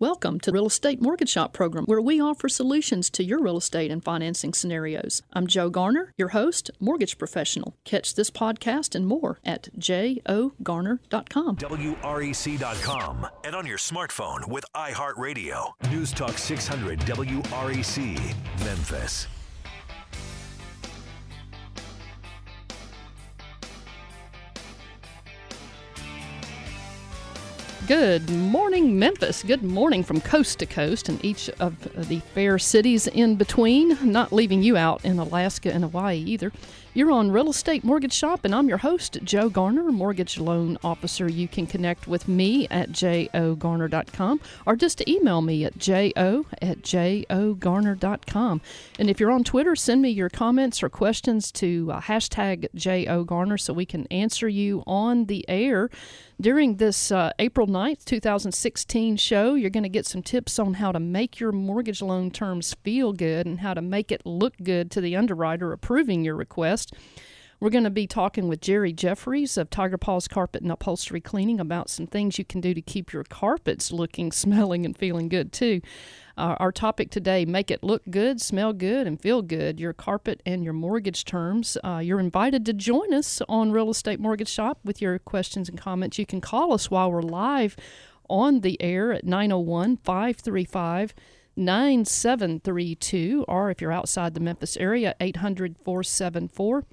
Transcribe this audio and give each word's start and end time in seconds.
Welcome 0.00 0.38
to 0.42 0.52
the 0.52 0.54
Real 0.54 0.66
Estate 0.68 1.02
Mortgage 1.02 1.30
Shop 1.30 1.52
program, 1.52 1.84
where 1.86 2.00
we 2.00 2.20
offer 2.20 2.48
solutions 2.48 3.10
to 3.10 3.24
your 3.24 3.42
real 3.42 3.56
estate 3.56 3.90
and 3.90 4.00
financing 4.00 4.54
scenarios. 4.54 5.22
I'm 5.32 5.48
Joe 5.48 5.70
Garner, 5.70 6.14
your 6.16 6.28
host, 6.28 6.70
mortgage 6.78 7.18
professional. 7.18 7.74
Catch 7.82 8.14
this 8.14 8.30
podcast 8.30 8.94
and 8.94 9.08
more 9.08 9.40
at 9.44 9.76
jogarner.com. 9.76 11.56
WREC.com 11.56 13.26
and 13.42 13.56
on 13.56 13.66
your 13.66 13.78
smartphone 13.78 14.46
with 14.48 14.64
iHeartRadio. 14.76 15.72
News 15.90 16.12
Talk 16.12 16.38
600 16.38 17.00
WREC, 17.00 18.34
Memphis. 18.60 19.26
Good 27.88 28.28
morning, 28.28 28.98
Memphis. 28.98 29.42
Good 29.42 29.62
morning 29.62 30.04
from 30.04 30.20
coast 30.20 30.58
to 30.58 30.66
coast 30.66 31.08
and 31.08 31.24
each 31.24 31.48
of 31.58 31.74
the 32.06 32.20
fair 32.34 32.58
cities 32.58 33.06
in 33.06 33.36
between, 33.36 33.96
not 34.02 34.30
leaving 34.30 34.62
you 34.62 34.76
out 34.76 35.06
in 35.06 35.18
Alaska 35.18 35.72
and 35.72 35.84
Hawaii 35.84 36.18
either. 36.18 36.52
You're 36.92 37.10
on 37.10 37.30
Real 37.30 37.48
Estate 37.48 37.84
Mortgage 37.84 38.12
Shop, 38.12 38.44
and 38.44 38.54
I'm 38.54 38.68
your 38.68 38.78
host, 38.78 39.18
Joe 39.22 39.48
Garner, 39.48 39.84
mortgage 39.92 40.38
loan 40.38 40.76
officer. 40.82 41.30
You 41.30 41.48
can 41.48 41.66
connect 41.66 42.08
with 42.08 42.28
me 42.28 42.66
at 42.68 42.90
jogarner.com 42.90 44.40
or 44.66 44.76
just 44.76 45.08
email 45.08 45.40
me 45.40 45.64
at 45.64 45.78
jo 45.78 46.44
at 46.60 46.82
jogarner.com. 46.82 48.60
And 48.98 49.08
if 49.08 49.20
you're 49.20 49.30
on 49.30 49.44
Twitter, 49.44 49.76
send 49.76 50.02
me 50.02 50.10
your 50.10 50.28
comments 50.28 50.82
or 50.82 50.90
questions 50.90 51.50
to 51.52 51.92
uh, 51.92 52.00
hashtag 52.02 52.66
jogarner 52.74 53.58
so 53.58 53.72
we 53.72 53.86
can 53.86 54.06
answer 54.08 54.48
you 54.48 54.82
on 54.86 55.26
the 55.26 55.48
air. 55.48 55.88
During 56.40 56.76
this 56.76 57.10
uh, 57.10 57.32
April 57.40 57.66
9th, 57.66 58.04
2016 58.04 59.16
show, 59.16 59.54
you're 59.54 59.70
going 59.70 59.82
to 59.82 59.88
get 59.88 60.06
some 60.06 60.22
tips 60.22 60.60
on 60.60 60.74
how 60.74 60.92
to 60.92 61.00
make 61.00 61.40
your 61.40 61.50
mortgage 61.50 62.00
loan 62.00 62.30
terms 62.30 62.76
feel 62.84 63.12
good 63.12 63.44
and 63.44 63.58
how 63.58 63.74
to 63.74 63.82
make 63.82 64.12
it 64.12 64.24
look 64.24 64.54
good 64.62 64.88
to 64.92 65.00
the 65.00 65.16
underwriter 65.16 65.72
approving 65.72 66.24
your 66.24 66.36
request. 66.36 66.94
We're 67.60 67.70
going 67.70 67.82
to 67.84 67.90
be 67.90 68.06
talking 68.06 68.46
with 68.46 68.60
Jerry 68.60 68.92
Jeffries 68.92 69.56
of 69.56 69.68
Tiger 69.68 69.98
Paws 69.98 70.28
Carpet 70.28 70.62
and 70.62 70.70
Upholstery 70.70 71.20
Cleaning 71.20 71.58
about 71.58 71.90
some 71.90 72.06
things 72.06 72.38
you 72.38 72.44
can 72.44 72.60
do 72.60 72.72
to 72.72 72.80
keep 72.80 73.12
your 73.12 73.24
carpets 73.24 73.90
looking, 73.90 74.30
smelling, 74.32 74.84
and 74.84 74.96
feeling 74.96 75.28
good 75.28 75.52
too. 75.52 75.80
Uh, 76.36 76.54
our 76.60 76.70
topic 76.70 77.10
today 77.10 77.44
make 77.44 77.68
it 77.68 77.82
look 77.82 78.02
good, 78.10 78.40
smell 78.40 78.72
good, 78.72 79.08
and 79.08 79.20
feel 79.20 79.42
good. 79.42 79.80
Your 79.80 79.92
carpet 79.92 80.40
and 80.46 80.62
your 80.62 80.72
mortgage 80.72 81.24
terms. 81.24 81.76
Uh, 81.82 81.98
you're 81.98 82.20
invited 82.20 82.64
to 82.66 82.72
join 82.72 83.12
us 83.12 83.42
on 83.48 83.72
Real 83.72 83.90
Estate 83.90 84.20
Mortgage 84.20 84.50
Shop 84.50 84.78
with 84.84 85.02
your 85.02 85.18
questions 85.18 85.68
and 85.68 85.76
comments. 85.76 86.16
You 86.16 86.26
can 86.26 86.40
call 86.40 86.72
us 86.72 86.92
while 86.92 87.10
we're 87.10 87.22
live 87.22 87.74
on 88.30 88.60
the 88.60 88.80
air 88.80 89.12
at 89.12 89.24
901 89.24 89.96
535 90.04 91.12
9732, 91.56 93.44
or 93.48 93.68
if 93.68 93.80
you're 93.80 93.90
outside 93.90 94.34
the 94.34 94.40
Memphis 94.40 94.76
area, 94.76 95.16
800 95.18 95.74
474 95.84 96.84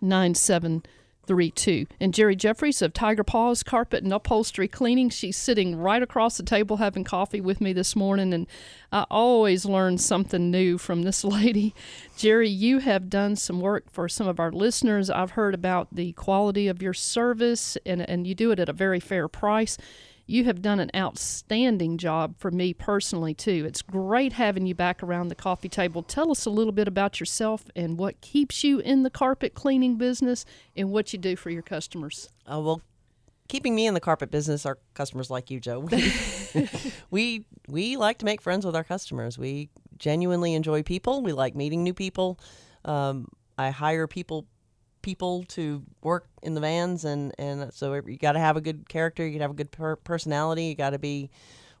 9732. 0.00 1.86
And 2.00 2.14
Jerry 2.14 2.36
Jeffries 2.36 2.82
of 2.82 2.92
Tiger 2.92 3.24
Paws 3.24 3.62
Carpet 3.62 4.02
and 4.02 4.12
Upholstery 4.12 4.68
Cleaning. 4.68 5.10
She's 5.10 5.36
sitting 5.36 5.76
right 5.76 6.02
across 6.02 6.36
the 6.36 6.42
table 6.42 6.78
having 6.78 7.04
coffee 7.04 7.40
with 7.40 7.60
me 7.60 7.72
this 7.72 7.94
morning, 7.94 8.32
and 8.32 8.46
I 8.90 9.04
always 9.10 9.64
learn 9.64 9.98
something 9.98 10.50
new 10.50 10.78
from 10.78 11.02
this 11.02 11.24
lady. 11.24 11.74
Jerry, 12.16 12.48
you 12.48 12.78
have 12.78 13.10
done 13.10 13.36
some 13.36 13.60
work 13.60 13.90
for 13.90 14.08
some 14.08 14.26
of 14.26 14.40
our 14.40 14.52
listeners. 14.52 15.10
I've 15.10 15.32
heard 15.32 15.54
about 15.54 15.88
the 15.92 16.12
quality 16.12 16.68
of 16.68 16.82
your 16.82 16.94
service, 16.94 17.76
and, 17.84 18.08
and 18.08 18.26
you 18.26 18.34
do 18.34 18.50
it 18.50 18.58
at 18.58 18.68
a 18.68 18.74
very 18.74 19.00
fair 19.00 19.28
price 19.28 19.76
you 20.28 20.44
have 20.44 20.60
done 20.60 20.78
an 20.78 20.90
outstanding 20.94 21.96
job 21.96 22.34
for 22.36 22.50
me 22.50 22.74
personally 22.74 23.32
too. 23.32 23.64
It's 23.66 23.80
great 23.80 24.34
having 24.34 24.66
you 24.66 24.74
back 24.74 25.02
around 25.02 25.28
the 25.28 25.34
coffee 25.34 25.70
table. 25.70 26.02
Tell 26.02 26.30
us 26.30 26.44
a 26.44 26.50
little 26.50 26.72
bit 26.72 26.86
about 26.86 27.18
yourself 27.18 27.64
and 27.74 27.98
what 27.98 28.20
keeps 28.20 28.62
you 28.62 28.78
in 28.78 29.04
the 29.04 29.10
carpet 29.10 29.54
cleaning 29.54 29.96
business 29.96 30.44
and 30.76 30.90
what 30.90 31.14
you 31.14 31.18
do 31.18 31.34
for 31.34 31.48
your 31.48 31.62
customers. 31.62 32.28
Uh, 32.44 32.60
well, 32.60 32.82
keeping 33.48 33.74
me 33.74 33.86
in 33.86 33.94
the 33.94 34.00
carpet 34.00 34.30
business 34.30 34.66
are 34.66 34.78
customers 34.92 35.30
like 35.30 35.50
you, 35.50 35.60
Joe. 35.60 35.80
We, 35.80 36.12
we 37.10 37.44
we 37.66 37.96
like 37.96 38.18
to 38.18 38.26
make 38.26 38.42
friends 38.42 38.66
with 38.66 38.76
our 38.76 38.84
customers. 38.84 39.38
We 39.38 39.70
genuinely 39.96 40.52
enjoy 40.52 40.82
people. 40.82 41.22
We 41.22 41.32
like 41.32 41.56
meeting 41.56 41.82
new 41.82 41.94
people. 41.94 42.38
Um, 42.84 43.28
I 43.56 43.70
hire 43.70 44.06
people 44.06 44.46
people 45.08 45.42
to 45.44 45.82
work 46.02 46.26
in 46.42 46.52
the 46.52 46.60
vans, 46.60 47.06
and 47.06 47.32
and 47.38 47.72
so 47.72 47.94
you 47.94 48.18
got 48.18 48.32
to 48.32 48.38
have 48.38 48.58
a 48.58 48.60
good 48.60 48.86
character, 48.90 49.26
you 49.26 49.32
got 49.32 49.38
to 49.38 49.44
have 49.44 49.50
a 49.52 49.54
good 49.54 49.70
per- 49.70 49.96
personality, 49.96 50.64
you 50.64 50.74
got 50.74 50.90
to 50.90 50.98
be 50.98 51.30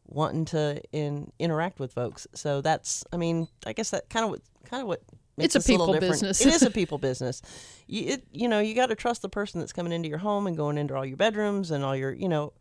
wanting 0.06 0.46
to 0.46 0.80
in, 0.92 1.30
interact 1.38 1.78
with 1.78 1.92
folks. 1.92 2.26
So 2.32 2.62
that's, 2.62 3.04
I 3.12 3.18
mean, 3.18 3.46
I 3.66 3.74
guess 3.74 3.90
that 3.90 4.08
kind 4.08 4.24
of 4.24 4.30
what 4.30 4.40
kind 4.64 4.80
of 4.80 4.88
what 4.88 5.02
it's 5.36 5.56
a 5.56 5.60
people 5.60 5.94
a 5.94 6.00
business. 6.00 6.40
it 6.40 6.54
is 6.54 6.62
a 6.62 6.70
people 6.80 6.96
business. 6.96 7.42
You, 7.86 8.14
it, 8.14 8.24
you 8.32 8.48
know, 8.48 8.60
you 8.60 8.74
got 8.74 8.86
to 8.86 8.94
trust 8.94 9.20
the 9.20 9.28
person 9.28 9.60
that's 9.60 9.74
coming 9.74 9.92
into 9.92 10.08
your 10.08 10.18
home 10.18 10.46
and 10.46 10.56
going 10.56 10.78
into 10.78 10.96
all 10.96 11.04
your 11.04 11.18
bedrooms 11.18 11.70
and 11.70 11.84
all 11.84 11.94
your, 11.94 12.12
you 12.14 12.30
know, 12.30 12.54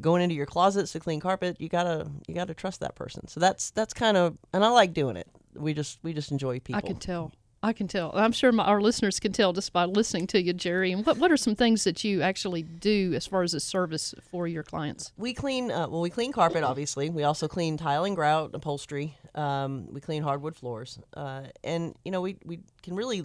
going 0.00 0.22
into 0.22 0.34
your 0.34 0.46
closets 0.46 0.92
to 0.92 1.00
clean 1.00 1.20
carpet. 1.20 1.60
You 1.60 1.68
gotta, 1.68 2.10
you 2.26 2.34
gotta 2.34 2.54
trust 2.54 2.80
that 2.80 2.94
person. 2.94 3.28
So 3.28 3.38
that's 3.38 3.70
that's 3.72 3.92
kind 3.92 4.16
of, 4.16 4.38
and 4.54 4.64
I 4.64 4.68
like 4.68 4.94
doing 4.94 5.18
it. 5.18 5.28
We 5.54 5.74
just, 5.74 5.98
we 6.02 6.14
just 6.14 6.30
enjoy 6.30 6.60
people. 6.60 6.78
I 6.78 6.80
can 6.80 6.96
tell. 6.96 7.32
I 7.62 7.74
can 7.74 7.88
tell. 7.88 8.10
I'm 8.14 8.32
sure 8.32 8.52
my, 8.52 8.64
our 8.64 8.80
listeners 8.80 9.20
can 9.20 9.32
tell 9.32 9.52
just 9.52 9.72
by 9.72 9.84
listening 9.84 10.26
to 10.28 10.40
you, 10.40 10.54
Jerry. 10.54 10.92
And 10.92 11.04
what, 11.04 11.18
what 11.18 11.30
are 11.30 11.36
some 11.36 11.54
things 11.54 11.84
that 11.84 12.02
you 12.04 12.22
actually 12.22 12.62
do 12.62 13.12
as 13.14 13.26
far 13.26 13.42
as 13.42 13.52
a 13.52 13.60
service 13.60 14.14
for 14.30 14.48
your 14.48 14.62
clients? 14.62 15.12
We 15.18 15.34
clean, 15.34 15.70
uh, 15.70 15.86
well, 15.88 16.00
we 16.00 16.08
clean 16.08 16.32
carpet, 16.32 16.64
obviously. 16.64 17.10
We 17.10 17.22
also 17.24 17.48
clean 17.48 17.76
tile 17.76 18.04
and 18.04 18.16
grout, 18.16 18.52
upholstery. 18.54 19.18
Um, 19.34 19.92
we 19.92 20.00
clean 20.00 20.22
hardwood 20.22 20.56
floors. 20.56 20.98
Uh, 21.12 21.44
and, 21.62 21.94
you 22.02 22.10
know, 22.10 22.22
we, 22.22 22.38
we 22.46 22.60
can 22.82 22.96
really 22.96 23.24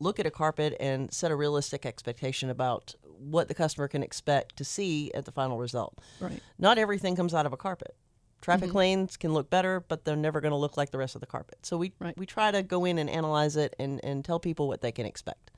look 0.00 0.18
at 0.18 0.24
a 0.24 0.30
carpet 0.30 0.76
and 0.80 1.12
set 1.12 1.30
a 1.30 1.36
realistic 1.36 1.84
expectation 1.84 2.48
about 2.48 2.94
what 3.18 3.48
the 3.48 3.54
customer 3.54 3.86
can 3.86 4.02
expect 4.02 4.56
to 4.56 4.64
see 4.64 5.12
at 5.12 5.26
the 5.26 5.32
final 5.32 5.58
result. 5.58 6.00
Right. 6.20 6.40
Not 6.58 6.78
everything 6.78 7.16
comes 7.16 7.34
out 7.34 7.44
of 7.44 7.52
a 7.52 7.56
carpet. 7.58 7.94
Traffic 8.44 8.68
mm-hmm. 8.68 8.76
lanes 8.76 9.16
can 9.16 9.32
look 9.32 9.48
better, 9.48 9.82
but 9.88 10.04
they're 10.04 10.16
never 10.16 10.42
going 10.42 10.50
to 10.50 10.56
look 10.58 10.76
like 10.76 10.90
the 10.90 10.98
rest 10.98 11.14
of 11.14 11.22
the 11.22 11.26
carpet. 11.26 11.56
So 11.62 11.78
we 11.78 11.94
right. 11.98 12.14
we 12.18 12.26
try 12.26 12.50
to 12.50 12.62
go 12.62 12.84
in 12.84 12.98
and 12.98 13.08
analyze 13.08 13.56
it 13.56 13.74
and, 13.78 14.04
and 14.04 14.22
tell 14.22 14.38
people 14.38 14.68
what 14.68 14.82
they 14.82 14.92
can 14.92 15.06
expect. 15.06 15.50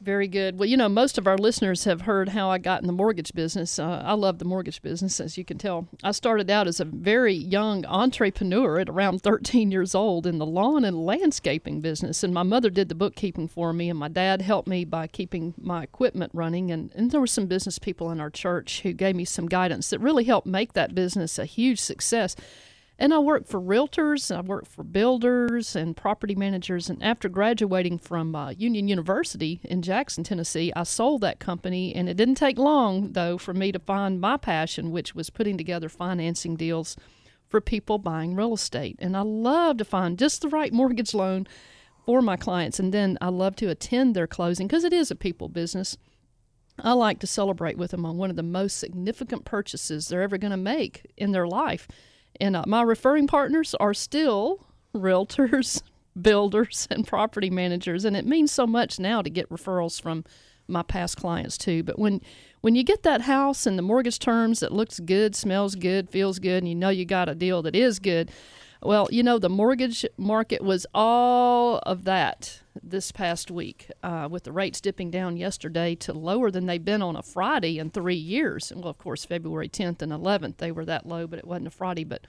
Very 0.00 0.28
good. 0.28 0.58
Well, 0.58 0.68
you 0.68 0.76
know, 0.76 0.90
most 0.90 1.16
of 1.16 1.26
our 1.26 1.38
listeners 1.38 1.84
have 1.84 2.02
heard 2.02 2.28
how 2.28 2.50
I 2.50 2.58
got 2.58 2.82
in 2.82 2.86
the 2.86 2.92
mortgage 2.92 3.32
business. 3.32 3.78
Uh, 3.78 4.02
I 4.04 4.12
love 4.12 4.38
the 4.38 4.44
mortgage 4.44 4.82
business, 4.82 5.20
as 5.20 5.38
you 5.38 5.44
can 5.44 5.56
tell. 5.56 5.88
I 6.04 6.12
started 6.12 6.50
out 6.50 6.68
as 6.68 6.80
a 6.80 6.84
very 6.84 7.32
young 7.32 7.86
entrepreneur 7.86 8.78
at 8.78 8.90
around 8.90 9.22
13 9.22 9.70
years 9.70 9.94
old 9.94 10.26
in 10.26 10.36
the 10.36 10.44
lawn 10.44 10.84
and 10.84 11.06
landscaping 11.06 11.80
business. 11.80 12.22
And 12.22 12.34
my 12.34 12.42
mother 12.42 12.68
did 12.68 12.90
the 12.90 12.94
bookkeeping 12.94 13.48
for 13.48 13.72
me, 13.72 13.88
and 13.88 13.98
my 13.98 14.08
dad 14.08 14.42
helped 14.42 14.68
me 14.68 14.84
by 14.84 15.06
keeping 15.06 15.54
my 15.56 15.82
equipment 15.84 16.30
running. 16.34 16.70
And, 16.70 16.92
and 16.94 17.10
there 17.10 17.20
were 17.20 17.26
some 17.26 17.46
business 17.46 17.78
people 17.78 18.10
in 18.10 18.20
our 18.20 18.30
church 18.30 18.82
who 18.82 18.92
gave 18.92 19.16
me 19.16 19.24
some 19.24 19.46
guidance 19.46 19.88
that 19.90 20.00
really 20.00 20.24
helped 20.24 20.46
make 20.46 20.74
that 20.74 20.94
business 20.94 21.38
a 21.38 21.46
huge 21.46 21.80
success. 21.80 22.36
And 22.98 23.12
I 23.12 23.18
worked 23.18 23.48
for 23.48 23.60
realtors, 23.60 24.34
I 24.34 24.40
worked 24.40 24.68
for 24.68 24.82
builders 24.82 25.76
and 25.76 25.94
property 25.94 26.34
managers. 26.34 26.88
And 26.88 27.02
after 27.02 27.28
graduating 27.28 27.98
from 27.98 28.34
uh, 28.34 28.50
Union 28.50 28.88
University 28.88 29.60
in 29.64 29.82
Jackson, 29.82 30.24
Tennessee, 30.24 30.72
I 30.74 30.84
sold 30.84 31.20
that 31.20 31.38
company. 31.38 31.94
And 31.94 32.08
it 32.08 32.16
didn't 32.16 32.36
take 32.36 32.58
long, 32.58 33.12
though, 33.12 33.36
for 33.36 33.52
me 33.52 33.70
to 33.70 33.78
find 33.78 34.18
my 34.18 34.38
passion, 34.38 34.92
which 34.92 35.14
was 35.14 35.28
putting 35.28 35.58
together 35.58 35.90
financing 35.90 36.56
deals 36.56 36.96
for 37.48 37.60
people 37.60 37.98
buying 37.98 38.34
real 38.34 38.54
estate. 38.54 38.96
And 38.98 39.14
I 39.14 39.20
love 39.20 39.76
to 39.76 39.84
find 39.84 40.18
just 40.18 40.40
the 40.40 40.48
right 40.48 40.72
mortgage 40.72 41.12
loan 41.12 41.46
for 42.06 42.22
my 42.22 42.36
clients. 42.36 42.80
And 42.80 42.94
then 42.94 43.18
I 43.20 43.28
love 43.28 43.56
to 43.56 43.68
attend 43.68 44.14
their 44.14 44.26
closing 44.26 44.66
because 44.66 44.84
it 44.84 44.94
is 44.94 45.10
a 45.10 45.16
people 45.16 45.48
business. 45.50 45.98
I 46.78 46.92
like 46.92 47.20
to 47.20 47.26
celebrate 47.26 47.76
with 47.76 47.90
them 47.90 48.06
on 48.06 48.16
one 48.16 48.30
of 48.30 48.36
the 48.36 48.42
most 48.42 48.78
significant 48.78 49.44
purchases 49.44 50.08
they're 50.08 50.22
ever 50.22 50.38
going 50.38 50.50
to 50.50 50.56
make 50.56 51.06
in 51.16 51.32
their 51.32 51.46
life. 51.46 51.88
And 52.40 52.56
uh, 52.56 52.64
my 52.66 52.82
referring 52.82 53.26
partners 53.26 53.74
are 53.74 53.94
still 53.94 54.66
realtors, 54.94 55.82
builders, 56.20 56.88
and 56.90 57.06
property 57.06 57.50
managers. 57.50 58.04
And 58.04 58.16
it 58.16 58.26
means 58.26 58.52
so 58.52 58.66
much 58.66 58.98
now 58.98 59.22
to 59.22 59.30
get 59.30 59.48
referrals 59.50 60.00
from 60.00 60.24
my 60.68 60.82
past 60.82 61.16
clients 61.16 61.56
too. 61.56 61.82
But 61.82 61.98
when 61.98 62.20
when 62.60 62.74
you 62.74 62.82
get 62.82 63.04
that 63.04 63.22
house 63.22 63.66
and 63.66 63.78
the 63.78 63.82
mortgage 63.82 64.18
terms 64.18 64.60
that 64.60 64.72
looks 64.72 64.98
good, 64.98 65.36
smells 65.36 65.76
good, 65.76 66.10
feels 66.10 66.38
good, 66.38 66.58
and 66.58 66.68
you 66.68 66.74
know 66.74 66.88
you 66.88 67.04
got 67.04 67.28
a 67.28 67.34
deal 67.34 67.62
that 67.62 67.76
is 67.76 67.98
good, 68.00 68.30
well, 68.82 69.08
you 69.12 69.22
know 69.22 69.38
the 69.38 69.48
mortgage 69.48 70.04
market 70.16 70.62
was 70.62 70.86
all 70.94 71.78
of 71.84 72.04
that 72.04 72.60
this 72.82 73.12
past 73.12 73.50
week, 73.50 73.90
uh, 74.02 74.28
with 74.30 74.44
the 74.44 74.52
rates 74.52 74.80
dipping 74.80 75.10
down 75.10 75.36
yesterday 75.36 75.94
to 75.96 76.12
lower 76.12 76.50
than 76.50 76.66
they've 76.66 76.84
been 76.84 77.02
on 77.02 77.16
a 77.16 77.22
Friday 77.22 77.78
in 77.78 77.90
three 77.90 78.14
years. 78.14 78.70
And 78.70 78.80
well, 78.80 78.90
of 78.90 78.98
course, 78.98 79.24
February 79.24 79.68
10th 79.68 80.02
and 80.02 80.12
11th 80.12 80.56
they 80.58 80.72
were 80.72 80.84
that 80.84 81.06
low, 81.06 81.26
but 81.26 81.38
it 81.38 81.46
wasn't 81.46 81.68
a 81.68 81.70
Friday. 81.70 82.04
But 82.04 82.26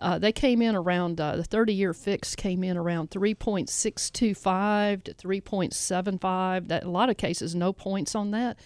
uh, 0.00 0.18
they 0.18 0.32
came 0.32 0.62
in 0.62 0.74
around 0.74 1.20
uh, 1.20 1.36
the 1.36 1.42
30-year 1.42 1.92
fix 1.92 2.34
came 2.34 2.64
in 2.64 2.76
around 2.76 3.10
3.625 3.10 5.04
to 5.04 5.14
3.75. 5.14 6.68
That 6.68 6.84
a 6.84 6.90
lot 6.90 7.10
of 7.10 7.16
cases 7.16 7.54
no 7.54 7.72
points 7.72 8.14
on 8.14 8.30
that. 8.30 8.58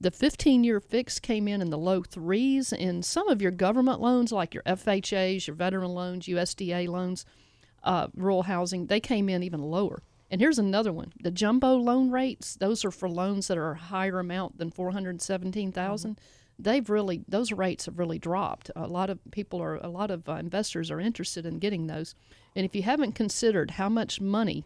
The 0.00 0.10
15 0.10 0.64
year 0.64 0.80
fix 0.80 1.20
came 1.20 1.46
in 1.46 1.60
in 1.60 1.68
the 1.70 1.76
low 1.76 2.02
threes, 2.02 2.72
and 2.72 3.04
some 3.04 3.28
of 3.28 3.42
your 3.42 3.50
government 3.50 4.00
loans, 4.00 4.32
like 4.32 4.54
your 4.54 4.62
FHAs, 4.62 5.46
your 5.46 5.54
veteran 5.54 5.90
loans, 5.90 6.26
USDA 6.26 6.88
loans, 6.88 7.26
uh, 7.82 8.08
rural 8.14 8.44
housing, 8.44 8.86
they 8.86 9.00
came 9.00 9.28
in 9.28 9.42
even 9.42 9.60
lower. 9.60 10.02
And 10.30 10.40
here's 10.40 10.58
another 10.58 10.92
one: 10.92 11.12
the 11.20 11.30
jumbo 11.30 11.74
loan 11.76 12.10
rates; 12.10 12.56
those 12.56 12.84
are 12.84 12.90
for 12.90 13.08
loans 13.08 13.48
that 13.48 13.58
are 13.58 13.72
a 13.72 13.78
higher 13.78 14.18
amount 14.18 14.58
than 14.58 14.70
417,000. 14.70 16.12
Mm-hmm. 16.12 16.22
They've 16.62 16.90
really 16.90 17.24
those 17.26 17.52
rates 17.52 17.86
have 17.86 17.98
really 17.98 18.18
dropped. 18.18 18.70
A 18.76 18.86
lot 18.86 19.10
of 19.10 19.18
people 19.30 19.62
are, 19.62 19.76
a 19.76 19.88
lot 19.88 20.10
of 20.10 20.28
uh, 20.28 20.34
investors 20.34 20.90
are 20.90 21.00
interested 21.00 21.46
in 21.46 21.58
getting 21.58 21.86
those. 21.86 22.14
And 22.54 22.64
if 22.64 22.74
you 22.74 22.82
haven't 22.82 23.14
considered 23.14 23.72
how 23.72 23.88
much 23.88 24.20
money 24.20 24.64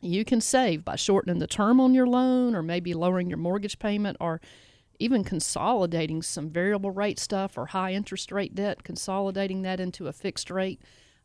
you 0.00 0.24
can 0.24 0.40
save 0.40 0.84
by 0.84 0.96
shortening 0.96 1.38
the 1.38 1.46
term 1.46 1.78
on 1.78 1.94
your 1.94 2.06
loan 2.06 2.54
or 2.54 2.62
maybe 2.62 2.94
lowering 2.94 3.28
your 3.28 3.36
mortgage 3.36 3.78
payment 3.78 4.16
or 4.18 4.40
even 4.98 5.24
consolidating 5.24 6.22
some 6.22 6.50
variable 6.50 6.90
rate 6.90 7.18
stuff 7.18 7.56
or 7.56 7.66
high 7.66 7.92
interest 7.92 8.30
rate 8.30 8.54
debt, 8.54 8.82
consolidating 8.82 9.62
that 9.62 9.80
into 9.80 10.06
a 10.06 10.12
fixed 10.12 10.50
rate. 10.50 10.80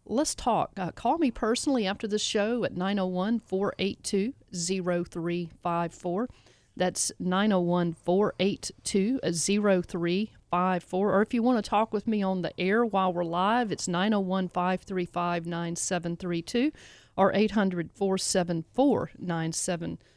Let's 0.07 0.35
talk. 0.35 0.71
Uh, 0.77 0.91
call 0.91 1.17
me 1.17 1.31
personally 1.31 1.87
after 1.87 2.07
the 2.07 2.19
show 2.19 2.63
at 2.63 2.77
901 2.77 3.39
482 3.39 4.33
0354. 4.53 6.29
That's 6.77 7.11
901 7.17 7.93
482 7.93 9.19
0354. 9.23 11.13
Or 11.13 11.21
if 11.23 11.33
you 11.33 11.41
want 11.41 11.63
to 11.63 11.67
talk 11.67 11.91
with 11.91 12.05
me 12.05 12.21
on 12.21 12.43
the 12.43 12.59
air 12.59 12.85
while 12.85 13.11
we're 13.11 13.23
live, 13.23 13.71
it's 13.71 13.87
901 13.87 14.49
535 14.49 15.47
9732 15.47 16.71
or 17.17 17.33
800 17.33 17.89
474 17.91 19.11
9732. 19.17 20.14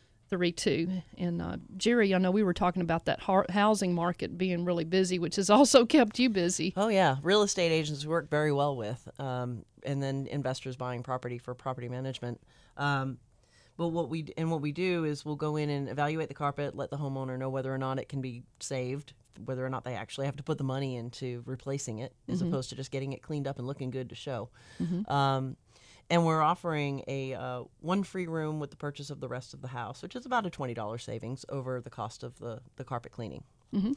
And 1.17 1.41
uh, 1.41 1.57
Jerry, 1.77 2.15
I 2.15 2.19
know 2.19 2.31
we 2.31 2.43
were 2.43 2.55
talking 2.55 2.83
about 2.83 3.07
that 3.07 3.21
housing 3.51 3.95
market 3.95 4.37
being 4.37 4.65
really 4.65 4.85
busy, 4.85 5.19
which 5.19 5.37
has 5.37 5.51
also 5.59 5.87
kept 5.87 6.19
you 6.19 6.29
busy. 6.29 6.73
Oh, 6.77 6.89
yeah. 6.89 7.17
Real 7.23 7.43
estate 7.43 7.73
agents 7.73 8.05
work 8.07 8.31
very 8.31 8.53
well 8.53 8.77
with, 8.77 9.09
um, 9.19 9.65
and 9.85 10.03
then 10.03 10.27
investors 10.27 10.77
buying 10.77 11.03
property 11.03 11.39
for 11.39 11.55
property 11.55 11.89
management. 11.89 12.41
Um, 12.77 13.19
but 13.79 13.89
what 13.89 14.09
we 14.09 14.27
and 14.37 14.51
what 14.51 14.61
we 14.61 14.73
do 14.73 15.05
is 15.05 15.25
we'll 15.25 15.37
go 15.37 15.55
in 15.57 15.71
and 15.71 15.89
evaluate 15.89 16.29
the 16.29 16.35
carpet, 16.35 16.75
let 16.75 16.91
the 16.91 16.99
homeowner 16.99 17.39
know 17.39 17.49
whether 17.49 17.73
or 17.73 17.79
not 17.79 18.01
it 18.01 18.09
can 18.09 18.21
be 18.21 18.43
saved, 18.59 19.13
whether 19.45 19.65
or 19.65 19.71
not 19.71 19.85
they 19.85 19.95
actually 19.95 20.27
have 20.27 20.37
to 20.37 20.43
put 20.43 20.59
the 20.59 20.65
money 20.65 20.97
into 20.97 21.45
replacing 21.47 22.01
it, 22.01 22.13
as 22.29 22.41
mm-hmm. 22.41 22.49
opposed 22.49 22.71
to 22.71 22.77
just 22.77 22.91
getting 22.91 23.13
it 23.13 23.23
cleaned 23.23 23.47
up 23.47 23.59
and 23.59 23.69
looking 23.69 23.91
good 23.91 24.09
to 24.09 24.17
show. 24.17 24.51
Mm-hmm. 24.83 25.11
Um, 25.11 25.57
and 26.11 26.25
we're 26.25 26.43
offering 26.43 27.03
a 27.07 27.35
uh, 27.35 27.63
one 27.81 28.03
free 28.03 28.27
room 28.27 28.61
with 28.61 28.71
the 28.71 28.77
purchase 28.77 29.11
of 29.11 29.21
the 29.21 29.29
rest 29.29 29.55
of 29.55 29.61
the 29.63 29.69
house, 29.69 30.03
which 30.03 30.17
is 30.17 30.27
about 30.27 30.47
a 30.47 30.51
twenty 30.51 30.75
dollars 30.75 31.03
savings 31.03 31.45
over 31.49 31.81
the 31.81 31.91
cost 31.91 32.23
of 32.23 32.39
the 32.39 32.61
the 32.77 32.85
carpet 32.85 33.13
cleaning. 33.13 33.45
Mm-hmm. 33.75 33.93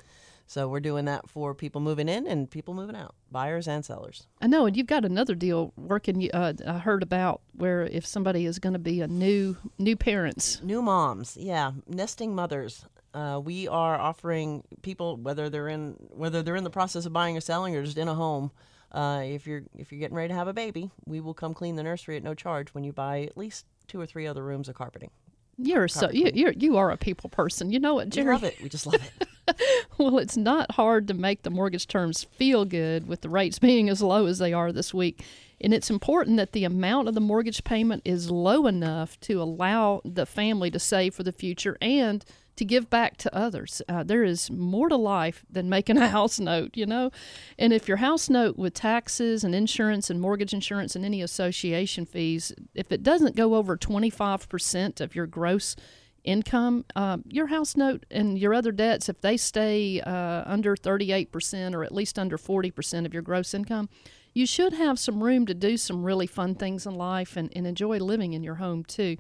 So 0.48 0.68
we're 0.68 0.82
doing 0.82 1.06
that 1.06 1.30
for 1.30 1.56
people 1.56 1.80
moving 1.80 2.10
in 2.10 2.28
and 2.28 2.52
people 2.52 2.74
moving 2.74 2.96
out, 2.96 3.16
buyers 3.32 3.70
and 3.70 3.86
sellers. 3.86 4.28
I 4.42 4.48
know, 4.48 4.66
and 4.66 4.76
you've 4.76 4.88
got 4.88 5.06
another 5.06 5.34
deal 5.34 5.72
working. 5.78 6.30
Uh, 6.34 6.54
I 6.68 6.80
heard 6.80 7.04
about 7.04 7.40
where 7.54 7.84
if 7.84 8.06
somebody 8.06 8.46
is 8.46 8.60
going 8.60 8.74
to 8.74 8.80
be 8.80 9.00
a 9.00 9.08
new 9.08 9.56
new 9.80 9.96
parents, 9.96 10.62
new 10.62 10.82
moms, 10.82 11.38
yeah, 11.38 11.72
nesting 11.88 12.36
mothers. 12.36 12.86
Uh, 13.14 13.42
we 13.44 13.68
are 13.68 14.00
offering 14.00 14.64
people 14.82 15.18
whether 15.18 15.50
they're 15.50 15.68
in 15.68 15.96
whether 16.10 16.42
they're 16.42 16.56
in 16.56 16.64
the 16.64 16.70
process 16.70 17.06
of 17.06 17.14
buying 17.14 17.36
or 17.38 17.42
selling 17.42 17.76
or 17.76 17.84
just 17.84 17.98
in 17.98 18.08
a 18.08 18.16
home 18.16 18.52
uh, 18.92 19.22
if 19.24 19.48
you're 19.48 19.64
if 19.78 19.92
you're 19.92 20.00
getting 20.00 20.16
ready 20.16 20.30
to 20.30 20.34
have 20.34 20.48
a 20.48 20.54
baby, 20.54 20.92
we 21.06 21.20
will 21.20 21.34
come 21.34 21.54
clean 21.54 21.76
the 21.76 21.84
nursery 21.84 22.18
at 22.18 22.24
no 22.24 22.34
charge 22.34 22.70
when 22.74 22.84
you 22.84 22.92
buy 22.92 23.22
at 23.22 23.38
least 23.38 23.66
two 23.88 24.00
or 24.00 24.06
three 24.06 24.28
other 24.28 24.44
rooms 24.44 24.68
of 24.68 24.76
carpeting. 24.76 25.12
You're 25.58 25.88
so 25.88 26.10
you 26.12 26.32
you're, 26.34 26.54
you 26.54 26.78
are 26.78 26.92
a 26.92 26.98
people 26.98 27.30
person. 27.30 27.72
You 27.72 27.80
know 27.80 27.96
what, 27.96 28.10
Jerry? 28.10 28.28
We 28.28 28.34
love 28.34 28.44
it. 28.44 28.62
We 28.62 28.70
just 28.70 28.86
love 28.86 28.96
it. 28.96 29.56
well, 29.98 30.18
it's 30.18 30.38
not 30.38 30.72
hard 30.72 31.08
to 31.08 31.14
make 31.14 31.44
the 31.44 31.50
mortgage 31.50 31.88
terms 31.88 32.24
feel 32.24 32.66
good 32.66 33.08
with 33.08 33.22
the 33.22 33.30
rates 33.30 33.60
being 33.60 33.90
as 33.90 34.02
low 34.02 34.26
as 34.26 34.40
they 34.40 34.54
are 34.54 34.72
this 34.72 34.94
week. 34.94 35.24
And 35.62 35.74
it's 35.74 35.90
important 35.90 36.38
that 36.38 36.54
the 36.54 36.64
amount 36.64 37.08
of 37.08 37.14
the 37.14 37.22
mortgage 37.22 37.64
payment 37.64 38.02
is 38.04 38.32
low 38.32 38.66
enough 38.66 39.20
to 39.22 39.42
allow 39.42 40.02
the 40.04 40.26
family 40.26 40.72
to 40.72 40.80
save 40.80 41.14
for 41.14 41.24
the 41.24 41.32
future 41.32 41.78
and 41.80 42.26
to 42.56 42.66
give 42.66 42.90
back 42.90 43.18
to 43.18 43.36
others. 43.36 43.82
Uh, 43.88 44.04
there 44.04 44.24
is 44.24 44.52
more 44.52 44.90
to 44.90 44.96
life 44.96 45.46
than 45.50 45.70
making 45.70 45.98
a 45.98 46.08
house 46.18 46.40
note, 46.40 46.72
you 46.76 46.86
know? 46.86 47.12
And 47.58 47.74
if 47.74 47.88
your 47.88 47.98
house 47.98 48.30
note 48.30 48.58
with 48.58 48.74
taxes 48.74 49.44
and 49.44 49.56
insurance 49.56 50.10
and 50.10 50.20
mortgage 50.20 50.54
insurance 50.54 50.96
and 50.96 51.06
any 51.06 51.22
association 51.22 52.06
fees, 52.06 52.54
if 52.76 52.92
it 52.92 53.04
doesn't 53.04 53.36
go 53.36 53.56
over 53.56 53.78
25% 53.78 55.00
of 55.00 55.16
your 55.16 55.28
gross 55.28 55.76
income, 56.24 56.86
uh, 56.96 57.18
your 57.28 57.48
house 57.48 57.76
note 57.76 58.06
and 58.12 58.38
your 58.38 58.54
other 58.54 58.72
debts, 58.72 59.10
if 59.10 59.22
they 59.22 59.38
stay 59.38 60.02
uh, 60.02 60.44
under 60.46 60.76
38% 60.76 61.74
or 61.74 61.84
at 61.84 61.94
least 61.94 62.20
under 62.20 62.38
40% 62.38 63.06
of 63.06 63.14
your 63.14 63.24
gross 63.24 63.54
income, 63.54 63.90
you 64.34 64.46
should 64.46 64.74
have 64.74 64.98
some 64.98 65.24
room 65.24 65.46
to 65.46 65.54
do 65.54 65.78
some 65.78 66.04
really 66.04 66.28
fun 66.28 66.56
things 66.56 66.86
in 66.86 66.96
life 66.96 67.36
and, 67.36 67.52
and 67.56 67.68
enjoy 67.68 67.98
living 67.98 68.34
in 68.34 68.44
your 68.44 68.56
home 68.56 68.84
too. 68.84 69.18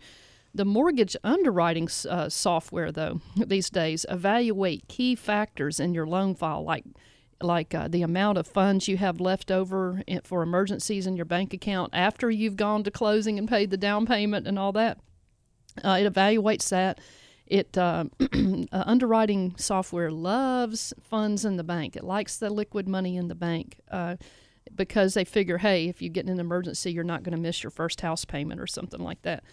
The 0.54 0.66
mortgage 0.66 1.16
underwriting 1.24 1.90
uh, 2.10 2.30
software, 2.30 2.92
though, 2.92 3.22
these 3.36 3.70
days 3.70 4.06
evaluate 4.10 4.88
key 4.88 5.16
factors 5.16 5.80
in 5.80 5.94
your 5.94 6.08
loan 6.08 6.36
file, 6.36 6.64
like 6.64 6.86
like 7.44 7.74
uh, 7.74 7.88
the 7.88 8.04
amount 8.04 8.38
of 8.38 8.46
funds 8.46 8.88
you 8.88 8.98
have 8.98 9.20
left 9.20 9.50
over 9.50 10.04
for 10.24 10.44
emergencies 10.44 11.08
in 11.08 11.16
your 11.16 11.26
bank 11.26 11.56
account 11.56 11.90
after 11.92 12.30
you've 12.30 12.56
gone 12.56 12.84
to 12.84 12.92
closing 12.92 13.40
and 13.40 13.50
paid 13.50 13.72
the 13.72 13.78
down 13.78 14.06
payment 14.06 14.48
and 14.48 14.60
all 14.60 14.72
that. 14.72 15.00
Uh, 15.84 15.98
it 16.00 16.14
evaluates 16.14 16.70
that. 16.70 17.00
It 17.48 17.76
uh, 17.78 18.06
uh 18.72 18.84
underwriting 18.86 19.56
software 19.58 20.12
loves 20.12 20.94
funds 21.02 21.44
in 21.44 21.58
the 21.58 21.64
bank. 21.64 21.96
It 21.96 22.04
likes 22.04 22.38
the 22.38 22.52
liquid 22.52 22.88
money 22.88 23.18
in 23.18 23.28
the 23.28 23.36
bank 23.36 23.80
uh, 23.90 24.18
because 24.76 25.14
they 25.14 25.26
figure, 25.26 25.60
hey, 25.60 25.88
if 25.88 26.02
you 26.02 26.10
get 26.10 26.26
in 26.26 26.32
an 26.32 26.40
emergency, 26.40 26.92
you're 26.92 27.04
not 27.04 27.24
going 27.24 27.36
to 27.36 27.42
miss 27.42 27.64
your 27.64 27.72
first 27.72 28.02
house 28.02 28.26
payment 28.26 28.60
or 28.60 28.68
something 28.68 29.02
like 29.02 29.22
that. 29.24 29.44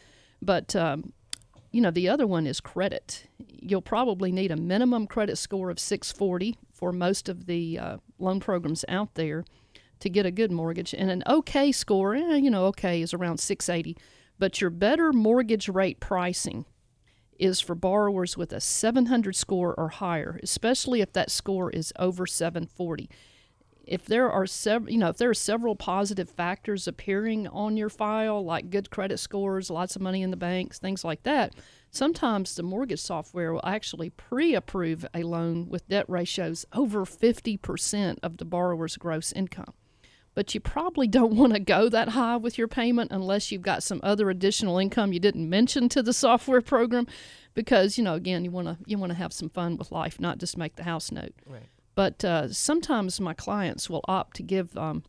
But 0.40 0.76
um, 0.76 1.12
you 1.70 1.80
know, 1.80 1.90
the 1.90 2.08
other 2.08 2.26
one 2.26 2.46
is 2.46 2.60
credit. 2.60 3.26
You'll 3.38 3.82
probably 3.82 4.32
need 4.32 4.50
a 4.50 4.56
minimum 4.56 5.06
credit 5.06 5.36
score 5.36 5.70
of 5.70 5.78
640 5.78 6.56
for 6.72 6.92
most 6.92 7.28
of 7.28 7.46
the 7.46 7.78
uh, 7.78 7.96
loan 8.18 8.40
programs 8.40 8.84
out 8.88 9.14
there 9.14 9.44
to 10.00 10.08
get 10.08 10.24
a 10.24 10.30
good 10.30 10.52
mortgage. 10.52 10.94
And 10.94 11.10
an 11.10 11.22
okay 11.26 11.72
score, 11.72 12.14
eh, 12.14 12.36
you 12.36 12.50
know, 12.50 12.66
okay 12.66 13.02
is 13.02 13.12
around 13.12 13.38
680. 13.38 13.96
But 14.38 14.60
your 14.60 14.70
better 14.70 15.12
mortgage 15.12 15.68
rate 15.68 16.00
pricing 16.00 16.64
is 17.38 17.60
for 17.60 17.74
borrowers 17.74 18.36
with 18.36 18.52
a 18.52 18.60
700 18.60 19.36
score 19.36 19.74
or 19.78 19.88
higher, 19.88 20.40
especially 20.42 21.00
if 21.00 21.12
that 21.12 21.30
score 21.30 21.70
is 21.70 21.92
over 21.98 22.26
740 22.26 23.10
if 23.88 24.04
there 24.04 24.30
are 24.30 24.46
several, 24.46 24.92
you 24.92 24.98
know, 24.98 25.08
if 25.08 25.16
there 25.16 25.30
are 25.30 25.34
several 25.34 25.74
positive 25.74 26.28
factors 26.28 26.86
appearing 26.86 27.48
on 27.48 27.76
your 27.76 27.88
file, 27.88 28.44
like 28.44 28.70
good 28.70 28.90
credit 28.90 29.18
scores, 29.18 29.70
lots 29.70 29.96
of 29.96 30.02
money 30.02 30.22
in 30.22 30.30
the 30.30 30.36
banks, 30.36 30.78
things 30.78 31.04
like 31.04 31.22
that, 31.22 31.54
sometimes 31.90 32.54
the 32.54 32.62
mortgage 32.62 33.00
software 33.00 33.52
will 33.52 33.64
actually 33.64 34.10
pre-approve 34.10 35.06
a 35.14 35.22
loan 35.22 35.68
with 35.68 35.88
debt 35.88 36.04
ratios 36.08 36.66
over 36.72 37.04
50% 37.04 38.18
of 38.22 38.36
the 38.36 38.44
borrower's 38.44 38.96
gross 38.96 39.32
income. 39.32 39.72
But 40.34 40.54
you 40.54 40.60
probably 40.60 41.08
don't 41.08 41.34
want 41.34 41.54
to 41.54 41.58
go 41.58 41.88
that 41.88 42.10
high 42.10 42.36
with 42.36 42.58
your 42.58 42.68
payment 42.68 43.10
unless 43.10 43.50
you've 43.50 43.62
got 43.62 43.82
some 43.82 44.00
other 44.02 44.30
additional 44.30 44.78
income 44.78 45.12
you 45.12 45.18
didn't 45.18 45.48
mention 45.48 45.88
to 45.88 46.02
the 46.02 46.12
software 46.12 46.60
program 46.60 47.06
because, 47.54 47.98
you 47.98 48.04
know, 48.04 48.14
again, 48.14 48.44
you 48.44 48.50
want 48.50 48.68
to 48.68 48.76
you 48.86 48.98
want 48.98 49.10
to 49.10 49.18
have 49.18 49.32
some 49.32 49.48
fun 49.48 49.76
with 49.76 49.90
life, 49.90 50.20
not 50.20 50.38
just 50.38 50.56
make 50.56 50.76
the 50.76 50.84
house 50.84 51.10
note. 51.10 51.34
Right. 51.46 51.68
But 51.98 52.24
uh, 52.24 52.52
sometimes 52.52 53.18
my 53.18 53.34
clients 53.34 53.90
will 53.90 54.04
opt 54.06 54.36
to 54.36 54.44
give, 54.44 54.76
um, 54.76 55.02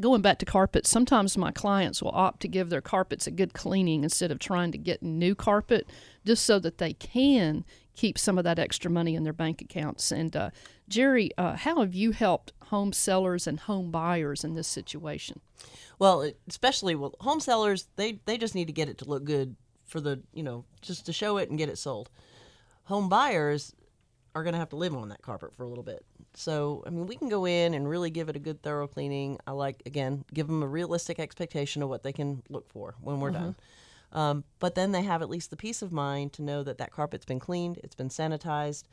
going 0.00 0.22
back 0.22 0.40
to 0.40 0.44
carpets, 0.44 0.90
sometimes 0.90 1.38
my 1.38 1.52
clients 1.52 2.02
will 2.02 2.10
opt 2.10 2.40
to 2.40 2.48
give 2.48 2.68
their 2.68 2.80
carpets 2.80 3.28
a 3.28 3.30
good 3.30 3.54
cleaning 3.54 4.02
instead 4.02 4.32
of 4.32 4.40
trying 4.40 4.72
to 4.72 4.78
get 4.78 5.04
new 5.04 5.36
carpet 5.36 5.88
just 6.24 6.44
so 6.44 6.58
that 6.58 6.78
they 6.78 6.94
can 6.94 7.64
keep 7.94 8.18
some 8.18 8.38
of 8.38 8.42
that 8.42 8.58
extra 8.58 8.90
money 8.90 9.14
in 9.14 9.22
their 9.22 9.32
bank 9.32 9.62
accounts. 9.62 10.10
And 10.10 10.34
uh, 10.34 10.50
Jerry, 10.88 11.30
uh, 11.38 11.54
how 11.54 11.78
have 11.78 11.94
you 11.94 12.10
helped 12.10 12.52
home 12.70 12.92
sellers 12.92 13.46
and 13.46 13.60
home 13.60 13.92
buyers 13.92 14.42
in 14.42 14.54
this 14.54 14.66
situation? 14.66 15.38
Well, 16.00 16.28
especially 16.48 16.96
well, 16.96 17.14
home 17.20 17.38
sellers, 17.38 17.86
they 17.94 18.18
they 18.24 18.36
just 18.36 18.56
need 18.56 18.66
to 18.66 18.72
get 18.72 18.88
it 18.88 18.98
to 18.98 19.04
look 19.04 19.22
good 19.22 19.54
for 19.84 20.00
the 20.00 20.24
you 20.34 20.42
know 20.42 20.64
just 20.82 21.06
to 21.06 21.12
show 21.12 21.36
it 21.36 21.50
and 21.50 21.56
get 21.56 21.68
it 21.68 21.78
sold. 21.78 22.10
Home 22.86 23.08
buyers 23.08 23.76
are 24.36 24.42
going 24.42 24.52
to 24.52 24.58
have 24.58 24.68
to 24.68 24.76
live 24.76 24.94
on 24.94 25.08
that 25.08 25.22
carpet 25.22 25.54
for 25.54 25.62
a 25.62 25.68
little 25.68 25.82
bit. 25.82 26.04
So, 26.38 26.84
I 26.86 26.90
mean, 26.90 27.06
we 27.06 27.16
can 27.16 27.30
go 27.30 27.46
in 27.46 27.72
and 27.72 27.88
really 27.88 28.10
give 28.10 28.28
it 28.28 28.36
a 28.36 28.38
good 28.38 28.62
thorough 28.62 28.86
cleaning. 28.86 29.38
I 29.46 29.52
like, 29.52 29.82
again, 29.86 30.22
give 30.34 30.46
them 30.46 30.62
a 30.62 30.66
realistic 30.66 31.18
expectation 31.18 31.82
of 31.82 31.88
what 31.88 32.02
they 32.02 32.12
can 32.12 32.42
look 32.50 32.68
for 32.68 32.94
when 33.00 33.20
we're 33.20 33.32
mm-hmm. 33.32 33.42
done. 33.42 33.56
Um, 34.12 34.44
but 34.58 34.74
then 34.74 34.92
they 34.92 35.02
have 35.02 35.22
at 35.22 35.30
least 35.30 35.48
the 35.48 35.56
peace 35.56 35.80
of 35.80 35.92
mind 35.92 36.34
to 36.34 36.42
know 36.42 36.62
that 36.62 36.76
that 36.76 36.92
carpet's 36.92 37.24
been 37.24 37.40
cleaned, 37.40 37.78
it's 37.82 37.94
been 37.94 38.10
sanitized. 38.10 38.84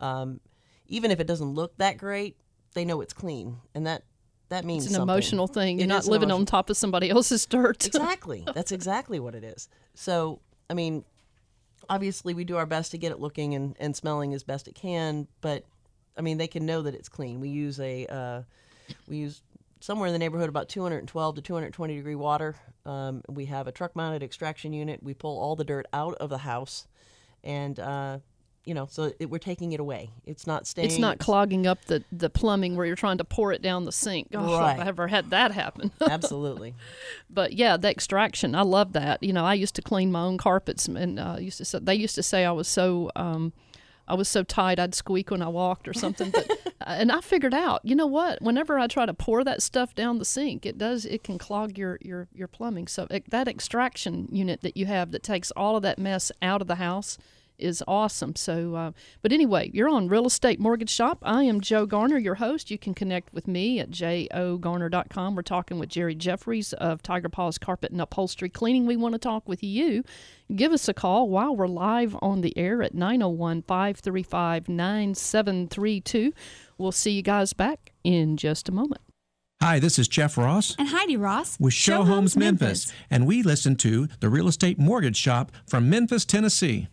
Um, 0.00 0.40
even 0.86 1.10
if 1.10 1.18
it 1.18 1.26
doesn't 1.26 1.54
look 1.54 1.76
that 1.78 1.96
great, 1.96 2.36
they 2.74 2.84
know 2.84 3.00
it's 3.00 3.14
clean, 3.14 3.58
and 3.74 3.86
that 3.86 4.04
that 4.50 4.66
means 4.66 4.84
it's 4.84 4.92
an 4.92 5.00
something. 5.00 5.14
emotional 5.14 5.46
thing. 5.46 5.78
You're 5.78 5.86
it 5.86 5.88
not 5.88 6.06
living 6.06 6.30
on 6.30 6.44
top 6.44 6.68
of 6.68 6.76
somebody 6.76 7.08
else's 7.08 7.46
dirt. 7.46 7.86
exactly, 7.86 8.44
that's 8.54 8.70
exactly 8.70 9.18
what 9.18 9.34
it 9.34 9.44
is. 9.44 9.68
So, 9.94 10.40
I 10.68 10.74
mean, 10.74 11.04
obviously 11.88 12.34
we 12.34 12.44
do 12.44 12.56
our 12.56 12.66
best 12.66 12.90
to 12.90 12.98
get 12.98 13.12
it 13.12 13.18
looking 13.18 13.54
and, 13.54 13.76
and 13.80 13.96
smelling 13.96 14.34
as 14.34 14.42
best 14.42 14.68
it 14.68 14.74
can, 14.74 15.26
but 15.40 15.64
I 16.16 16.20
mean 16.20 16.38
they 16.38 16.46
can 16.46 16.66
know 16.66 16.82
that 16.82 16.94
it's 16.94 17.08
clean. 17.08 17.40
We 17.40 17.48
use 17.48 17.80
a 17.80 18.06
uh, 18.06 18.42
we 19.08 19.18
use 19.18 19.42
somewhere 19.80 20.06
in 20.06 20.12
the 20.12 20.18
neighborhood 20.18 20.48
about 20.48 20.68
212 20.68 21.34
to 21.36 21.42
220 21.42 21.96
degree 21.96 22.14
water. 22.14 22.56
Um, 22.84 23.22
we 23.28 23.46
have 23.46 23.66
a 23.66 23.72
truck 23.72 23.96
mounted 23.96 24.22
extraction 24.22 24.72
unit. 24.72 25.02
We 25.02 25.14
pull 25.14 25.38
all 25.38 25.56
the 25.56 25.64
dirt 25.64 25.86
out 25.92 26.14
of 26.14 26.30
the 26.30 26.38
house, 26.38 26.86
and 27.44 27.78
uh, 27.78 28.18
you 28.64 28.74
know, 28.74 28.86
so 28.86 29.12
it, 29.18 29.28
we're 29.28 29.38
taking 29.38 29.72
it 29.72 29.80
away. 29.80 30.10
It's 30.24 30.46
not 30.46 30.66
staying. 30.66 30.86
It's 30.86 30.98
not 30.98 31.18
clogging 31.18 31.66
up 31.66 31.84
the, 31.86 32.04
the 32.12 32.30
plumbing 32.30 32.76
where 32.76 32.86
you're 32.86 32.96
trying 32.96 33.18
to 33.18 33.24
pour 33.24 33.52
it 33.52 33.60
down 33.60 33.84
the 33.84 33.92
sink. 33.92 34.28
Right. 34.32 34.78
I've 34.78 34.86
ever 34.86 35.08
had 35.08 35.30
that 35.30 35.50
happen. 35.52 35.90
Absolutely. 36.00 36.74
but 37.28 37.52
yeah, 37.52 37.76
the 37.76 37.90
extraction, 37.90 38.54
I 38.54 38.62
love 38.62 38.92
that. 38.92 39.22
You 39.22 39.32
know, 39.32 39.44
I 39.44 39.54
used 39.54 39.74
to 39.76 39.82
clean 39.82 40.12
my 40.12 40.22
own 40.22 40.38
carpets, 40.38 40.86
and 40.86 41.18
uh, 41.18 41.36
used 41.40 41.58
to 41.58 41.64
say, 41.64 41.80
they 41.82 41.94
used 41.94 42.14
to 42.14 42.22
say 42.22 42.44
I 42.44 42.52
was 42.52 42.68
so 42.68 43.10
um, 43.16 43.52
I 44.12 44.14
was 44.14 44.28
so 44.28 44.42
tight 44.42 44.78
I'd 44.78 44.94
squeak 44.94 45.30
when 45.30 45.40
I 45.40 45.48
walked 45.48 45.88
or 45.88 45.94
something. 45.94 46.30
But 46.30 46.50
uh, 46.66 46.84
and 46.84 47.10
I 47.10 47.22
figured 47.22 47.54
out, 47.54 47.80
you 47.82 47.94
know 47.94 48.06
what? 48.06 48.42
Whenever 48.42 48.78
I 48.78 48.86
try 48.86 49.06
to 49.06 49.14
pour 49.14 49.42
that 49.42 49.62
stuff 49.62 49.94
down 49.94 50.18
the 50.18 50.26
sink, 50.26 50.66
it 50.66 50.76
does 50.76 51.06
it 51.06 51.24
can 51.24 51.38
clog 51.38 51.78
your 51.78 51.98
your 52.02 52.28
your 52.34 52.46
plumbing. 52.46 52.88
So 52.88 53.06
it, 53.10 53.30
that 53.30 53.48
extraction 53.48 54.28
unit 54.30 54.60
that 54.60 54.76
you 54.76 54.84
have 54.84 55.12
that 55.12 55.22
takes 55.22 55.50
all 55.52 55.76
of 55.76 55.82
that 55.84 55.98
mess 55.98 56.30
out 56.42 56.60
of 56.60 56.68
the 56.68 56.74
house 56.74 57.16
is 57.62 57.82
awesome. 57.86 58.36
So, 58.36 58.74
uh, 58.74 58.92
but 59.22 59.32
anyway, 59.32 59.70
you're 59.72 59.88
on 59.88 60.08
Real 60.08 60.26
Estate 60.26 60.60
Mortgage 60.60 60.90
Shop. 60.90 61.18
I 61.22 61.44
am 61.44 61.60
Joe 61.60 61.86
Garner, 61.86 62.18
your 62.18 62.34
host. 62.34 62.70
You 62.70 62.78
can 62.78 62.94
connect 62.94 63.32
with 63.32 63.48
me 63.48 63.78
at 63.80 63.90
jogarner.com. 63.90 65.34
We're 65.34 65.42
talking 65.42 65.78
with 65.78 65.88
Jerry 65.88 66.14
Jeffries 66.14 66.72
of 66.74 67.02
Tiger 67.02 67.28
Paws 67.28 67.58
Carpet 67.58 67.92
and 67.92 68.00
Upholstery 68.00 68.48
Cleaning. 68.48 68.86
We 68.86 68.96
want 68.96 69.14
to 69.14 69.18
talk 69.18 69.48
with 69.48 69.62
you. 69.62 70.04
Give 70.54 70.72
us 70.72 70.88
a 70.88 70.94
call 70.94 71.28
while 71.28 71.56
we're 71.56 71.66
live 71.66 72.16
on 72.20 72.42
the 72.42 72.56
air 72.58 72.82
at 72.82 72.94
901 72.94 73.62
535 73.62 74.68
9732. 74.68 76.32
We'll 76.76 76.92
see 76.92 77.12
you 77.12 77.22
guys 77.22 77.52
back 77.52 77.92
in 78.04 78.36
just 78.36 78.68
a 78.68 78.72
moment. 78.72 79.00
Hi, 79.62 79.78
this 79.78 79.96
is 79.96 80.08
Jeff 80.08 80.36
Ross 80.36 80.74
and 80.76 80.88
Heidi 80.88 81.16
Ross 81.16 81.56
with 81.60 81.72
Show, 81.72 82.02
Homes 82.02 82.36
Memphis, 82.36 82.92
and 83.08 83.28
we 83.28 83.44
listen 83.44 83.76
to 83.76 84.08
the 84.18 84.28
Real 84.28 84.48
Estate 84.48 84.76
Mortgage 84.76 85.16
Shop 85.16 85.52
from 85.68 85.88
Memphis, 85.88 86.24
Tennessee. 86.24 86.88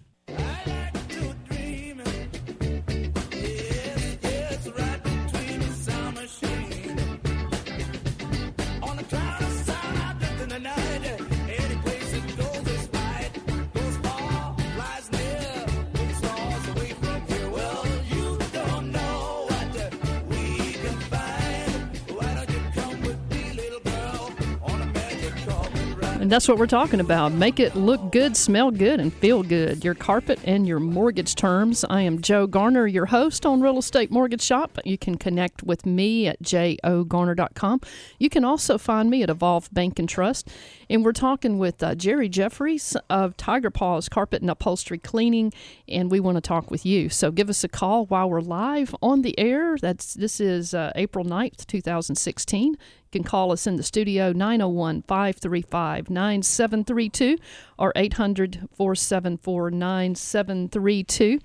And 26.29 26.33
that's 26.35 26.47
what 26.47 26.59
we're 26.59 26.67
talking 26.67 26.99
about. 26.99 27.31
Make 27.31 27.59
it 27.59 27.75
look 27.75 28.11
good, 28.11 28.37
smell 28.37 28.69
good, 28.69 28.99
and 28.99 29.11
feel 29.11 29.41
good. 29.41 29.83
Your 29.83 29.95
carpet 29.95 30.39
and 30.43 30.67
your 30.67 30.79
mortgage 30.79 31.33
terms. 31.33 31.83
I 31.89 32.01
am 32.01 32.21
Joe 32.21 32.45
Garner, 32.45 32.85
your 32.85 33.07
host 33.07 33.47
on 33.47 33.61
Real 33.61 33.79
Estate 33.79 34.11
Mortgage 34.11 34.43
Shop. 34.43 34.77
You 34.85 34.95
can 34.95 35.17
connect 35.17 35.63
with 35.63 35.87
me 35.87 36.27
at 36.27 36.39
jogarner.com. 36.43 37.81
You 38.19 38.29
can 38.29 38.45
also 38.45 38.77
find 38.77 39.09
me 39.09 39.23
at 39.23 39.31
Evolve 39.31 39.73
Bank 39.73 39.97
and 39.97 40.07
Trust. 40.07 40.49
And 40.87 41.03
we're 41.03 41.13
talking 41.13 41.57
with 41.57 41.81
uh, 41.81 41.95
Jerry 41.95 42.29
Jeffries 42.29 42.95
of 43.09 43.35
Tiger 43.35 43.71
Paws 43.71 44.07
Carpet 44.07 44.43
and 44.43 44.51
Upholstery 44.51 44.99
Cleaning, 44.99 45.51
and 45.87 46.11
we 46.11 46.19
want 46.19 46.35
to 46.37 46.41
talk 46.41 46.69
with 46.69 46.85
you. 46.85 47.09
So 47.09 47.31
give 47.31 47.49
us 47.49 47.63
a 47.63 47.67
call 47.67 48.05
while 48.05 48.29
we're 48.29 48.41
live 48.41 48.95
on 49.01 49.23
the 49.23 49.37
air. 49.39 49.77
That's 49.81 50.13
This 50.13 50.39
is 50.39 50.75
uh, 50.75 50.91
April 50.95 51.25
9th, 51.25 51.65
2016. 51.65 52.75
Can 53.11 53.23
call 53.23 53.51
us 53.51 53.65
in 53.65 53.75
the 53.75 53.83
studio 53.83 54.31
901 54.31 55.03
535 55.03 56.09
9732 56.09 57.37
or 57.77 57.91
800 57.95 58.67
474 58.75 59.71
9732. 59.71 61.39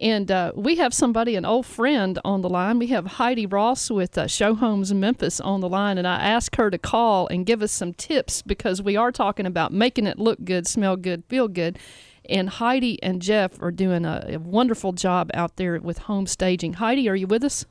And 0.00 0.30
uh, 0.30 0.52
we 0.54 0.76
have 0.76 0.94
somebody, 0.94 1.34
an 1.34 1.44
old 1.44 1.66
friend 1.66 2.18
on 2.24 2.42
the 2.42 2.48
line. 2.48 2.78
We 2.78 2.88
have 2.88 3.06
Heidi 3.06 3.46
Ross 3.46 3.90
with 3.90 4.16
uh, 4.16 4.26
Show 4.26 4.54
Homes 4.54 4.92
Memphis 4.92 5.40
on 5.40 5.60
the 5.60 5.68
line. 5.68 5.98
And 5.98 6.06
I 6.06 6.16
asked 6.20 6.56
her 6.56 6.70
to 6.70 6.78
call 6.78 7.26
and 7.28 7.46
give 7.46 7.62
us 7.62 7.72
some 7.72 7.94
tips 7.94 8.42
because 8.42 8.80
we 8.82 8.96
are 8.96 9.10
talking 9.10 9.46
about 9.46 9.72
making 9.72 10.06
it 10.06 10.18
look 10.18 10.44
good, 10.44 10.66
smell 10.66 10.96
good, 10.96 11.24
feel 11.28 11.48
good. 11.48 11.78
And 12.28 12.48
Heidi 12.48 13.02
and 13.02 13.22
Jeff 13.22 13.60
are 13.62 13.72
doing 13.72 14.04
a, 14.04 14.24
a 14.28 14.38
wonderful 14.38 14.92
job 14.92 15.30
out 15.34 15.56
there 15.56 15.80
with 15.80 15.98
home 15.98 16.26
staging. 16.26 16.74
Heidi, 16.74 17.08
are 17.08 17.16
you 17.16 17.26
with 17.26 17.42
us? 17.42 17.64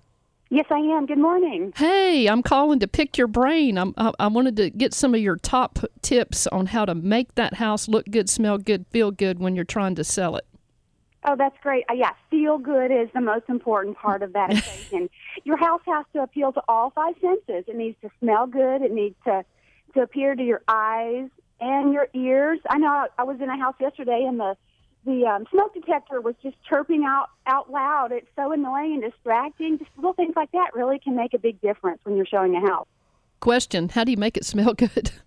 Yes, 0.49 0.65
I 0.69 0.77
am. 0.77 1.05
Good 1.05 1.17
morning. 1.17 1.73
Hey, 1.75 2.27
I'm 2.27 2.41
calling 2.41 2.79
to 2.79 2.87
pick 2.87 3.17
your 3.17 3.27
brain. 3.27 3.77
I'm, 3.77 3.93
I, 3.97 4.13
I 4.17 4.27
wanted 4.27 4.55
to 4.57 4.69
get 4.69 4.93
some 4.93 5.13
of 5.13 5.19
your 5.19 5.35
top 5.35 5.79
tips 6.01 6.47
on 6.47 6.67
how 6.67 6.85
to 6.85 6.95
make 6.95 7.35
that 7.35 7.55
house 7.55 7.89
look 7.89 8.05
good, 8.09 8.29
smell 8.29 8.57
good, 8.57 8.85
feel 8.89 9.11
good 9.11 9.39
when 9.39 9.55
you're 9.55 9.65
trying 9.65 9.95
to 9.95 10.05
sell 10.05 10.37
it. 10.37 10.45
Oh, 11.25 11.35
that's 11.35 11.57
great. 11.61 11.83
Uh, 11.89 11.95
yeah, 11.95 12.11
feel 12.31 12.57
good 12.57 12.91
is 12.91 13.09
the 13.13 13.19
most 13.19 13.43
important 13.49 13.97
part 13.97 14.23
of 14.23 14.31
that 14.33 14.51
equation. 14.57 15.09
Your 15.43 15.57
house 15.57 15.81
has 15.85 16.05
to 16.13 16.23
appeal 16.23 16.53
to 16.53 16.61
all 16.69 16.91
five 16.91 17.15
senses. 17.19 17.65
It 17.67 17.75
needs 17.75 17.97
to 18.01 18.09
smell 18.21 18.47
good. 18.47 18.81
It 18.81 18.93
needs 18.93 19.15
to 19.25 19.43
to 19.93 20.01
appear 20.01 20.35
to 20.35 20.43
your 20.43 20.61
eyes 20.67 21.29
and 21.59 21.91
your 21.91 22.07
ears. 22.13 22.59
I 22.69 22.77
know 22.77 22.87
I, 22.87 23.07
I 23.17 23.23
was 23.23 23.39
in 23.41 23.49
a 23.49 23.57
house 23.57 23.75
yesterday 23.79 24.25
and 24.27 24.39
the 24.39 24.55
the 25.07 25.25
um, 25.25 25.45
smoke 25.49 25.73
detector 25.73 26.21
was 26.21 26.35
just 26.43 26.57
chirping 26.69 27.05
out 27.05 27.29
out 27.47 27.71
loud. 27.71 28.11
It's 28.11 28.27
so 28.35 28.51
annoying 28.51 29.01
and 29.01 29.11
distracting. 29.11 29.79
Just 29.79 29.89
little 29.95 30.13
things 30.13 30.33
like 30.35 30.51
that 30.51 30.75
really 30.75 30.99
can 30.99 31.15
make 31.15 31.33
a 31.33 31.39
big 31.39 31.59
difference 31.61 32.01
when 32.03 32.17
you're 32.17 32.25
showing 32.25 32.53
a 32.55 32.59
house. 32.59 32.87
Question: 33.39 33.89
How 33.89 34.03
do 34.03 34.11
you 34.11 34.17
make 34.17 34.37
it 34.37 34.45
smell 34.45 34.73
good? 34.73 35.11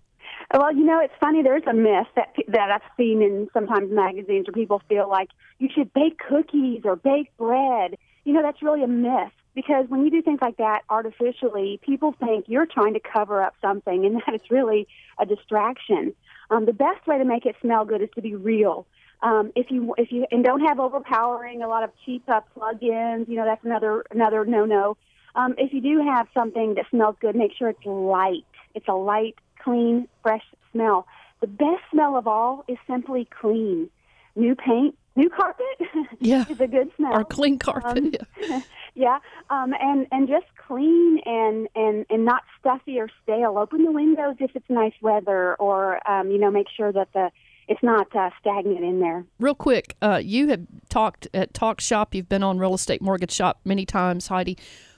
Well, 0.53 0.75
you 0.75 0.83
know, 0.83 0.99
it's 0.99 1.13
funny. 1.17 1.41
There's 1.41 1.63
a 1.65 1.73
myth 1.73 2.07
that 2.17 2.35
that 2.49 2.71
I've 2.71 2.81
seen 2.97 3.21
in 3.21 3.47
sometimes 3.53 3.89
magazines 3.89 4.47
where 4.47 4.53
people 4.53 4.81
feel 4.89 5.09
like 5.09 5.29
you 5.59 5.69
should 5.73 5.93
bake 5.93 6.19
cookies 6.19 6.81
or 6.83 6.97
bake 6.97 7.31
bread. 7.37 7.95
You 8.25 8.33
know, 8.33 8.41
that's 8.41 8.61
really 8.61 8.83
a 8.83 8.87
myth 8.87 9.31
because 9.55 9.85
when 9.87 10.03
you 10.03 10.11
do 10.11 10.21
things 10.21 10.39
like 10.41 10.57
that 10.57 10.81
artificially, 10.89 11.79
people 11.81 12.13
think 12.19 12.45
you're 12.49 12.65
trying 12.65 12.93
to 12.95 12.99
cover 12.99 13.41
up 13.41 13.53
something, 13.61 14.05
and 14.05 14.15
that 14.25 14.35
it's 14.35 14.51
really 14.51 14.89
a 15.19 15.25
distraction. 15.25 16.13
Um, 16.49 16.65
the 16.65 16.73
best 16.73 17.07
way 17.07 17.17
to 17.17 17.23
make 17.23 17.45
it 17.45 17.55
smell 17.61 17.85
good 17.85 18.01
is 18.01 18.09
to 18.15 18.21
be 18.21 18.35
real. 18.35 18.85
Um, 19.23 19.51
if 19.55 19.69
you 19.69 19.93
if 19.97 20.11
you 20.11 20.25
and 20.31 20.43
don't 20.43 20.61
have 20.61 20.79
overpowering 20.79 21.61
a 21.61 21.67
lot 21.67 21.83
of 21.83 21.91
cheap 22.05 22.23
uh, 22.27 22.41
plug-ins, 22.53 23.27
you 23.29 23.35
know 23.35 23.45
that's 23.45 23.63
another 23.63 24.03
another 24.11 24.45
no-no. 24.45 24.97
Um, 25.35 25.53
if 25.57 25.71
you 25.73 25.81
do 25.81 26.01
have 26.03 26.27
something 26.33 26.75
that 26.75 26.85
smells 26.89 27.15
good, 27.21 27.35
make 27.35 27.51
sure 27.57 27.69
it's 27.69 27.85
light. 27.85 28.45
It's 28.75 28.87
a 28.87 28.93
light, 28.93 29.35
clean, 29.63 30.07
fresh 30.23 30.43
smell. 30.71 31.07
The 31.39 31.47
best 31.47 31.81
smell 31.91 32.15
of 32.17 32.27
all 32.27 32.65
is 32.67 32.77
simply 32.87 33.27
clean. 33.39 33.89
New 34.35 34.55
paint, 34.55 34.97
new 35.15 35.29
carpet 35.29 35.65
Yeah. 36.19 36.45
is 36.49 36.59
a 36.59 36.67
good 36.67 36.91
smell. 36.97 37.13
or 37.13 37.23
clean 37.23 37.59
carpet? 37.59 37.97
Um, 37.97 38.13
yeah. 38.49 38.61
yeah, 38.95 39.19
um, 39.49 39.73
and 39.79 40.07
and 40.11 40.27
just 40.27 40.45
clean 40.67 41.19
and 41.25 41.67
and 41.75 42.05
and 42.09 42.25
not 42.25 42.43
stuffy 42.59 42.99
or 42.99 43.09
stale. 43.23 43.57
Open 43.57 43.83
the 43.85 43.91
windows 43.91 44.35
if 44.39 44.51
it's 44.55 44.69
nice 44.69 44.93
weather, 45.01 45.55
or 45.55 45.99
um, 46.09 46.31
you 46.31 46.37
know, 46.39 46.49
make 46.51 46.67
sure 46.75 46.91
that 46.91 47.09
the 47.13 47.31
it's 47.71 47.81
not 47.81 48.13
uh, 48.13 48.29
stagnant 48.37 48.83
in 48.83 48.99
there. 48.99 49.23
Real 49.39 49.55
quick, 49.55 49.95
uh, 50.01 50.19
you 50.21 50.49
have 50.49 50.59
talked 50.89 51.25
at 51.33 51.53
Talk 51.53 51.79
Shop. 51.79 52.13
You've 52.13 52.27
been 52.27 52.43
on 52.43 52.59
Real 52.59 52.73
Estate 52.73 53.01
Mortgage 53.01 53.31
Shop 53.31 53.61
many 53.63 53.85
times, 53.85 54.27
Heidi. 54.27 54.57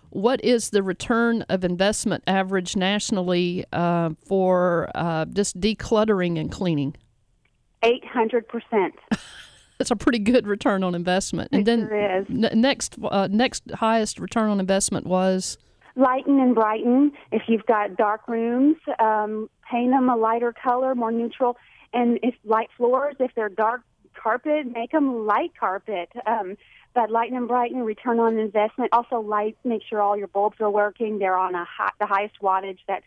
What 0.09 0.43
is 0.43 0.71
the 0.71 0.81
return 0.81 1.43
of 1.49 1.63
investment 1.63 2.23
average 2.25 2.75
nationally 2.75 3.63
uh, 3.71 4.09
for 4.25 4.89
uh, 4.95 5.25
just 5.25 5.59
decluttering 5.59 6.39
and 6.39 6.51
cleaning? 6.51 6.95
Eight 7.83 8.05
hundred 8.05 8.47
percent. 8.47 8.95
That's 9.77 9.91
a 9.91 9.95
pretty 9.95 10.19
good 10.19 10.47
return 10.47 10.83
on 10.83 10.95
investment. 10.95 11.49
And 11.51 11.61
It 11.61 11.65
then 11.65 11.87
sure 11.87 12.21
is. 12.21 12.25
n- 12.29 12.59
next, 12.59 12.95
uh, 13.03 13.27
next 13.29 13.69
highest 13.71 14.19
return 14.19 14.49
on 14.49 14.59
investment 14.59 15.05
was 15.05 15.57
lighten 15.95 16.39
and 16.39 16.55
brighten. 16.55 17.11
If 17.31 17.43
you've 17.47 17.65
got 17.65 17.97
dark 17.97 18.27
rooms, 18.27 18.77
um, 18.99 19.49
paint 19.69 19.91
them 19.91 20.09
a 20.09 20.15
lighter 20.15 20.53
color, 20.53 20.95
more 20.95 21.11
neutral. 21.11 21.57
And 21.93 22.19
if 22.23 22.35
light 22.43 22.69
floors, 22.75 23.15
if 23.19 23.31
they're 23.35 23.49
dark 23.49 23.81
carpet, 24.21 24.67
make 24.71 24.91
them 24.91 25.25
light 25.25 25.51
carpet. 25.59 26.09
Um, 26.25 26.55
but 26.93 27.09
lighten 27.09 27.35
and 27.35 27.47
brighten, 27.47 27.83
return 27.83 28.19
on 28.19 28.37
investment. 28.37 28.89
Also, 28.93 29.19
light. 29.19 29.57
Make 29.63 29.81
sure 29.89 30.01
all 30.01 30.17
your 30.17 30.27
bulbs 30.27 30.57
are 30.59 30.69
working. 30.69 31.19
They're 31.19 31.37
on 31.37 31.55
a 31.55 31.65
high, 31.65 31.91
the 31.99 32.05
highest 32.05 32.35
wattage 32.41 32.79
that's 32.87 33.05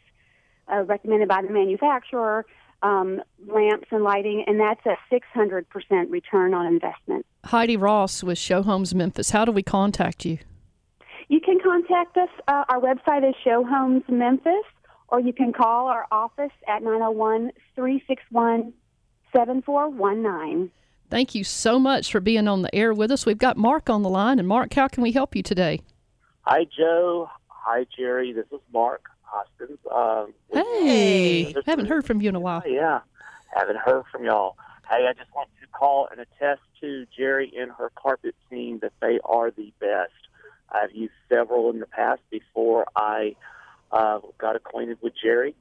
uh, 0.72 0.82
recommended 0.82 1.28
by 1.28 1.42
the 1.42 1.50
manufacturer. 1.50 2.44
Um, 2.82 3.22
lamps 3.48 3.88
and 3.90 4.04
lighting, 4.04 4.44
and 4.46 4.60
that's 4.60 4.84
a 4.84 4.96
600% 5.10 5.64
return 6.10 6.52
on 6.52 6.66
investment. 6.66 7.24
Heidi 7.46 7.76
Ross 7.76 8.22
with 8.22 8.36
Show 8.36 8.62
Homes 8.62 8.94
Memphis. 8.94 9.30
How 9.30 9.46
do 9.46 9.50
we 9.50 9.62
contact 9.62 10.26
you? 10.26 10.38
You 11.28 11.40
can 11.40 11.58
contact 11.58 12.16
us. 12.18 12.28
Uh, 12.46 12.64
our 12.68 12.78
website 12.78 13.28
is 13.28 13.34
Show 13.42 13.64
Homes 13.64 14.04
Memphis, 14.08 14.64
or 15.08 15.20
you 15.20 15.32
can 15.32 15.52
call 15.52 15.86
our 15.88 16.06
office 16.10 16.52
at 16.68 16.82
901 16.82 17.52
361 17.74 18.72
7419. 19.34 20.70
Thank 21.08 21.34
you 21.34 21.44
so 21.44 21.78
much 21.78 22.10
for 22.10 22.20
being 22.20 22.48
on 22.48 22.62
the 22.62 22.74
air 22.74 22.92
with 22.92 23.10
us. 23.12 23.24
We've 23.26 23.38
got 23.38 23.56
Mark 23.56 23.88
on 23.88 24.02
the 24.02 24.08
line. 24.08 24.38
And 24.38 24.48
Mark, 24.48 24.74
how 24.74 24.88
can 24.88 25.02
we 25.02 25.12
help 25.12 25.36
you 25.36 25.42
today? 25.42 25.80
Hi, 26.42 26.66
Joe. 26.76 27.30
Hi, 27.48 27.86
Jerry. 27.96 28.32
This 28.32 28.46
is 28.52 28.60
Mark 28.72 29.04
Hoskins. 29.22 29.78
Um, 29.94 30.32
Hey, 30.52 31.44
Hey. 31.44 31.54
haven't 31.66 31.86
heard 31.86 32.04
from 32.04 32.20
you 32.20 32.28
in 32.28 32.34
a 32.34 32.40
while. 32.40 32.62
yeah, 32.66 33.00
haven't 33.54 33.78
heard 33.78 34.04
from 34.10 34.24
y'all. 34.24 34.56
Hey, 34.88 35.06
I 35.08 35.12
just 35.12 35.32
want 35.34 35.48
to 35.60 35.66
call 35.68 36.08
and 36.10 36.20
attest 36.20 36.60
to 36.80 37.06
Jerry 37.16 37.52
and 37.56 37.70
her 37.72 37.90
carpet 37.96 38.34
team 38.50 38.78
that 38.80 38.92
they 39.00 39.18
are 39.24 39.50
the 39.50 39.72
best. 39.80 40.12
I've 40.70 40.92
used 40.92 41.12
several 41.28 41.70
in 41.70 41.80
the 41.80 41.86
past 41.86 42.20
before 42.30 42.86
I 42.96 43.34
uh, 43.92 44.20
got 44.38 44.56
acquainted 44.56 44.98
with 45.00 45.12
Jerry, 45.20 45.54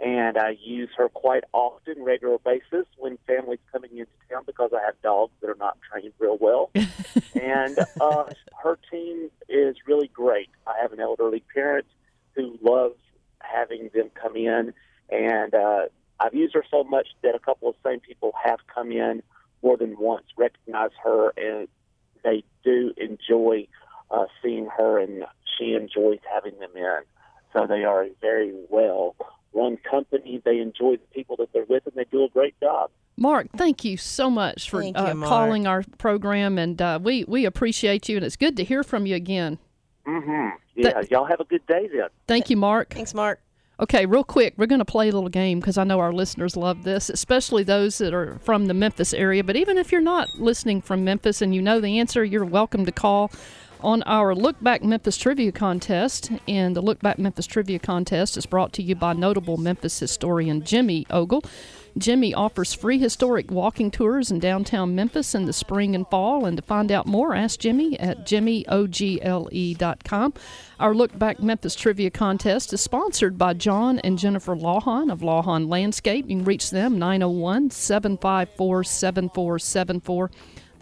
and 0.00 0.36
I 0.36 0.56
use 0.62 0.90
her 0.96 1.08
quite 1.08 1.44
often, 1.52 2.02
regular 2.02 2.38
basis, 2.38 2.86
when 2.96 3.18
families 3.26 3.60
coming 3.70 3.90
into 3.92 4.10
town 4.30 4.42
because 4.46 4.70
I 4.74 4.84
have 4.84 5.00
dogs 5.02 5.32
that 5.40 5.50
are 5.50 5.56
not 5.58 5.78
trained 5.90 6.12
real 6.18 6.38
well. 6.40 6.70
and 7.40 7.78
uh, 8.00 8.24
her 8.62 8.78
team 8.90 9.30
is 9.48 9.76
really 9.86 10.08
great. 10.08 10.48
I 10.66 10.74
have 10.80 10.92
an 10.92 11.00
elderly 11.00 11.44
parent 11.54 11.86
who 12.34 12.58
loves 12.62 12.96
having 13.40 13.90
them 13.94 14.10
come 14.14 14.36
in, 14.36 14.72
and 15.10 15.54
uh, 15.54 15.82
I've 16.18 16.34
used 16.34 16.54
her 16.54 16.64
so 16.70 16.84
much 16.84 17.08
that 17.22 17.34
a 17.34 17.38
couple 17.38 17.68
of 17.68 17.74
same 17.84 18.00
people 18.00 18.32
have 18.42 18.60
come 18.72 18.92
in 18.92 19.22
more 19.62 19.76
than 19.76 19.96
once, 19.98 20.24
recognize 20.36 20.90
her, 21.04 21.32
and 21.36 21.68
they 22.24 22.44
do 22.64 22.92
enjoy 22.96 23.66
uh, 24.10 24.26
seeing 24.42 24.66
her, 24.66 24.98
and 24.98 25.24
she 25.56 25.74
enjoys 25.74 26.18
having 26.32 26.58
them 26.58 26.70
in. 26.76 27.00
So 27.52 27.66
they 27.66 27.84
are 27.84 28.04
a 28.04 28.10
very 28.20 28.52
well 28.68 29.14
run 29.52 29.76
company. 29.78 30.40
They 30.44 30.58
enjoy 30.58 30.92
the 30.96 31.14
people 31.14 31.36
that 31.36 31.52
they're 31.52 31.64
with, 31.64 31.86
and 31.86 31.94
they 31.94 32.06
do 32.10 32.24
a 32.24 32.28
great 32.28 32.58
job. 32.60 32.90
Mark, 33.16 33.48
thank 33.56 33.84
you 33.84 33.96
so 33.96 34.30
much 34.30 34.70
for 34.70 34.80
Thank 34.80 34.96
you, 34.96 35.02
uh, 35.02 35.14
calling 35.26 35.66
our 35.66 35.84
program, 35.98 36.58
and 36.58 36.80
uh, 36.80 36.98
we 37.02 37.24
we 37.24 37.44
appreciate 37.44 38.08
you, 38.08 38.16
and 38.16 38.24
it's 38.24 38.36
good 38.36 38.56
to 38.56 38.64
hear 38.64 38.82
from 38.82 39.06
you 39.06 39.14
again. 39.14 39.58
Mm-hmm. 40.06 40.56
Yeah, 40.74 41.02
y'all 41.10 41.26
have 41.26 41.40
a 41.40 41.44
good 41.44 41.66
day 41.66 41.88
then. 41.92 42.08
Thank 42.26 42.48
you, 42.48 42.56
Mark. 42.56 42.94
Thanks, 42.94 43.14
Mark. 43.14 43.40
Okay, 43.80 44.06
real 44.06 44.24
quick, 44.24 44.54
we're 44.56 44.66
going 44.66 44.78
to 44.78 44.84
play 44.84 45.08
a 45.08 45.12
little 45.12 45.28
game 45.28 45.58
because 45.58 45.76
I 45.76 45.84
know 45.84 45.98
our 45.98 46.12
listeners 46.12 46.56
love 46.56 46.84
this, 46.84 47.10
especially 47.10 47.64
those 47.64 47.98
that 47.98 48.14
are 48.14 48.38
from 48.38 48.66
the 48.66 48.74
Memphis 48.74 49.12
area. 49.12 49.42
But 49.42 49.56
even 49.56 49.76
if 49.76 49.90
you're 49.90 50.00
not 50.00 50.28
listening 50.38 50.82
from 50.82 51.04
Memphis 51.04 51.42
and 51.42 51.54
you 51.54 51.60
know 51.60 51.80
the 51.80 51.98
answer, 51.98 52.24
you're 52.24 52.44
welcome 52.44 52.86
to 52.86 52.92
call 52.92 53.32
on 53.82 54.02
our 54.04 54.34
Look 54.34 54.62
Back 54.62 54.82
Memphis 54.82 55.16
Trivia 55.16 55.52
Contest. 55.52 56.30
And 56.48 56.76
the 56.76 56.80
Look 56.80 57.00
Back 57.00 57.18
Memphis 57.18 57.46
Trivia 57.46 57.78
Contest 57.78 58.36
is 58.36 58.46
brought 58.46 58.72
to 58.74 58.82
you 58.82 58.94
by 58.94 59.12
notable 59.12 59.56
Memphis 59.56 59.98
historian 59.98 60.64
Jimmy 60.64 61.06
Ogle. 61.10 61.44
Jimmy 61.98 62.32
offers 62.32 62.72
free 62.72 62.98
historic 62.98 63.50
walking 63.50 63.90
tours 63.90 64.30
in 64.30 64.38
downtown 64.38 64.94
Memphis 64.94 65.34
in 65.34 65.44
the 65.44 65.52
spring 65.52 65.94
and 65.94 66.08
fall. 66.08 66.46
And 66.46 66.56
to 66.56 66.62
find 66.62 66.90
out 66.90 67.06
more, 67.06 67.34
ask 67.34 67.60
Jimmy 67.60 67.98
at 68.00 68.26
jimmyogle.com. 68.26 70.34
Our 70.80 70.94
Look 70.94 71.18
Back 71.18 71.42
Memphis 71.42 71.74
Trivia 71.74 72.10
Contest 72.10 72.72
is 72.72 72.80
sponsored 72.80 73.36
by 73.36 73.54
John 73.54 73.98
and 74.00 74.18
Jennifer 74.18 74.56
Lawhon 74.56 75.12
of 75.12 75.20
Lawhon 75.20 75.68
Landscape. 75.68 76.28
You 76.28 76.36
can 76.36 76.44
reach 76.44 76.70
them 76.70 76.98
901 76.98 77.70
754 77.70 78.84
7474. 78.84 80.30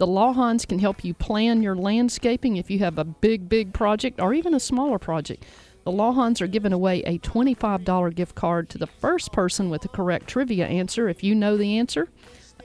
The 0.01 0.07
Lawhons 0.07 0.65
can 0.65 0.79
help 0.79 1.05
you 1.05 1.13
plan 1.13 1.61
your 1.61 1.75
landscaping 1.75 2.57
if 2.57 2.71
you 2.71 2.79
have 2.79 2.97
a 2.97 3.03
big, 3.03 3.47
big 3.47 3.71
project 3.71 4.19
or 4.19 4.33
even 4.33 4.55
a 4.55 4.59
smaller 4.59 4.97
project. 4.97 5.45
The 5.83 5.91
Lawhons 5.91 6.41
are 6.41 6.47
giving 6.47 6.73
away 6.73 7.03
a 7.03 7.19
$25 7.19 8.15
gift 8.15 8.33
card 8.33 8.67
to 8.69 8.79
the 8.79 8.87
first 8.87 9.31
person 9.31 9.69
with 9.69 9.83
the 9.83 9.89
correct 9.89 10.27
trivia 10.27 10.65
answer. 10.65 11.07
If 11.07 11.23
you 11.23 11.35
know 11.35 11.55
the 11.55 11.77
answer, 11.77 12.09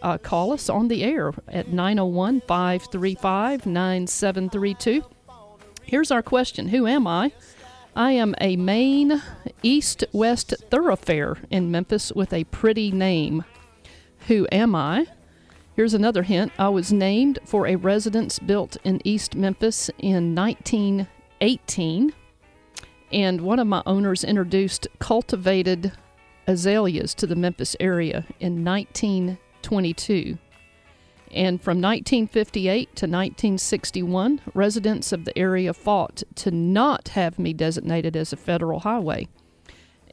uh, 0.00 0.16
call 0.16 0.50
us 0.50 0.70
on 0.70 0.88
the 0.88 1.04
air 1.04 1.34
at 1.46 1.68
901 1.68 2.40
535 2.40 3.66
9732. 3.66 5.04
Here's 5.82 6.10
our 6.10 6.22
question 6.22 6.68
Who 6.68 6.86
am 6.86 7.06
I? 7.06 7.32
I 7.94 8.12
am 8.12 8.34
a 8.40 8.56
main 8.56 9.22
east 9.62 10.06
west 10.12 10.54
thoroughfare 10.70 11.36
in 11.50 11.70
Memphis 11.70 12.12
with 12.12 12.32
a 12.32 12.44
pretty 12.44 12.90
name. 12.90 13.44
Who 14.20 14.48
am 14.50 14.74
I? 14.74 15.08
Here's 15.76 15.92
another 15.92 16.22
hint. 16.22 16.52
I 16.58 16.70
was 16.70 16.90
named 16.90 17.38
for 17.44 17.66
a 17.66 17.76
residence 17.76 18.38
built 18.38 18.78
in 18.82 19.02
East 19.04 19.36
Memphis 19.36 19.90
in 19.98 20.34
1918, 20.34 22.14
and 23.12 23.40
one 23.42 23.58
of 23.58 23.66
my 23.66 23.82
owners 23.84 24.24
introduced 24.24 24.88
cultivated 25.00 25.92
azaleas 26.46 27.12
to 27.16 27.26
the 27.26 27.36
Memphis 27.36 27.76
area 27.78 28.24
in 28.40 28.64
1922. 28.64 30.38
And 31.30 31.60
from 31.60 31.82
1958 31.82 32.86
to 32.96 33.04
1961, 33.04 34.40
residents 34.54 35.12
of 35.12 35.26
the 35.26 35.36
area 35.36 35.74
fought 35.74 36.22
to 36.36 36.50
not 36.50 37.08
have 37.08 37.38
me 37.38 37.52
designated 37.52 38.16
as 38.16 38.32
a 38.32 38.38
federal 38.38 38.80
highway. 38.80 39.28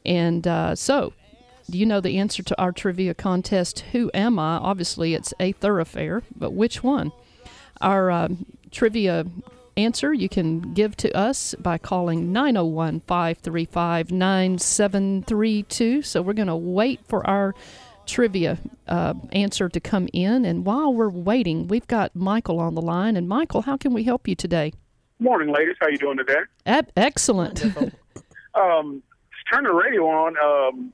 And 0.04 0.46
uh, 0.46 0.74
so, 0.74 1.14
do 1.70 1.78
you 1.78 1.86
know 1.86 2.00
the 2.00 2.18
answer 2.18 2.42
to 2.42 2.60
our 2.60 2.72
trivia 2.72 3.14
contest? 3.14 3.80
Who 3.92 4.10
am 4.12 4.38
I? 4.38 4.56
Obviously, 4.56 5.14
it's 5.14 5.32
a 5.40 5.52
thoroughfare, 5.52 6.22
but 6.36 6.52
which 6.52 6.82
one? 6.82 7.12
Our 7.80 8.10
um, 8.10 8.46
trivia 8.70 9.26
answer 9.76 10.12
you 10.12 10.28
can 10.28 10.74
give 10.74 10.96
to 10.98 11.14
us 11.16 11.54
by 11.58 11.78
calling 11.78 12.32
901 12.32 13.00
535 13.00 14.10
9732. 14.10 16.02
So, 16.02 16.22
we're 16.22 16.32
going 16.32 16.48
to 16.48 16.56
wait 16.56 17.00
for 17.08 17.26
our 17.26 17.54
trivia 18.06 18.58
uh, 18.86 19.14
answer 19.32 19.68
to 19.68 19.80
come 19.80 20.08
in. 20.12 20.44
And 20.44 20.66
while 20.66 20.92
we're 20.92 21.08
waiting, 21.08 21.68
we've 21.68 21.86
got 21.86 22.14
Michael 22.14 22.60
on 22.60 22.74
the 22.74 22.82
line. 22.82 23.16
And, 23.16 23.28
Michael, 23.28 23.62
how 23.62 23.76
can 23.76 23.92
we 23.94 24.04
help 24.04 24.28
you 24.28 24.34
today? 24.34 24.72
Morning, 25.18 25.52
ladies. 25.52 25.76
How 25.80 25.88
you 25.88 25.96
doing 25.96 26.18
today? 26.18 26.40
Ab- 26.66 26.90
excellent. 26.96 27.64
Um, 28.54 29.02
just 29.32 29.52
turn 29.52 29.64
the 29.64 29.72
radio 29.72 30.06
on, 30.06 30.36
um, 30.38 30.92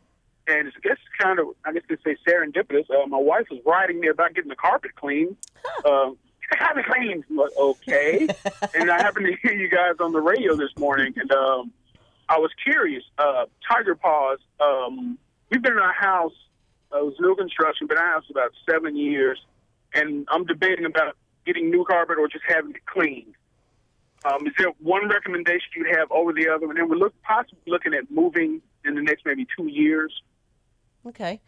and 0.51 0.69
it's, 0.69 0.77
it's 0.83 1.01
kind 1.21 1.39
of, 1.39 1.49
I 1.65 1.73
guess 1.73 1.83
you 1.89 1.97
could 1.97 2.05
say 2.05 2.17
serendipitous. 2.29 2.91
Uh, 2.91 3.07
my 3.07 3.19
wife 3.19 3.47
was 3.51 3.61
writing 3.65 4.01
me 4.01 4.09
about 4.09 4.35
getting 4.35 4.49
the 4.49 4.57
carpet 4.57 4.95
clean. 4.97 5.37
Um, 5.85 6.17
carpet 6.59 6.85
clean. 6.87 7.25
I'm 7.29 7.37
like, 7.37 7.51
okay. 7.59 8.29
and 8.75 8.91
I 8.91 8.99
happened 8.99 9.27
to 9.27 9.37
hear 9.43 9.57
you 9.57 9.69
guys 9.69 9.95
on 10.01 10.13
the 10.13 10.21
radio 10.21 10.57
this 10.57 10.71
morning, 10.79 11.15
and 11.17 11.31
um, 11.33 11.73
I 12.29 12.39
was 12.39 12.51
curious. 12.63 13.05
Uh, 13.19 13.47
Tiger 13.69 13.95
Paws. 13.95 14.39
Um, 14.61 15.19
we've 15.51 15.63
been 15.63 15.73
in 15.73 15.79
our 15.79 15.93
house. 15.93 16.35
Uh, 16.93 16.99
it 16.99 17.05
was 17.05 17.15
new 17.21 17.37
construction, 17.37 17.87
been 17.87 17.97
in 17.97 18.03
our 18.03 18.11
house 18.11 18.25
about 18.31 18.51
seven 18.69 18.97
years, 18.97 19.39
and 19.95 20.27
I'm 20.31 20.45
debating 20.45 20.85
about 20.85 21.17
getting 21.47 21.71
new 21.71 21.85
carpet 21.85 22.19
or 22.19 22.29
just 22.29 22.45
having 22.49 22.73
it 22.73 22.85
cleaned. 22.87 23.35
Um, 24.25 24.47
is 24.47 24.53
there 24.59 24.69
one 24.81 25.09
recommendation 25.09 25.69
you'd 25.75 25.97
have 25.97 26.11
over 26.11 26.33
the 26.33 26.49
other? 26.49 26.67
And 26.67 26.77
then 26.77 26.89
we're 26.89 26.97
look, 26.97 27.15
possibly 27.23 27.59
looking 27.67 27.95
at 27.95 28.11
moving 28.11 28.61
in 28.85 28.95
the 28.95 29.03
next 29.03 29.25
maybe 29.25 29.47
two 29.57 29.67
years. 29.67 30.13
Okay. 31.07 31.41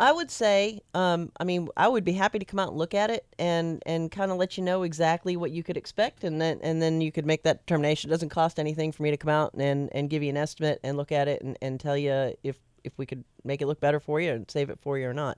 I 0.00 0.12
would 0.12 0.30
say, 0.30 0.80
um, 0.94 1.32
I 1.40 1.44
mean, 1.44 1.68
I 1.76 1.88
would 1.88 2.04
be 2.04 2.12
happy 2.12 2.38
to 2.38 2.44
come 2.44 2.60
out 2.60 2.68
and 2.68 2.78
look 2.78 2.94
at 2.94 3.10
it 3.10 3.26
and, 3.36 3.82
and 3.84 4.10
kind 4.12 4.30
of 4.30 4.36
let 4.36 4.56
you 4.56 4.62
know 4.62 4.84
exactly 4.84 5.36
what 5.36 5.50
you 5.50 5.64
could 5.64 5.76
expect, 5.76 6.22
and 6.22 6.40
then 6.40 6.60
and 6.62 6.80
then 6.80 7.00
you 7.00 7.10
could 7.10 7.26
make 7.26 7.42
that 7.42 7.66
determination. 7.66 8.08
It 8.08 8.12
doesn't 8.12 8.28
cost 8.28 8.60
anything 8.60 8.92
for 8.92 9.02
me 9.02 9.10
to 9.10 9.16
come 9.16 9.30
out 9.30 9.54
and, 9.54 9.88
and 9.92 10.08
give 10.08 10.22
you 10.22 10.30
an 10.30 10.36
estimate 10.36 10.78
and 10.84 10.96
look 10.96 11.10
at 11.10 11.26
it 11.26 11.42
and, 11.42 11.58
and 11.60 11.80
tell 11.80 11.96
you 11.96 12.34
if 12.44 12.58
if 12.84 12.92
we 12.96 13.06
could 13.06 13.24
make 13.42 13.60
it 13.60 13.66
look 13.66 13.80
better 13.80 13.98
for 13.98 14.20
you 14.20 14.30
and 14.30 14.48
save 14.48 14.70
it 14.70 14.78
for 14.80 14.98
you 14.98 15.08
or 15.08 15.14
not. 15.14 15.36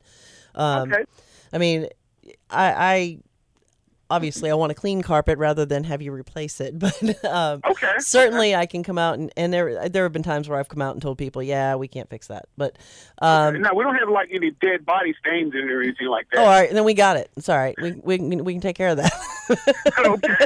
Um, 0.55 0.93
Okay. 0.93 1.05
I 1.55 1.59
mean, 1.59 1.89
I, 2.51 2.73
I 2.77 3.19
obviously 4.11 4.51
I 4.51 4.55
want 4.55 4.73
a 4.73 4.75
clean 4.75 5.03
carpet 5.03 5.39
rather 5.39 5.65
than 5.65 5.85
have 5.85 6.03
you 6.03 6.13
replace 6.13 6.61
it, 6.61 6.79
but 6.79 7.25
um, 7.25 7.61
Okay. 7.71 7.93
certainly 7.99 8.55
I 8.55 8.67
can 8.67 8.83
come 8.83 8.99
out 8.99 9.19
and, 9.19 9.33
and 9.37 9.53
there 9.53 9.89
there 9.89 10.03
have 10.05 10.13
been 10.13 10.23
times 10.23 10.49
where 10.49 10.59
I've 10.59 10.69
come 10.69 10.83
out 10.83 10.95
and 10.95 11.03
told 11.03 11.19
people, 11.19 11.43
yeah, 11.43 11.75
we 11.77 11.89
can't 11.89 12.09
fix 12.11 12.27
that, 12.29 12.47
but 12.57 12.77
um, 13.23 13.61
now 13.63 13.71
we 13.75 13.85
don't 13.85 13.95
have 13.97 14.09
like 14.09 14.29
any 14.33 14.51
dead 14.61 14.85
body 14.85 15.15
stains 15.25 15.55
in 15.55 15.71
or 15.71 15.81
anything 15.83 16.09
like 16.09 16.27
that. 16.33 16.41
oh, 16.41 16.43
all 16.43 16.49
that. 16.51 16.61
right, 16.61 16.73
then 16.73 16.85
we 16.85 16.95
got 16.95 17.17
it. 17.17 17.31
It's 17.37 17.49
all 17.49 17.59
right. 17.59 17.75
We 17.81 17.93
we 17.93 18.19
can, 18.19 18.45
we 18.45 18.53
can 18.53 18.61
take 18.61 18.77
care 18.77 18.89
of 18.89 18.97
that. 18.99 19.13
okay. 19.99 20.37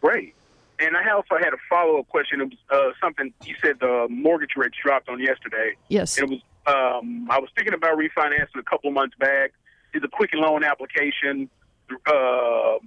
Great. 0.02 0.36
And 0.80 0.96
I 0.96 1.12
also 1.12 1.36
had 1.38 1.54
a 1.54 1.58
follow 1.70 2.00
up 2.00 2.08
question. 2.08 2.40
It 2.42 2.46
was 2.46 2.58
uh, 2.72 2.92
something 3.02 3.34
you 3.44 3.56
said 3.62 3.80
the 3.82 4.08
mortgage 4.10 4.52
rates 4.56 4.78
dropped 4.82 5.10
on 5.10 5.20
yesterday. 5.20 5.76
Yes. 5.90 6.18
And 6.18 6.32
it 6.32 6.36
was 6.36 6.42
um, 6.68 7.28
I 7.30 7.40
was 7.40 7.50
thinking 7.56 7.74
about 7.74 7.98
refinancing 7.98 8.60
a 8.60 8.64
couple 8.64 8.92
months 8.92 9.16
back. 9.20 9.54
Did 9.92 10.04
the 10.04 10.08
Quicken 10.08 10.40
Loan 10.40 10.64
application, 10.64 11.50
uh, 12.06 12.78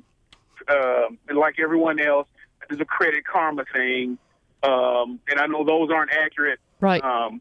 uh, 0.69 1.07
and 1.29 1.37
like 1.39 1.57
everyone 1.59 1.99
else, 1.99 2.29
there's 2.69 2.81
a 2.81 2.85
Credit 2.85 3.25
Karma 3.25 3.65
thing, 3.73 4.19
um, 4.63 5.19
and 5.29 5.41
I 5.41 5.47
know 5.47 5.65
those 5.65 5.91
aren't 5.91 6.13
accurate. 6.13 6.61
Right. 6.81 7.03
Um, 7.03 7.41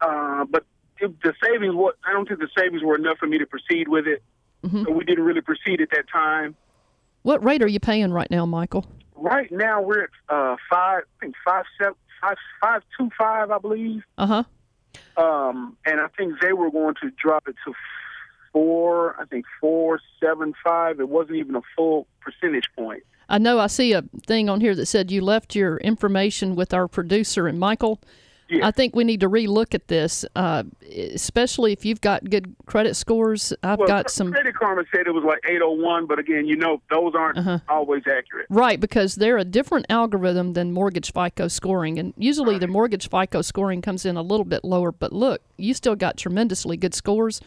uh, 0.00 0.46
but 0.46 0.64
the 1.00 1.34
savings, 1.44 1.74
what 1.74 1.96
I 2.04 2.12
don't 2.12 2.26
think 2.26 2.40
the 2.40 2.48
savings 2.56 2.82
were 2.82 2.96
enough 2.96 3.18
for 3.18 3.26
me 3.26 3.38
to 3.38 3.46
proceed 3.46 3.88
with 3.88 4.06
it. 4.06 4.22
Mm-hmm. 4.64 4.84
So 4.84 4.90
we 4.92 5.04
didn't 5.04 5.24
really 5.24 5.42
proceed 5.42 5.80
at 5.82 5.90
that 5.90 6.08
time. 6.10 6.56
What 7.22 7.44
rate 7.44 7.62
are 7.62 7.68
you 7.68 7.80
paying 7.80 8.12
right 8.12 8.30
now, 8.30 8.46
Michael? 8.46 8.86
Right 9.14 9.50
now 9.52 9.82
we're 9.82 10.04
at 10.04 10.10
uh, 10.28 10.56
five, 10.70 11.02
I 11.02 11.20
think 11.20 11.34
five 11.44 11.64
seven, 11.78 11.94
five 12.20 12.36
five 12.60 12.82
two 12.96 13.10
five, 13.18 13.50
I 13.50 13.58
believe. 13.58 14.02
Uh 14.16 14.26
huh. 14.26 15.22
Um, 15.22 15.76
and 15.84 16.00
I 16.00 16.06
think 16.16 16.34
they 16.40 16.52
were 16.52 16.70
going 16.70 16.94
to 17.02 17.10
drop 17.22 17.46
it 17.46 17.56
to 17.66 17.74
four. 18.52 19.20
I 19.20 19.26
think 19.26 19.44
four 19.60 20.00
seven 20.22 20.54
five. 20.64 21.00
It 21.00 21.08
wasn't 21.08 21.36
even 21.36 21.56
a 21.56 21.62
full 21.76 22.06
percentage 22.20 22.68
point. 22.76 23.02
I 23.28 23.38
know 23.38 23.60
I 23.60 23.68
see 23.68 23.92
a 23.92 24.02
thing 24.26 24.48
on 24.48 24.60
here 24.60 24.74
that 24.74 24.86
said 24.86 25.10
you 25.10 25.20
left 25.20 25.54
your 25.54 25.76
information 25.78 26.56
with 26.56 26.74
our 26.74 26.88
producer 26.88 27.46
and 27.46 27.60
Michael. 27.60 28.00
I 28.62 28.70
think 28.70 28.96
we 28.96 29.04
need 29.04 29.20
to 29.20 29.28
relook 29.28 29.74
at 29.74 29.88
this, 29.88 30.24
uh, 30.34 30.64
especially 30.90 31.72
if 31.72 31.84
you've 31.84 32.00
got 32.00 32.28
good 32.28 32.54
credit 32.66 32.94
scores. 32.96 33.52
I've 33.62 33.78
well, 33.78 33.88
got 33.88 34.10
some 34.10 34.32
Credit 34.32 34.54
Karma 34.54 34.82
said 34.94 35.06
it 35.06 35.12
was 35.12 35.24
like 35.24 35.38
eight 35.48 35.60
oh 35.62 35.70
one, 35.72 36.06
but 36.06 36.18
again, 36.18 36.46
you 36.46 36.56
know, 36.56 36.80
those 36.90 37.14
aren't 37.14 37.38
Uh-huh. 37.38 37.58
always 37.68 38.02
accurate. 38.06 38.46
Right, 38.50 38.80
because 38.80 39.14
they're 39.14 39.38
a 39.38 39.44
different 39.44 39.86
algorithm 39.88 40.54
than 40.54 40.72
mortgage 40.72 41.12
FICO 41.12 41.48
scoring. 41.48 41.98
And 41.98 42.12
usually 42.16 42.58
the 42.58 42.66
mortgage 42.66 43.08
FICO 43.08 43.42
scoring 43.42 43.82
comes 43.82 44.04
in 44.04 44.16
a 44.16 44.22
little 44.22 44.44
bit 44.46 44.64
lower. 44.64 44.92
But 44.92 45.12
look, 45.12 45.42
you 45.56 45.74
still 45.74 45.96
got 45.96 46.16
tremendously 46.16 46.76
good 46.76 46.94
scores. 46.94 47.40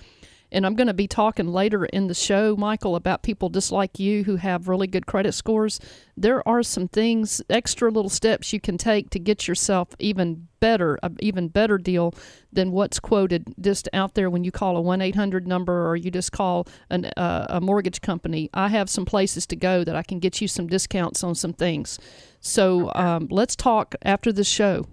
And 0.54 0.66
I'm 0.66 0.76
going 0.76 0.88
to 0.88 0.94
be 0.94 1.08
talking 1.08 1.48
later 1.48 1.84
in 1.86 2.08
the 2.08 2.14
show, 2.14 2.56
Michael, 2.56 2.96
about 2.96 3.24
people 3.24 3.50
just 3.50 3.72
like 3.72 4.00
you 4.00 4.24
who 4.24 4.36
have 4.36 4.68
really 4.68 4.86
good 4.86 5.08
credit 5.08 5.34
scores. 5.34 5.80
There 6.16 6.48
are 6.48 6.62
some 6.62 6.88
things, 6.88 7.42
extra 7.50 7.90
little 7.90 8.10
steps 8.10 8.54
you 8.54 8.60
can 8.60 8.78
take 8.78 9.10
to 9.10 9.20
get 9.20 9.48
yourself 9.48 9.90
even 9.98 10.48
better, 10.60 11.00
a 11.02 11.12
even 11.20 11.48
better 11.48 11.80
deal 11.80 12.14
than 12.52 12.72
what's 12.72 13.00
quoted 13.00 13.54
just 13.60 13.90
out 13.94 14.14
there 14.14 14.30
when 14.30 14.44
you 14.44 14.52
call 14.52 14.78
a 14.78 14.82
1 14.82 15.02
800 15.02 15.48
number 15.48 15.90
or 15.90 15.96
you 15.96 16.12
just 16.12 16.32
call 16.32 16.68
an, 16.92 17.06
uh, 17.18 17.48
a 17.50 17.60
mortgage 17.60 18.02
company. 18.02 18.50
I 18.54 18.68
have 18.68 18.90
some 18.90 19.06
places 19.06 19.48
to 19.48 19.56
go 19.56 19.84
that 19.84 19.96
I 19.96 20.04
can 20.04 20.20
get 20.20 20.40
you 20.40 20.48
some 20.48 20.68
discounts 20.68 21.24
on 21.24 21.34
some 21.34 21.54
things. 21.54 22.00
So 22.40 22.92
um, 22.94 23.28
let's 23.32 23.56
talk 23.56 23.96
after 24.04 24.32
the 24.32 24.44
show. 24.44 24.86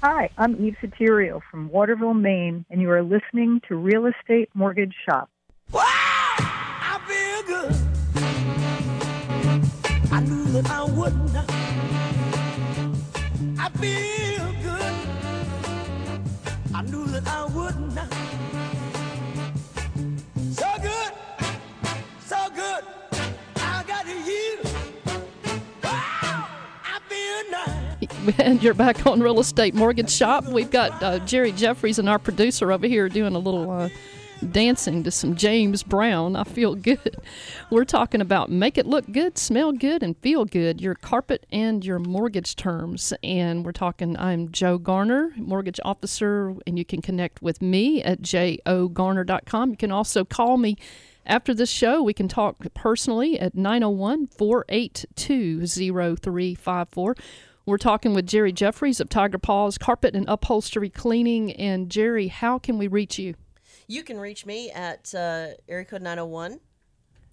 Hi, 0.00 0.30
I'm 0.38 0.64
Eve 0.64 0.76
Soterio 0.80 1.40
from 1.50 1.68
Waterville, 1.70 2.14
Maine, 2.14 2.64
and 2.70 2.80
you 2.80 2.88
are 2.92 3.02
listening 3.02 3.60
to 3.66 3.74
Real 3.74 4.06
Estate 4.06 4.48
Mortgage 4.54 4.94
Shop. 5.04 5.28
Wow, 5.72 5.82
I 5.82 7.00
feel 7.08 7.42
good. 7.42 7.72
I 10.12 10.20
knew 10.20 10.44
that 10.52 10.70
I 10.70 10.84
would 10.84 11.16
not. 11.32 11.50
I 13.58 13.68
feel 13.70 14.37
And 28.36 28.62
you're 28.62 28.74
back 28.74 29.06
on 29.06 29.20
Real 29.20 29.40
Estate 29.40 29.74
Mortgage 29.74 30.10
Shop. 30.10 30.44
We've 30.44 30.70
got 30.70 31.02
uh, 31.02 31.18
Jerry 31.20 31.52
Jeffries 31.52 31.98
and 31.98 32.08
our 32.08 32.18
producer 32.18 32.70
over 32.70 32.86
here 32.86 33.08
doing 33.08 33.34
a 33.34 33.38
little 33.38 33.70
uh, 33.70 33.88
dancing 34.50 35.02
to 35.04 35.10
some 35.10 35.34
James 35.34 35.82
Brown. 35.82 36.36
I 36.36 36.44
feel 36.44 36.74
good. 36.74 37.16
We're 37.70 37.84
talking 37.84 38.20
about 38.20 38.50
make 38.50 38.76
it 38.76 38.86
look 38.86 39.10
good, 39.10 39.38
smell 39.38 39.72
good, 39.72 40.02
and 40.02 40.16
feel 40.18 40.44
good. 40.44 40.80
Your 40.80 40.94
carpet 40.94 41.46
and 41.50 41.84
your 41.84 41.98
mortgage 41.98 42.56
terms. 42.56 43.14
And 43.22 43.64
we're 43.64 43.72
talking, 43.72 44.16
I'm 44.18 44.50
Joe 44.52 44.76
Garner, 44.76 45.32
mortgage 45.36 45.80
officer, 45.84 46.54
and 46.66 46.78
you 46.78 46.84
can 46.84 47.00
connect 47.00 47.40
with 47.40 47.62
me 47.62 48.02
at 48.02 48.20
jogarner.com. 48.20 49.70
You 49.70 49.76
can 49.76 49.92
also 49.92 50.24
call 50.24 50.58
me 50.58 50.76
after 51.28 51.52
this 51.52 51.70
show, 51.70 52.02
we 52.02 52.14
can 52.14 52.26
talk 52.26 52.56
personally 52.72 53.38
at 53.38 53.54
901 53.54 54.28
482 54.28 55.66
0354. 55.66 57.16
We're 57.68 57.76
talking 57.76 58.14
with 58.14 58.26
Jerry 58.26 58.50
Jeffries 58.50 58.98
of 58.98 59.10
Tiger 59.10 59.36
Paws 59.36 59.76
Carpet 59.76 60.16
and 60.16 60.26
Upholstery 60.26 60.88
Cleaning. 60.88 61.52
And 61.52 61.90
Jerry, 61.90 62.28
how 62.28 62.58
can 62.58 62.78
we 62.78 62.86
reach 62.86 63.18
you? 63.18 63.34
You 63.86 64.02
can 64.02 64.18
reach 64.18 64.46
me 64.46 64.70
at 64.70 65.14
uh, 65.14 65.48
area 65.68 65.84
code 65.84 66.00
901 66.00 66.60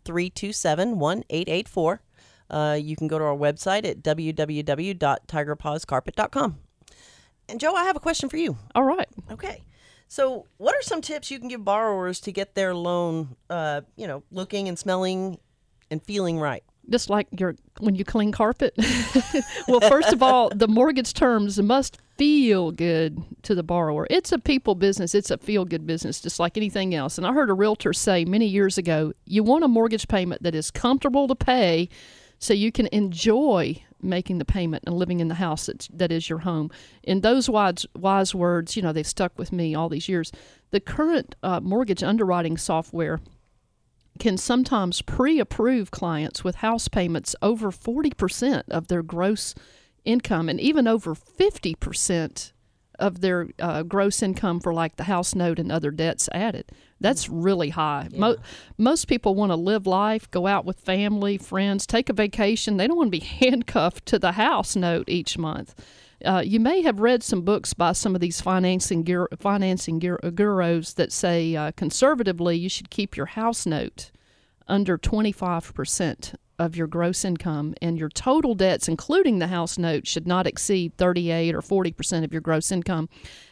327 0.04 1.00
1884. 1.00 2.02
Uh, 2.50 2.78
You 2.82 2.98
can 2.98 3.08
go 3.08 3.18
to 3.18 3.24
our 3.24 3.34
website 3.34 3.86
at 3.86 4.04
www.tigerpawscarpet.com. 4.04 6.58
And 7.48 7.60
Joe, 7.62 7.74
I 7.74 7.86
have 7.86 7.96
a 7.96 8.02
question 8.02 8.28
for 8.28 8.36
you. 8.36 8.58
All 8.76 8.84
right. 8.84 9.08
Okay. 9.32 9.64
So, 10.10 10.48
what 10.58 10.76
are 10.76 10.82
some 10.82 11.00
tips 11.00 11.32
you 11.32 11.40
can 11.40 11.48
give 11.48 11.64
borrowers 11.64 12.20
to 12.20 12.34
get 12.34 12.56
their 12.56 12.76
loan, 12.76 13.38
uh, 13.50 13.84
you 13.96 14.06
know, 14.06 14.22
looking 14.32 14.68
and 14.68 14.78
smelling 14.78 15.40
and 15.90 16.04
feeling 16.04 16.42
right? 16.42 16.66
Just 16.90 17.10
like 17.10 17.28
your 17.38 17.56
when 17.80 17.96
you 17.96 18.06
clean 18.06 18.32
carpet. 18.32 18.74
well, 19.68 19.82
first 19.82 20.14
of 20.14 20.22
all, 20.22 20.50
the 20.50 20.68
mortgage 20.68 21.14
terms 21.14 21.62
must 21.62 21.98
feel 22.18 22.72
good 22.72 23.22
to 23.44 23.56
the 23.56 23.64
borrower. 23.64 24.08
It's 24.10 24.32
a 24.32 24.40
people 24.40 24.76
business. 24.76 25.16
It's 25.16 25.32
a 25.32 25.38
feel 25.38 25.66
good 25.66 25.86
business, 25.86 26.22
just 26.22 26.40
like 26.40 26.58
anything 26.58 26.96
else. 26.96 27.18
And 27.18 27.28
I 27.28 27.34
heard 27.34 27.50
a 27.50 27.54
realtor 27.54 27.94
say 27.94 28.26
many 28.26 28.46
years 28.46 28.78
ago, 28.78 29.14
you 29.26 29.44
want 29.44 29.64
a 29.64 29.68
mortgage 29.68 30.08
payment 30.08 30.44
that 30.44 30.56
is 30.56 30.72
comfortable 30.72 31.28
to 31.28 31.36
pay, 31.36 31.90
so 32.40 32.54
you 32.54 32.72
can 32.72 32.88
enjoy 32.92 33.82
making 34.02 34.38
the 34.38 34.46
payment 34.46 34.84
and 34.86 34.96
living 34.96 35.20
in 35.20 35.28
the 35.28 35.36
house 35.36 35.66
that's, 35.66 35.88
that 35.88 36.12
is 36.12 36.30
your 36.30 36.40
home. 36.40 36.70
In 37.04 37.22
those 37.22 37.50
wise, 37.50 37.86
wise 37.96 38.36
words, 38.36 38.76
you 38.76 38.82
know, 38.82 38.94
they've 38.94 39.08
stuck 39.08 39.38
with 39.38 39.52
me 39.52 39.74
all 39.74 39.90
these 39.90 40.08
years. 40.08 40.32
The 40.72 40.80
current 40.80 41.36
uh, 41.44 41.60
mortgage 41.60 42.04
underwriting 42.04 42.58
software 42.58 43.20
can 44.20 44.38
sometimes 44.38 45.02
pre 45.02 45.40
approve 45.40 45.92
clients 45.92 46.44
with 46.44 46.56
house 46.56 46.88
payments 46.88 47.36
over 47.42 47.72
40% 47.72 48.64
of 48.70 48.88
their 48.88 49.04
gross 49.04 49.54
income 50.04 50.50
and 50.50 50.60
even 50.60 50.88
over 50.88 51.16
50% 51.16 52.52
of 53.00 53.22
their 53.22 53.50
uh, 53.60 53.84
gross 53.84 54.22
income 54.24 54.60
for 54.60 54.74
like 54.74 54.96
the 54.96 55.04
house 55.04 55.36
note 55.36 55.60
and 55.60 55.72
other 55.72 55.92
debts 55.92 56.30
added. 56.32 56.72
That's 57.02 57.28
really 57.28 57.70
high. 57.70 58.08
Mo- 58.14 58.38
most 58.78 59.08
people 59.08 59.36
want 59.36 59.52
to 59.52 59.58
live 59.58 59.86
life, 59.86 60.32
go 60.32 60.48
out 60.48 60.66
with 60.66 60.80
family, 60.80 61.38
friends, 61.38 61.86
take 61.86 62.10
a 62.10 62.14
vacation. 62.14 62.78
They 62.78 62.88
don't 62.88 62.98
want 62.98 63.08
to 63.08 63.20
be 63.20 63.26
handcuffed 63.26 64.06
to 64.08 64.20
the 64.20 64.34
house 64.34 64.76
note 64.76 65.10
each 65.10 65.38
month. 65.38 65.76
Uh, 66.24 66.42
you 66.46 66.60
may 66.60 66.82
have 66.82 67.00
read 67.00 67.24
some 67.24 67.42
books 67.42 67.74
by 67.74 67.92
some 67.92 68.16
of 68.16 68.22
these 68.22 68.42
financing 68.42 69.06
financing 69.38 70.00
gur- 70.00 70.20
gurus 70.34 70.94
that 70.94 71.12
say 71.12 71.56
uh, 71.56 71.72
conservatively 71.76 72.56
you 72.56 72.70
should 72.70 72.90
keep 72.90 73.18
your 73.18 73.26
house 73.26 73.66
note 73.66 74.12
under 74.68 74.98
25% 74.98 76.36
of 76.58 76.76
your 76.76 76.88
gross 76.88 77.26
income, 77.26 77.76
and 77.82 78.00
your 78.00 78.10
total 78.10 78.56
debts, 78.56 78.88
including 78.88 79.40
the 79.40 79.48
house 79.48 79.78
note, 79.78 80.08
should 80.08 80.26
not 80.26 80.48
exceed 80.48 80.96
38 80.98 81.54
or 81.54 81.62
40 81.62 81.92
percent 81.92 82.26
of 82.26 82.32
your 82.32 82.42
gross 82.42 82.72
income. 82.72 83.10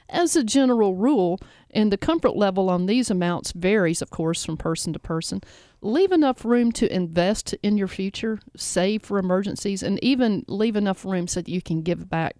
As 0.10 0.36
a 0.36 0.43
general 0.43 0.95
rule, 0.95 1.39
and 1.71 1.91
the 1.91 1.97
comfort 1.97 2.36
level 2.36 2.69
on 2.69 2.86
these 2.86 3.10
amounts 3.10 3.52
varies, 3.52 4.02
of 4.02 4.10
course, 4.10 4.45
from 4.45 4.58
person 4.58 4.93
to 4.93 4.99
person. 4.99 5.41
Leave 5.83 6.13
enough 6.13 6.45
room 6.45 6.71
to 6.71 6.93
invest 6.95 7.53
in 7.61 7.77
your 7.77 7.89
future, 7.89 8.39
save 8.55 9.03
for 9.03 9.19
emergencies, 9.19 9.83
and 9.83 10.01
even 10.01 10.45
leave 10.47 10.77
enough 10.77 11.03
room 11.03 11.27
so 11.27 11.41
that 11.41 11.51
you 11.51 11.61
can 11.61 11.81
give 11.81 12.09
back 12.09 12.37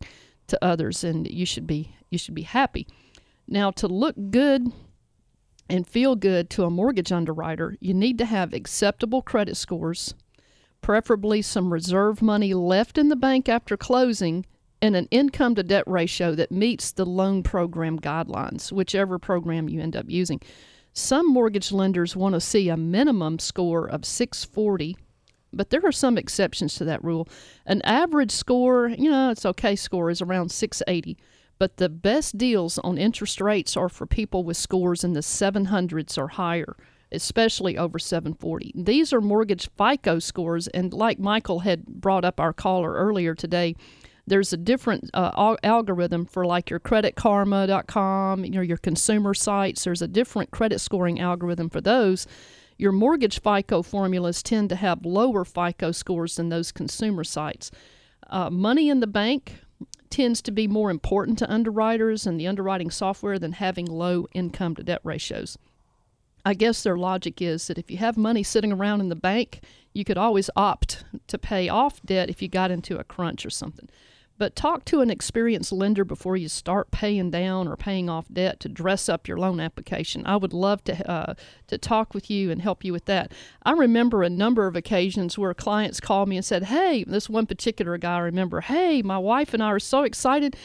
to 0.48 0.58
others. 0.64 1.04
And 1.04 1.28
you 1.28 1.46
should 1.46 1.68
be 1.68 1.94
you 2.10 2.18
should 2.18 2.36
be 2.36 2.44
happy. 2.44 2.88
Now, 3.46 3.72
to 3.72 3.88
look 3.88 4.16
good 4.32 4.72
and 5.70 5.86
feel 5.86 6.16
good 6.16 6.50
to 6.52 6.64
a 6.64 6.70
mortgage 6.70 7.12
underwriter, 7.12 7.76
you 7.82 7.94
need 7.94 8.18
to 8.20 8.26
have 8.26 8.54
acceptable 8.54 9.22
credit 9.22 9.58
scores, 9.58 10.14
preferably 10.82 11.42
some 11.42 11.74
reserve 11.74 12.22
money 12.22 12.54
left 12.54 12.98
in 12.98 13.10
the 13.10 13.16
bank 13.16 13.50
after 13.50 13.76
closing, 13.76 14.46
and 14.82 14.96
an 14.96 15.08
income 15.12 15.56
to 15.56 15.64
debt 15.64 15.84
ratio 15.86 16.36
that 16.36 16.52
meets 16.52 16.92
the 16.92 17.06
loan 17.06 17.44
program 17.44 18.00
guidelines, 18.00 18.72
whichever 18.72 19.20
program 19.20 19.68
you 19.68 19.82
end 19.82 19.96
up 19.96 20.06
using. 20.08 20.40
Some 20.94 21.28
mortgage 21.28 21.72
lenders 21.72 22.16
want 22.16 22.34
to 22.34 22.42
see 22.42 22.70
a 22.70 22.78
minimum 22.78 23.40
score 23.40 23.88
of 23.88 24.06
640, 24.06 24.96
but 25.52 25.70
there 25.70 25.86
are 25.86 25.92
some 25.92 26.18
exceptions 26.18 26.76
to 26.76 26.86
that 26.86 27.04
rule. 27.04 27.28
An 27.66 27.82
average 27.82 28.32
score, 28.32 28.90
you 28.90 29.10
know, 29.10 29.32
it's 29.32 29.46
okay 29.46 29.76
score 29.76 30.10
is 30.10 30.22
around 30.22 30.52
680 30.52 31.18
but 31.60 31.78
the 31.78 31.90
best 31.90 32.38
deals 32.38 32.78
on 32.80 32.98
interest 32.98 33.40
rates 33.40 33.78
are 33.78 33.90
for 33.90 34.06
people 34.06 34.44
with 34.44 34.58
scores 34.58 35.04
in 35.04 35.14
the 35.14 35.22
700s 35.22 36.18
or 36.18 36.28
higher, 36.30 36.76
especially 37.12 37.78
over 37.78 38.00
740. 38.00 38.74
These 38.76 39.14
are 39.14 39.22
mortgage 39.22 39.70
FICO 39.78 40.20
scores, 40.20 40.68
and 40.68 40.94
like 40.94 41.20
Michael 41.20 41.60
had 41.60 41.86
brought 41.86 42.26
up 42.26 42.40
our 42.40 42.54
caller 42.54 42.94
earlier 42.94 43.36
today, 43.36 43.76
there's 44.26 44.54
a 44.54 44.58
different 44.58 45.10
uh, 45.14 45.56
algorithm 45.64 46.26
for 46.26 46.46
like 46.46 46.70
your 46.70 46.80
creditkarma.com, 46.80 48.46
you 48.46 48.52
know, 48.52 48.62
your 48.62 48.78
consumer 48.78 49.34
sites. 49.34 49.84
There's 49.84 50.02
a 50.02 50.08
different 50.08 50.52
credit 50.52 50.80
scoring 50.80 51.20
algorithm 51.20 51.70
for 51.70 51.82
those. 51.82 52.26
Your 52.78 52.92
mortgage 52.92 53.42
FICO 53.42 53.82
formulas 53.82 54.42
tend 54.42 54.70
to 54.70 54.76
have 54.76 55.06
lower 55.06 55.46
FICO 55.46 55.92
scores 55.92 56.38
than 56.38 56.50
those 56.50 56.72
consumer 56.72 57.24
sites. 57.24 57.70
Uh, 58.30 58.50
money 58.50 58.90
in 58.90 59.00
the 59.00 59.08
bank 59.08 59.60
tends 60.10 60.42
to 60.44 60.52
be 60.52 60.68
more 60.68 60.90
important 60.90 61.38
to 61.40 61.52
underwriters 61.52 62.26
and 62.26 62.40
the 62.40 62.48
underwriting 62.48 62.92
software 62.92 63.40
than 63.40 63.54
having 63.54 63.86
low 63.86 64.28
income 64.34 64.76
to 64.76 64.84
debt 64.84 65.02
ratios. 65.04 65.58
I 66.46 66.54
guess 66.54 66.84
their 66.84 66.98
logic 66.98 67.42
is 67.42 67.68
that 67.68 67.78
if 67.78 67.90
you 67.90 67.98
have 67.98 68.18
money 68.18 68.44
sitting 68.44 68.72
around 68.72 69.02
in 69.02 69.10
the 69.10 69.16
bank, 69.16 69.62
you 69.94 70.04
could 70.04 70.18
always 70.18 70.50
opt 70.56 71.04
to 71.28 71.38
pay 71.38 71.70
off 71.70 72.02
debt 72.04 72.30
if 72.30 72.42
you 72.42 72.48
got 72.48 72.72
into 72.72 72.98
a 72.98 73.04
crunch 73.04 73.46
or 73.46 73.50
something. 73.50 73.90
But 74.38 74.56
talk 74.56 74.84
to 74.86 75.02
an 75.02 75.12
experienced 75.12 75.72
lender 75.72 76.04
before 76.04 76.36
you 76.36 76.50
start 76.50 76.90
paying 76.90 77.30
down 77.30 77.68
or 77.68 77.78
paying 77.78 78.10
off 78.10 78.26
debt 78.34 78.60
to 78.62 78.70
dress 78.70 79.08
up 79.08 79.28
your 79.28 79.38
loan 79.38 79.60
application. 79.60 80.26
I 80.26 80.38
would 80.38 80.54
love 80.54 80.84
to 80.86 81.10
uh, 81.10 81.34
to 81.68 81.78
talk 81.78 82.14
with 82.14 82.30
you 82.32 82.50
and 82.50 82.62
help 82.62 82.84
you 82.84 82.92
with 82.92 83.06
that. 83.06 83.32
I 83.64 83.74
remember 83.74 84.24
a 84.24 84.30
number 84.30 84.66
of 84.66 84.76
occasions 84.76 85.38
where 85.38 85.54
clients 85.54 86.00
called 86.00 86.30
me 86.30 86.38
and 86.38 86.46
said, 86.46 86.64
"Hey, 86.64 87.04
this 87.04 87.30
one 87.30 87.46
particular 87.46 87.98
guy 87.98 88.16
I 88.16 88.20
remember, 88.20 88.62
hey, 88.62 89.02
my 89.04 89.20
wife 89.20 89.54
and 89.54 89.62
I 89.62 89.68
are 89.68 89.80
so 89.80 90.04
excited." 90.04 90.58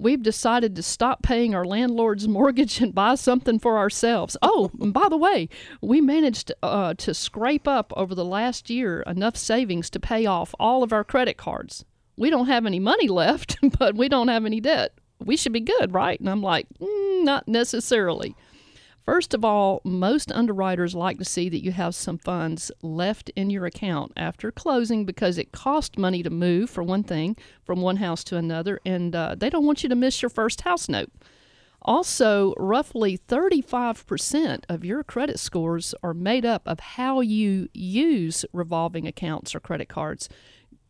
We've 0.00 0.22
decided 0.22 0.76
to 0.76 0.82
stop 0.84 1.24
paying 1.24 1.56
our 1.56 1.64
landlord's 1.64 2.28
mortgage 2.38 2.80
and 2.80 2.94
buy 2.94 3.16
something 3.16 3.58
for 3.58 3.78
ourselves. 3.78 4.36
Oh, 4.42 4.70
and 4.80 4.92
by 4.92 5.08
the 5.08 5.16
way, 5.16 5.48
we 5.80 6.00
managed 6.00 6.52
uh, 6.62 6.94
to 6.94 7.12
scrape 7.12 7.66
up 7.66 7.92
over 7.96 8.14
the 8.14 8.24
last 8.24 8.70
year 8.70 9.02
enough 9.02 9.36
savings 9.36 9.90
to 9.90 9.98
pay 9.98 10.24
off 10.24 10.54
all 10.60 10.84
of 10.84 10.92
our 10.92 11.02
credit 11.02 11.36
cards 11.36 11.84
we 12.18 12.30
don't 12.30 12.48
have 12.48 12.66
any 12.66 12.80
money 12.80 13.08
left, 13.08 13.56
but 13.78 13.94
we 13.94 14.08
don't 14.08 14.28
have 14.28 14.44
any 14.44 14.60
debt. 14.60 14.92
We 15.24 15.36
should 15.36 15.52
be 15.52 15.60
good, 15.60 15.94
right? 15.94 16.18
And 16.18 16.28
I'm 16.28 16.42
like, 16.42 16.66
mm, 16.80 17.24
not 17.24 17.48
necessarily. 17.48 18.34
First 19.04 19.32
of 19.32 19.42
all, 19.42 19.80
most 19.84 20.30
underwriters 20.30 20.94
like 20.94 21.18
to 21.18 21.24
see 21.24 21.48
that 21.48 21.64
you 21.64 21.72
have 21.72 21.94
some 21.94 22.18
funds 22.18 22.70
left 22.82 23.30
in 23.30 23.48
your 23.48 23.64
account 23.64 24.12
after 24.18 24.52
closing 24.52 25.06
because 25.06 25.38
it 25.38 25.50
costs 25.50 25.96
money 25.96 26.22
to 26.22 26.28
move, 26.28 26.68
for 26.68 26.82
one 26.82 27.02
thing, 27.02 27.34
from 27.64 27.80
one 27.80 27.96
house 27.96 28.22
to 28.24 28.36
another, 28.36 28.80
and 28.84 29.16
uh, 29.16 29.34
they 29.34 29.48
don't 29.48 29.64
want 29.64 29.82
you 29.82 29.88
to 29.88 29.94
miss 29.94 30.20
your 30.20 30.28
first 30.28 30.60
house 30.60 30.90
note. 30.90 31.10
Also, 31.80 32.52
roughly 32.58 33.16
35% 33.16 34.64
of 34.68 34.84
your 34.84 35.02
credit 35.02 35.38
scores 35.38 35.94
are 36.02 36.12
made 36.12 36.44
up 36.44 36.62
of 36.66 36.78
how 36.78 37.20
you 37.20 37.70
use 37.72 38.44
revolving 38.52 39.06
accounts 39.06 39.54
or 39.54 39.60
credit 39.60 39.88
cards 39.88 40.28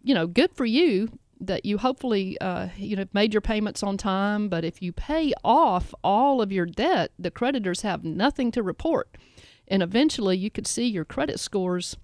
you 0.02 0.14
know, 0.14 0.26
good 0.26 0.54
for 0.54 0.64
you 0.64 1.08
that 1.40 1.64
you 1.64 1.78
hopefully 1.78 2.36
uh, 2.40 2.68
you 2.76 2.96
know 2.96 3.04
made 3.12 3.32
your 3.32 3.40
payments 3.40 3.82
on 3.82 3.96
time. 3.96 4.48
But 4.48 4.64
if 4.64 4.82
you 4.82 4.92
pay 4.92 5.32
off 5.44 5.94
all 6.02 6.42
of 6.42 6.52
your 6.52 6.66
debt, 6.66 7.12
the 7.18 7.30
creditors 7.30 7.82
have 7.82 8.04
nothing 8.04 8.50
to 8.52 8.62
report, 8.62 9.16
and 9.66 9.82
eventually 9.82 10.36
you 10.36 10.50
could 10.50 10.66
see 10.66 10.86
your 10.86 11.04
credit 11.04 11.40
scores 11.40 11.96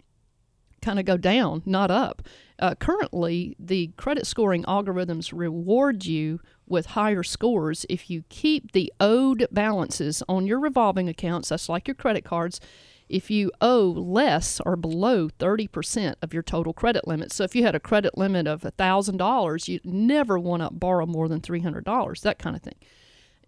kind 0.83 0.99
of 0.99 1.07
go 1.07 1.17
down, 1.17 1.63
not 1.65 1.91
up. 1.91 2.23
Uh, 2.59 2.75
currently, 2.75 3.57
the 3.59 3.91
credit 3.97 4.27
scoring 4.27 4.63
algorithms 4.65 5.33
reward 5.35 6.05
you 6.05 6.41
with 6.67 6.87
higher 6.87 7.23
scores 7.23 7.85
if 7.89 8.11
you 8.11 8.23
keep 8.29 8.73
the 8.73 8.93
owed 9.01 9.47
balances 9.51 10.23
on 10.29 10.47
your 10.47 10.61
revolving 10.61 11.09
accounts. 11.09 11.49
That's 11.49 11.69
like 11.69 11.89
your 11.89 11.95
credit 11.95 12.25
cards 12.25 12.61
if 13.15 13.31
you 13.31 13.53
owe 13.61 13.95
less 13.97 14.61
or 14.67 14.75
below 14.75 15.29
30% 15.29 16.17
of 16.21 16.35
your 16.35 16.43
total 16.43 16.73
credit 16.73 17.07
limit. 17.07 17.31
So 17.31 17.45
if 17.45 17.55
you 17.55 17.63
had 17.63 17.77
a 17.77 17.81
credit 17.81 18.19
limit 18.19 18.49
of 18.49 18.63
$1,000, 18.63 19.69
you'd 19.69 19.87
never 19.87 20.37
want 20.37 20.65
to 20.65 20.71
borrow 20.73 21.07
more 21.07 21.29
than 21.29 21.41
$300, 21.41 22.21
that 22.23 22.41
kind 22.41 22.57
of 22.57 22.63
thing. 22.63 22.75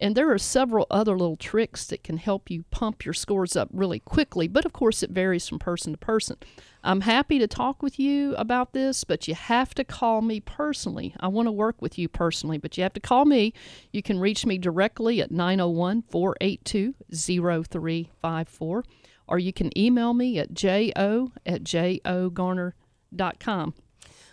And 0.01 0.15
there 0.15 0.31
are 0.31 0.39
several 0.39 0.87
other 0.89 1.19
little 1.19 1.37
tricks 1.37 1.85
that 1.87 2.05
can 2.05 2.19
help 2.19 2.49
you 2.49 2.63
pump 2.71 3.05
your 3.05 3.13
scores 3.13 3.57
up 3.57 3.69
really 3.73 3.99
quickly, 3.99 4.47
but 4.47 4.65
of 4.65 4.73
course 4.73 5.03
it 5.03 5.11
varies 5.11 5.49
from 5.49 5.59
person 5.59 5.93
to 5.93 5.99
person. 5.99 6.37
I'm 6.85 7.01
happy 7.01 7.41
to 7.41 7.49
talk 7.49 7.83
with 7.83 7.99
you 7.99 8.37
about 8.37 8.73
this, 8.73 9.03
but 9.03 9.27
you 9.27 9.35
have 9.35 9.75
to 9.75 9.83
call 9.83 10.23
me 10.23 10.39
personally. 10.39 11.13
I 11.19 11.27
want 11.27 11.49
to 11.49 11.53
work 11.53 11.83
with 11.83 11.99
you 11.99 12.09
personally, 12.09 12.59
but 12.59 12.77
you 12.77 12.85
have 12.85 12.93
to 12.93 13.01
call 13.01 13.25
me. 13.25 13.53
You 13.91 14.01
can 14.01 14.21
reach 14.21 14.47
me 14.47 14.59
directly 14.59 15.21
at 15.21 15.33
901 15.33 16.03
482 16.03 16.95
0354 17.11 18.85
or 19.29 19.39
you 19.39 19.53
can 19.53 19.77
email 19.79 20.15
me 20.15 20.39
at 20.39 20.55
jo 20.55 20.91
at 20.95 21.65
jogarner.com. 21.65 22.75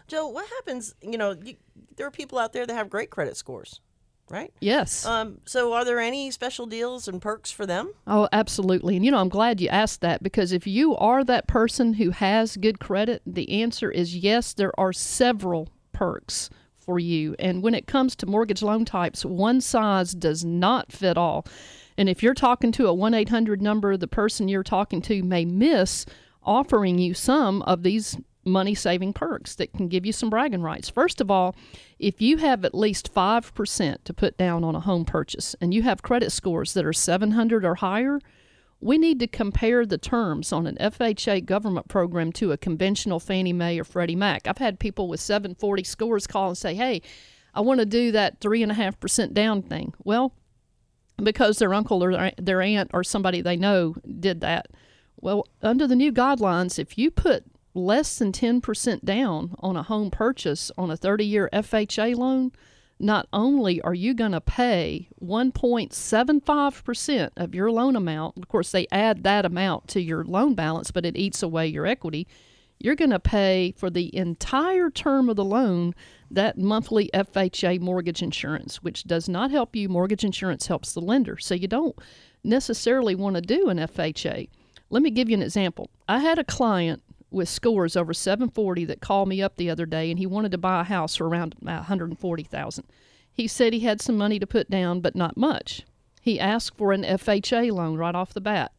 Joe, 0.08 0.28
what 0.28 0.48
happens? 0.50 0.96
You 1.02 1.18
know, 1.18 1.36
you, 1.44 1.56
there 1.96 2.06
are 2.08 2.12
people 2.12 2.38
out 2.38 2.54
there 2.54 2.66
that 2.66 2.74
have 2.74 2.90
great 2.90 3.10
credit 3.10 3.38
scores, 3.38 3.80
right? 4.30 4.54
Yes. 4.60 5.06
Um, 5.06 5.40
so, 5.46 5.74
are 5.74 5.86
there 5.86 6.00
any 6.00 6.30
special 6.32 6.66
deals 6.66 7.08
and 7.08 7.22
perks 7.22 7.52
for 7.52 7.66
them? 7.66 7.94
Oh, 8.06 8.28
absolutely. 8.32 8.96
And 8.96 9.06
you 9.06 9.12
know, 9.12 9.20
I'm 9.20 9.30
glad 9.30 9.62
you 9.62 9.70
asked 9.70 10.02
that 10.02 10.22
because 10.22 10.52
if 10.52 10.68
you 10.68 10.96
are 10.98 11.24
that 11.24 11.48
person 11.48 11.94
who 11.94 12.12
has 12.12 12.58
good 12.58 12.80
credit, 12.80 13.22
the 13.26 13.62
answer 13.62 13.90
is 13.90 14.16
yes, 14.18 14.54
there 14.54 14.78
are 14.80 14.94
several 14.94 15.70
perks 15.94 16.50
for 16.84 17.00
you. 17.00 17.36
And 17.40 17.64
when 17.64 17.74
it 17.74 17.88
comes 17.88 18.16
to 18.18 18.26
mortgage 18.26 18.62
loan 18.62 18.86
types, 18.86 19.24
one 19.24 19.62
size 19.62 20.14
does 20.14 20.44
not 20.44 20.92
fit 20.92 21.18
all. 21.18 21.46
And 21.98 22.10
if 22.10 22.24
you're 22.24 22.34
talking 22.34 22.72
to 22.74 22.88
a 22.88 22.94
1 22.94 23.14
800 23.14 23.62
number, 23.62 23.98
the 23.98 24.08
person 24.08 24.48
you're 24.48 24.64
talking 24.64 25.02
to 25.04 25.24
may 25.24 25.46
miss 25.46 26.06
offering 26.44 27.00
you 27.00 27.14
some 27.14 27.62
of 27.64 27.84
these 27.84 28.18
money 28.46 28.76
saving 28.76 29.14
perks 29.14 29.56
that 29.56 29.74
can 29.74 29.88
give 29.88 30.06
you 30.06 30.12
some 30.12 30.30
bragging 30.30 30.62
rights. 30.62 30.90
First 30.90 31.22
of 31.22 31.32
all, 31.32 31.56
if 32.00 32.22
you 32.22 32.38
have 32.38 32.66
at 32.66 32.76
least 32.76 33.14
5% 33.14 34.04
to 34.04 34.14
put 34.14 34.38
down 34.38 34.64
on 34.64 34.76
a 34.76 34.82
home 34.82 35.06
purchase 35.06 35.56
and 35.62 35.74
you 35.74 35.84
have 35.84 36.02
credit 36.02 36.32
scores 36.32 36.74
that 36.74 36.86
are 36.86 36.94
700 36.94 37.64
or 37.64 37.76
higher, 37.76 38.20
we 38.82 38.98
need 38.98 39.20
to 39.20 39.28
compare 39.28 39.86
the 39.86 39.98
terms 39.98 40.52
on 40.52 40.68
an 40.68 40.76
FHA 40.76 41.46
government 41.46 41.88
program 41.88 42.34
to 42.34 42.52
a 42.52 42.58
conventional 42.58 43.20
Fannie 43.20 43.54
Mae 43.54 43.80
or 43.80 43.86
Freddie 43.86 44.16
Mac. 44.16 44.46
I've 44.46 44.58
had 44.58 44.78
people 44.78 45.08
with 45.08 45.22
740 45.22 45.84
scores 45.86 46.28
call 46.28 46.50
and 46.50 46.58
say, 46.58 46.76
hey, 46.76 47.02
I 47.54 47.62
want 47.62 47.80
to 47.80 47.86
do 47.86 48.12
that 48.12 48.42
3.5% 48.42 49.34
down 49.34 49.62
thing. 49.62 49.94
Well, 50.04 50.34
because 51.22 51.60
their 51.60 51.74
uncle 51.74 52.04
or 52.04 52.32
their 52.38 52.62
aunt 52.62 52.92
or 52.94 53.04
somebody 53.04 53.42
they 53.42 53.58
know 53.58 53.96
did 54.20 54.42
that. 54.42 54.68
Well, 55.20 55.48
under 55.62 55.88
the 55.88 55.96
new 55.96 56.12
guidelines, 56.12 56.80
if 56.80 56.98
you 56.98 57.12
put 57.12 57.46
less 57.74 58.18
than 58.18 58.32
10% 58.32 59.04
down 59.04 59.56
on 59.60 59.76
a 59.76 59.84
home 59.84 60.12
purchase 60.12 60.72
on 60.78 60.92
a 60.92 60.98
30 60.98 61.26
year 61.26 61.50
FHA 61.54 62.16
loan, 62.16 62.52
not 63.00 63.28
only 63.34 63.82
are 63.82 63.94
you 63.94 64.14
going 64.14 64.32
to 64.32 64.42
pay 64.42 65.10
1.75% 65.22 67.30
of 67.36 67.56
your 67.56 67.72
loan 67.72 67.96
amount, 67.96 68.38
of 68.38 68.48
course, 68.48 68.72
they 68.72 68.88
add 68.92 69.24
that 69.24 69.46
amount 69.46 69.88
to 69.90 70.02
your 70.02 70.24
loan 70.24 70.56
balance, 70.56 70.92
but 70.92 71.06
it 71.06 71.18
eats 71.18 71.44
away 71.44 71.68
your 71.68 71.86
equity. 71.86 72.28
You're 72.84 72.96
going 72.96 73.12
to 73.12 73.20
pay 73.20 73.74
for 73.78 73.90
the 73.90 74.14
entire 74.16 74.90
term 74.90 75.30
of 75.30 75.38
the 75.38 75.46
loan 75.46 75.96
that 76.30 76.58
monthly 76.58 77.10
FHA 77.14 77.80
mortgage 77.80 78.22
insurance, 78.22 78.84
which 78.84 79.06
does 79.06 79.30
not 79.30 79.52
help 79.52 79.74
you. 79.74 79.88
Mortgage 79.88 80.26
insurance 80.26 80.68
helps 80.68 80.92
the 80.92 81.00
lender. 81.00 81.38
So 81.38 81.56
you 81.56 81.70
don't 81.70 81.98
necessarily 82.44 83.16
want 83.16 83.38
to 83.38 83.42
do 83.42 83.70
an 83.70 83.78
FHA. 83.78 84.50
Let 84.90 85.02
me 85.02 85.12
give 85.12 85.30
you 85.30 85.38
an 85.38 85.42
example. 85.42 85.90
I 86.10 86.20
had 86.20 86.38
a 86.38 86.44
client 86.44 87.02
with 87.32 87.48
scores 87.48 87.96
over 87.96 88.14
740 88.14 88.84
that 88.86 89.00
called 89.00 89.30
me 89.30 89.42
up 89.42 89.56
the 89.56 89.70
other 89.70 89.86
day, 89.86 90.12
and 90.12 90.20
he 90.20 90.26
wanted 90.26 90.52
to 90.52 90.58
buy 90.58 90.82
a 90.82 90.84
house 90.84 91.16
for 91.16 91.30
around 91.30 91.56
140,000. 91.62 92.86
He 93.32 93.48
said 93.48 93.72
he 93.72 93.80
had 93.80 94.02
some 94.02 94.18
money 94.18 94.40
to 94.40 94.46
put 94.46 94.70
down, 94.70 95.00
but 95.00 95.16
not 95.16 95.38
much. 95.38 95.84
He 96.22 96.38
asked 96.38 96.78
for 96.78 96.92
an 96.92 97.04
FHA 97.04 97.72
loan 97.72 97.98
right 97.98 98.14
off 98.14 98.34
the 98.34 98.42
bat, 98.42 98.74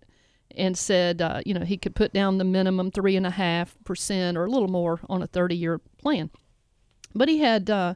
and 0.57 0.77
said, 0.77 1.21
uh, 1.23 1.41
you 1.45 1.55
know, 1.55 1.65
he 1.65 1.77
could 1.77 1.95
put 1.95 2.13
down 2.13 2.39
the 2.39 2.45
minimum 2.45 2.91
three 2.91 3.17
and 3.17 3.27
a 3.27 3.31
half 3.31 3.77
percent 3.85 4.37
or 4.37 4.45
a 4.45 4.51
little 4.51 4.69
more 4.69 5.01
on 5.09 5.23
a 5.23 5.29
30-year 5.29 5.81
plan. 5.99 6.31
But 7.15 7.29
he 7.29 7.39
had 7.39 7.71
uh, 7.71 7.95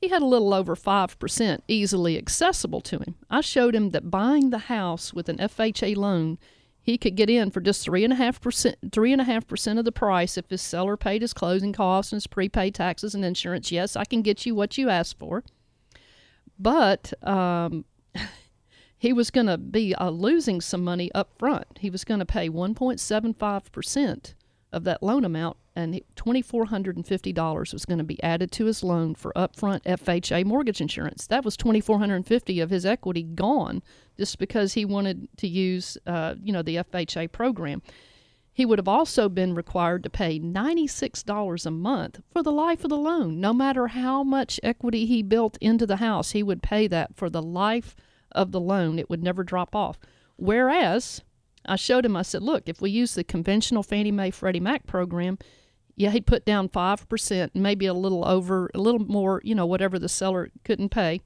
he 0.00 0.08
had 0.08 0.22
a 0.22 0.26
little 0.26 0.54
over 0.54 0.76
5% 0.76 1.60
easily 1.66 2.16
accessible 2.16 2.80
to 2.82 2.98
him. 2.98 3.16
I 3.28 3.40
showed 3.40 3.74
him 3.74 3.90
that 3.90 4.10
buying 4.10 4.50
the 4.50 4.58
house 4.58 5.12
with 5.12 5.28
an 5.28 5.38
FHA 5.38 5.96
loan, 5.96 6.38
he 6.80 6.96
could 6.96 7.16
get 7.16 7.28
in 7.28 7.50
for 7.50 7.60
just 7.60 7.86
3.5%, 7.86 8.76
3.5% 8.86 9.78
of 9.78 9.84
the 9.84 9.92
price 9.92 10.38
if 10.38 10.48
his 10.48 10.62
seller 10.62 10.96
paid 10.96 11.22
his 11.22 11.34
closing 11.34 11.72
costs 11.72 12.12
and 12.12 12.18
his 12.18 12.26
prepaid 12.28 12.74
taxes 12.74 13.14
and 13.14 13.24
insurance. 13.24 13.72
Yes, 13.72 13.96
I 13.96 14.04
can 14.04 14.22
get 14.22 14.46
you 14.46 14.54
what 14.54 14.78
you 14.78 14.88
asked 14.88 15.18
for. 15.18 15.42
But 16.58 17.12
um, 17.26 17.84
he 18.98 19.12
was 19.12 19.30
going 19.30 19.46
to 19.46 19.56
be 19.56 19.94
uh, 19.94 20.10
losing 20.10 20.60
some 20.60 20.82
money 20.82 21.10
up 21.14 21.30
front. 21.38 21.78
He 21.78 21.88
was 21.88 22.04
going 22.04 22.20
to 22.20 22.26
pay 22.26 22.48
1.75% 22.48 24.34
of 24.72 24.84
that 24.84 25.02
loan 25.02 25.24
amount 25.24 25.56
and 25.74 26.00
$2450 26.16 27.72
was 27.72 27.84
going 27.84 27.98
to 27.98 28.04
be 28.04 28.22
added 28.22 28.50
to 28.50 28.64
his 28.64 28.82
loan 28.82 29.14
for 29.14 29.32
upfront 29.36 29.82
FHA 29.84 30.44
mortgage 30.44 30.80
insurance. 30.80 31.26
That 31.28 31.44
was 31.44 31.56
2,450 31.56 32.60
of 32.60 32.70
his 32.70 32.84
equity 32.84 33.22
gone 33.22 33.82
just 34.16 34.38
because 34.38 34.74
he 34.74 34.84
wanted 34.84 35.28
to 35.36 35.46
use 35.46 35.96
uh, 36.06 36.34
you 36.42 36.52
know 36.52 36.62
the 36.62 36.76
FHA 36.76 37.30
program. 37.30 37.80
He 38.52 38.66
would 38.66 38.80
have 38.80 38.88
also 38.88 39.28
been 39.28 39.54
required 39.54 40.02
to 40.02 40.10
pay 40.10 40.40
$96 40.40 41.64
a 41.64 41.70
month 41.70 42.20
for 42.32 42.42
the 42.42 42.50
life 42.50 42.82
of 42.82 42.90
the 42.90 42.96
loan. 42.96 43.40
No 43.40 43.52
matter 43.52 43.86
how 43.86 44.24
much 44.24 44.58
equity 44.64 45.06
he 45.06 45.22
built 45.22 45.56
into 45.60 45.86
the 45.86 45.96
house, 45.96 46.32
he 46.32 46.42
would 46.42 46.60
pay 46.60 46.88
that 46.88 47.14
for 47.14 47.30
the 47.30 47.40
life 47.40 47.94
of 48.32 48.52
the 48.52 48.60
loan. 48.60 48.98
It 48.98 49.10
would 49.10 49.22
never 49.22 49.44
drop 49.44 49.74
off. 49.74 49.98
Whereas 50.36 51.22
I 51.66 51.76
showed 51.76 52.04
him, 52.04 52.16
I 52.16 52.22
said, 52.22 52.42
look, 52.42 52.68
if 52.68 52.80
we 52.80 52.90
use 52.90 53.14
the 53.14 53.24
conventional 53.24 53.82
Fannie 53.82 54.12
Mae 54.12 54.30
Freddie 54.30 54.60
Mac 54.60 54.86
program, 54.86 55.38
yeah, 55.96 56.10
he'd 56.10 56.26
put 56.26 56.44
down 56.44 56.68
5%, 56.68 57.50
maybe 57.54 57.86
a 57.86 57.94
little 57.94 58.26
over, 58.26 58.70
a 58.74 58.78
little 58.78 59.00
more, 59.00 59.40
you 59.42 59.54
know, 59.54 59.66
whatever 59.66 59.98
the 59.98 60.08
seller 60.08 60.50
couldn't 60.64 60.90
pay 60.90 61.20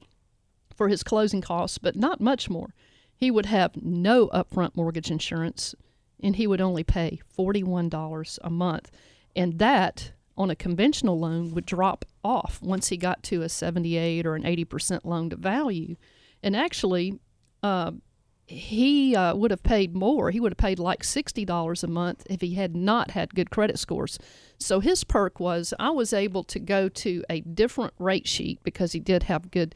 for 0.74 0.88
his 0.88 1.02
closing 1.02 1.42
costs, 1.42 1.78
but 1.78 1.94
not 1.94 2.20
much 2.20 2.48
more. 2.48 2.74
He 3.14 3.30
would 3.30 3.46
have 3.46 3.76
no 3.76 4.28
upfront 4.28 4.74
mortgage 4.74 5.10
insurance 5.10 5.74
and 6.22 6.36
he 6.36 6.46
would 6.46 6.60
only 6.60 6.84
pay 6.84 7.20
$41 7.36 8.38
a 8.42 8.50
month. 8.50 8.90
And 9.36 9.58
that 9.58 10.12
on 10.36 10.50
a 10.50 10.56
conventional 10.56 11.18
loan 11.18 11.52
would 11.52 11.66
drop 11.66 12.04
off 12.24 12.60
once 12.62 12.88
he 12.88 12.96
got 12.96 13.22
to 13.24 13.42
a 13.42 13.48
78 13.48 14.24
or 14.24 14.34
an 14.34 14.44
80% 14.44 15.00
loan 15.04 15.30
to 15.30 15.36
value. 15.36 15.96
And 16.42 16.56
actually, 16.56 17.20
uh, 17.62 17.92
he 18.46 19.14
uh, 19.16 19.34
would 19.34 19.50
have 19.50 19.62
paid 19.62 19.94
more. 19.94 20.30
He 20.30 20.40
would 20.40 20.52
have 20.52 20.58
paid 20.58 20.78
like 20.78 21.02
$60 21.02 21.82
a 21.82 21.86
month 21.86 22.26
if 22.28 22.40
he 22.40 22.54
had 22.54 22.76
not 22.76 23.12
had 23.12 23.34
good 23.34 23.50
credit 23.50 23.78
scores. 23.78 24.18
So 24.58 24.80
his 24.80 25.04
perk 25.04 25.40
was 25.40 25.72
I 25.78 25.90
was 25.90 26.12
able 26.12 26.44
to 26.44 26.58
go 26.58 26.88
to 26.88 27.24
a 27.30 27.40
different 27.40 27.94
rate 27.98 28.28
sheet 28.28 28.60
because 28.62 28.92
he 28.92 29.00
did 29.00 29.24
have 29.24 29.50
good 29.50 29.74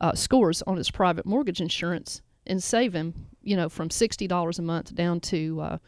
uh, 0.00 0.14
scores 0.14 0.62
on 0.62 0.76
his 0.76 0.90
private 0.90 1.26
mortgage 1.26 1.60
insurance 1.60 2.22
and 2.46 2.62
save 2.62 2.94
him, 2.94 3.26
you 3.42 3.56
know, 3.56 3.68
from 3.68 3.88
$60 3.88 4.58
a 4.58 4.62
month 4.62 4.94
down 4.94 5.20
to 5.20 5.60
uh, 5.60 5.78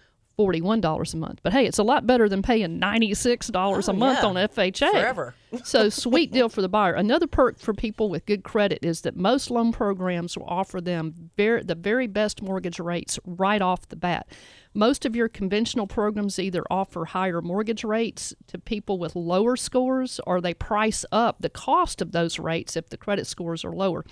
$41 0.41 1.15
a 1.15 1.17
month. 1.17 1.41
But 1.43 1.53
hey, 1.53 1.67
it's 1.67 1.79
a 1.79 1.83
lot 1.83 2.07
better 2.07 2.29
than 2.29 2.43
paying 2.43 2.81
$96 2.81 3.51
Oh, 3.55 3.91
a 3.91 3.95
month 3.95 4.21
yeah. 4.23 4.29
on 4.29 4.35
FHA. 4.37 4.91
Forever. 4.91 5.35
so 5.65 5.89
sweet 5.89 6.33
deal 6.33 6.49
for 6.49 6.63
the 6.63 6.69
buyer. 6.69 6.95
Another 6.95 7.27
perk 7.27 7.59
for 7.59 7.75
people 7.75 8.09
with 8.09 8.25
good 8.27 8.43
credit 8.45 8.79
is 8.83 9.03
that 9.03 9.17
most 9.17 9.51
loan 9.51 9.73
programs 9.73 10.37
will 10.39 10.47
offer 10.47 10.81
them 10.81 11.31
very, 11.37 11.63
the 11.63 11.75
very 11.75 12.07
best 12.07 12.41
mortgage 12.43 12.79
rates 12.79 13.19
right 13.25 13.61
off 13.61 13.89
the 13.89 13.97
bat. 13.97 14.29
Most 14.73 15.05
of 15.05 15.17
your 15.17 15.29
conventional 15.29 15.87
programs 15.89 16.39
either 16.39 16.63
offer 16.71 17.05
higher 17.07 17.43
mortgage 17.43 17.83
rates 17.83 18.33
to 18.47 18.59
people 18.59 18.99
with 18.99 19.17
lower 19.17 19.57
scores 19.57 20.21
or 20.27 20.41
they 20.41 20.55
price 20.55 21.05
up 21.11 21.39
the 21.41 21.51
cost 21.51 22.01
of 22.01 22.13
those 22.13 22.39
rates 22.39 22.77
if 22.77 22.89
the 22.89 22.97
credit 22.97 23.27
scores 23.27 23.65
are 23.65 23.73
lower. 23.73 24.05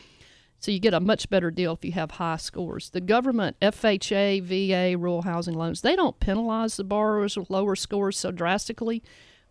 So 0.61 0.73
you 0.73 0.81
get 0.81 0.94
a 0.94 1.01
much 1.01 1.31
better 1.31 1.51
deal 1.51 1.75
if 1.75 1.85
you 1.85 1.92
have 1.92 2.12
high 2.12 2.37
scores. 2.37 2.90
The 2.90 3.01
government, 3.01 3.57
FHA, 3.61 4.42
VA, 4.42 4.99
rural 4.99 5.23
housing 5.23 5.55
loans, 5.55 5.83
they 5.83 5.94
don't 5.94 6.18
penalize 6.18 6.77
the 6.77 6.85
borrowers 6.85 7.37
with 7.37 7.49
lower 7.49 7.77
scores 7.77 8.18
so 8.18 8.33
drastically. 8.33 9.03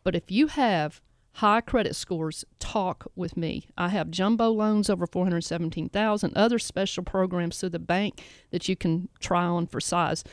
But 0.03 0.15
if 0.15 0.29
you 0.29 0.47
have 0.47 1.01
high 1.33 1.61
credit 1.61 1.95
scores, 1.95 2.43
talk 2.59 3.09
with 3.15 3.37
me. 3.37 3.67
I 3.77 3.89
have 3.89 4.11
jumbo 4.11 4.49
loans 4.49 4.89
over 4.89 5.07
417,000, 5.07 6.35
other 6.35 6.59
special 6.59 7.03
programs 7.03 7.59
through 7.59 7.69
the 7.69 7.79
bank 7.79 8.21
that 8.51 8.67
you 8.67 8.75
can 8.75 9.07
try 9.19 9.45
on 9.45 9.67
for 9.67 9.79
size. 9.79 10.25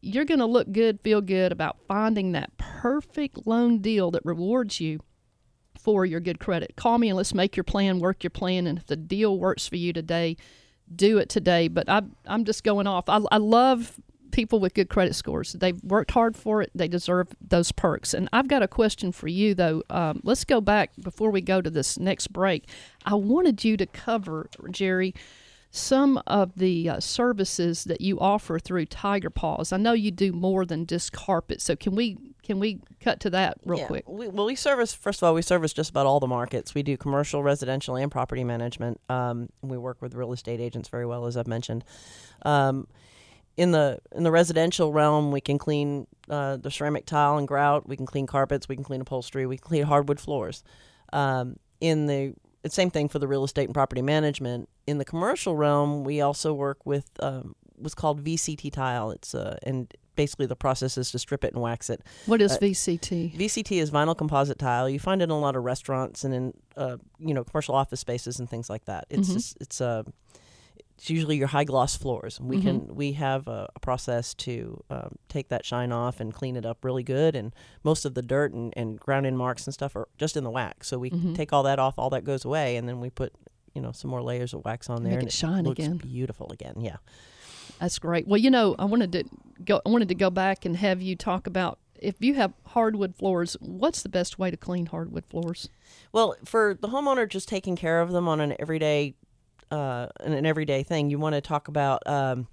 You're 0.00 0.24
going 0.24 0.40
to 0.40 0.46
look 0.46 0.70
good, 0.70 1.00
feel 1.00 1.20
good 1.20 1.50
about 1.50 1.78
finding 1.88 2.32
that 2.32 2.56
perfect 2.56 3.46
loan 3.46 3.78
deal 3.78 4.10
that 4.12 4.24
rewards 4.24 4.80
you 4.80 5.00
for 5.82 6.06
your 6.06 6.20
good 6.20 6.38
credit. 6.38 6.74
Call 6.76 6.98
me 6.98 7.08
and 7.08 7.16
let's 7.16 7.34
make 7.34 7.56
your 7.56 7.64
plan, 7.64 7.98
work 7.98 8.22
your 8.22 8.30
plan. 8.30 8.66
And 8.66 8.78
if 8.78 8.86
the 8.86 8.96
deal 8.96 9.38
works 9.38 9.66
for 9.66 9.76
you 9.76 9.92
today, 9.92 10.36
do 10.94 11.18
it 11.18 11.28
today. 11.28 11.68
But 11.68 11.88
I, 11.88 12.02
I'm 12.26 12.44
just 12.44 12.64
going 12.64 12.86
off. 12.86 13.08
I, 13.08 13.20
I 13.30 13.38
love 13.38 14.00
people 14.30 14.60
with 14.60 14.74
good 14.74 14.88
credit 14.88 15.14
scores. 15.14 15.52
They've 15.52 15.82
worked 15.84 16.10
hard 16.10 16.36
for 16.36 16.62
it. 16.62 16.70
They 16.74 16.88
deserve 16.88 17.28
those 17.40 17.70
perks. 17.70 18.14
And 18.14 18.28
I've 18.32 18.48
got 18.48 18.62
a 18.62 18.68
question 18.68 19.12
for 19.12 19.28
you, 19.28 19.54
though. 19.54 19.82
Um, 19.90 20.20
let's 20.24 20.44
go 20.44 20.60
back 20.60 20.92
before 21.00 21.30
we 21.30 21.40
go 21.40 21.60
to 21.60 21.70
this 21.70 21.98
next 21.98 22.32
break. 22.32 22.68
I 23.04 23.14
wanted 23.14 23.62
you 23.62 23.76
to 23.76 23.86
cover, 23.86 24.48
Jerry, 24.70 25.14
some 25.74 26.20
of 26.26 26.54
the 26.56 26.86
uh, 26.86 27.00
services 27.00 27.84
that 27.84 28.02
you 28.02 28.20
offer 28.20 28.58
through 28.58 28.84
Tiger 28.84 29.30
Paws. 29.30 29.72
I 29.72 29.78
know 29.78 29.94
you 29.94 30.10
do 30.10 30.30
more 30.30 30.66
than 30.66 30.86
just 30.86 31.12
carpet. 31.12 31.62
So 31.62 31.74
can 31.74 31.94
we 31.94 32.18
can 32.42 32.60
we 32.60 32.80
cut 33.00 33.20
to 33.20 33.30
that 33.30 33.56
real 33.64 33.78
Yeah. 33.78 33.86
quick? 33.86 34.04
We, 34.06 34.28
well, 34.28 34.44
we 34.44 34.54
service 34.54 34.92
first 34.92 35.22
of 35.22 35.26
all, 35.26 35.34
we 35.34 35.40
service 35.40 35.72
just 35.72 35.88
about 35.88 36.04
all 36.04 36.20
the 36.20 36.26
markets. 36.26 36.74
We 36.74 36.82
do 36.82 36.98
commercial, 36.98 37.42
residential, 37.42 37.96
and 37.96 38.12
property 38.12 38.44
management. 38.44 39.00
Um, 39.08 39.48
we 39.62 39.78
work 39.78 40.02
with 40.02 40.14
real 40.14 40.32
estate 40.34 40.60
agents 40.60 40.90
very 40.90 41.06
well, 41.06 41.24
as 41.24 41.38
I've 41.38 41.46
mentioned. 41.46 41.84
Um, 42.44 42.86
in 43.56 43.72
the 43.72 43.98
in 44.14 44.24
the 44.24 44.30
residential 44.30 44.92
realm, 44.92 45.32
we 45.32 45.40
can 45.40 45.56
clean 45.56 46.06
uh, 46.28 46.58
the 46.58 46.70
ceramic 46.70 47.06
tile 47.06 47.38
and 47.38 47.48
grout. 47.48 47.88
We 47.88 47.96
can 47.96 48.04
clean 48.06 48.26
carpets. 48.26 48.68
We 48.68 48.74
can 48.76 48.84
clean 48.84 49.00
upholstery. 49.00 49.46
We 49.46 49.56
can 49.56 49.66
clean 49.68 49.84
hardwood 49.84 50.20
floors. 50.20 50.62
Um, 51.14 51.56
in 51.80 52.06
the 52.06 52.34
it's 52.64 52.74
same 52.74 52.90
thing 52.90 53.08
for 53.08 53.18
the 53.18 53.26
real 53.28 53.44
estate 53.44 53.64
and 53.64 53.74
property 53.74 54.02
management. 54.02 54.68
In 54.86 54.98
the 54.98 55.04
commercial 55.04 55.56
realm, 55.56 56.04
we 56.04 56.20
also 56.20 56.52
work 56.54 56.84
with 56.86 57.10
um, 57.20 57.54
what's 57.76 57.94
called 57.94 58.22
VCT 58.24 58.72
tile. 58.72 59.10
It's 59.10 59.34
uh, 59.34 59.58
and 59.62 59.92
basically 60.14 60.46
the 60.46 60.56
process 60.56 60.98
is 60.98 61.10
to 61.10 61.18
strip 61.18 61.42
it 61.44 61.52
and 61.54 61.62
wax 61.62 61.88
it. 61.90 62.02
What 62.26 62.42
is 62.42 62.52
Uh, 62.52 62.58
VCT? 62.58 63.34
VCT 63.36 63.80
is 63.80 63.90
vinyl 63.90 64.16
composite 64.16 64.58
tile. 64.58 64.88
You 64.88 64.98
find 65.00 65.20
it 65.22 65.24
in 65.24 65.30
a 65.30 65.38
lot 65.40 65.56
of 65.56 65.64
restaurants 65.64 66.22
and 66.24 66.34
in 66.34 66.54
uh, 66.76 66.98
you 67.18 67.34
know 67.34 67.44
commercial 67.44 67.74
office 67.74 68.00
spaces 68.00 68.38
and 68.38 68.48
things 68.48 68.68
like 68.70 68.84
that. 68.84 69.06
It's 69.10 69.28
Mhm. 69.28 69.32
just, 69.32 69.56
it's 69.60 69.80
uh, 69.80 70.02
it's 71.02 71.10
usually 71.10 71.36
your 71.36 71.48
high 71.48 71.64
gloss 71.64 71.96
floors. 71.96 72.40
We 72.40 72.62
can 72.62 72.94
we 72.94 73.12
have 73.14 73.48
a, 73.48 73.68
a 73.74 73.80
process 73.80 74.34
to 74.34 74.84
um, 74.88 75.16
take 75.28 75.48
that 75.48 75.64
shine 75.66 75.90
off 75.90 76.20
and 76.20 76.32
clean 76.32 76.54
it 76.54 76.64
up 76.64 76.84
really 76.84 77.02
good. 77.02 77.34
And 77.34 77.52
most 77.82 78.04
of 78.04 78.14
the 78.14 78.22
dirt 78.22 78.52
and, 78.52 78.72
and 78.76 79.00
ground 79.00 79.26
in 79.26 79.36
marks 79.36 79.66
and 79.66 79.74
stuff 79.74 79.96
are 79.96 80.06
just 80.16 80.36
in 80.36 80.44
the 80.44 80.50
wax. 80.50 80.86
So 80.86 81.00
we 81.00 81.10
Mhm. 81.10 81.34
take 81.34 81.52
all 81.52 81.64
that 81.64 81.80
off, 81.80 81.94
all 81.98 82.08
that 82.10 82.22
goes 82.22 82.44
away, 82.44 82.76
and 82.76 82.88
then 82.88 83.00
we 83.00 83.10
put 83.10 83.32
you 83.74 83.80
know 83.82 83.90
some 83.90 84.12
more 84.12 84.22
layers 84.22 84.54
of 84.54 84.64
wax 84.64 84.88
on 84.88 85.02
there, 85.02 85.14
Make 85.14 85.18
and 85.20 85.28
it 85.28 85.32
shine 85.32 85.64
looks 85.64 85.80
again. 85.84 85.96
beautiful 85.96 86.52
again. 86.52 86.74
Yeah. 86.80 86.98
That's 87.80 87.98
great. 87.98 88.28
Well, 88.28 88.38
you 88.38 88.50
know, 88.50 88.76
I 88.78 88.84
wanted 88.84 89.10
to 89.10 89.24
go. 89.64 89.80
I 89.84 89.88
wanted 89.88 90.06
to 90.08 90.14
go 90.14 90.30
back 90.30 90.64
and 90.64 90.76
have 90.76 91.02
you 91.02 91.16
talk 91.16 91.48
about 91.48 91.80
if 91.98 92.14
you 92.20 92.34
have 92.34 92.52
hardwood 92.66 93.16
floors. 93.16 93.56
What's 93.60 94.02
the 94.02 94.08
best 94.08 94.38
way 94.38 94.52
to 94.52 94.56
clean 94.56 94.86
hardwood 94.86 95.24
floors? 95.26 95.68
Well, 96.12 96.36
for 96.44 96.78
the 96.80 96.88
homeowner 96.88 97.28
just 97.28 97.48
taking 97.48 97.74
care 97.74 98.00
of 98.00 98.12
them 98.12 98.28
on 98.28 98.40
an 98.40 98.54
everyday, 98.60 99.14
uh, 99.72 100.08
an 100.20 100.46
everyday 100.46 100.82
thing, 100.82 101.10
you 101.10 101.18
want 101.18 101.34
to 101.34 101.40
talk 101.40 101.68
about 101.68 102.06
um, 102.06 102.46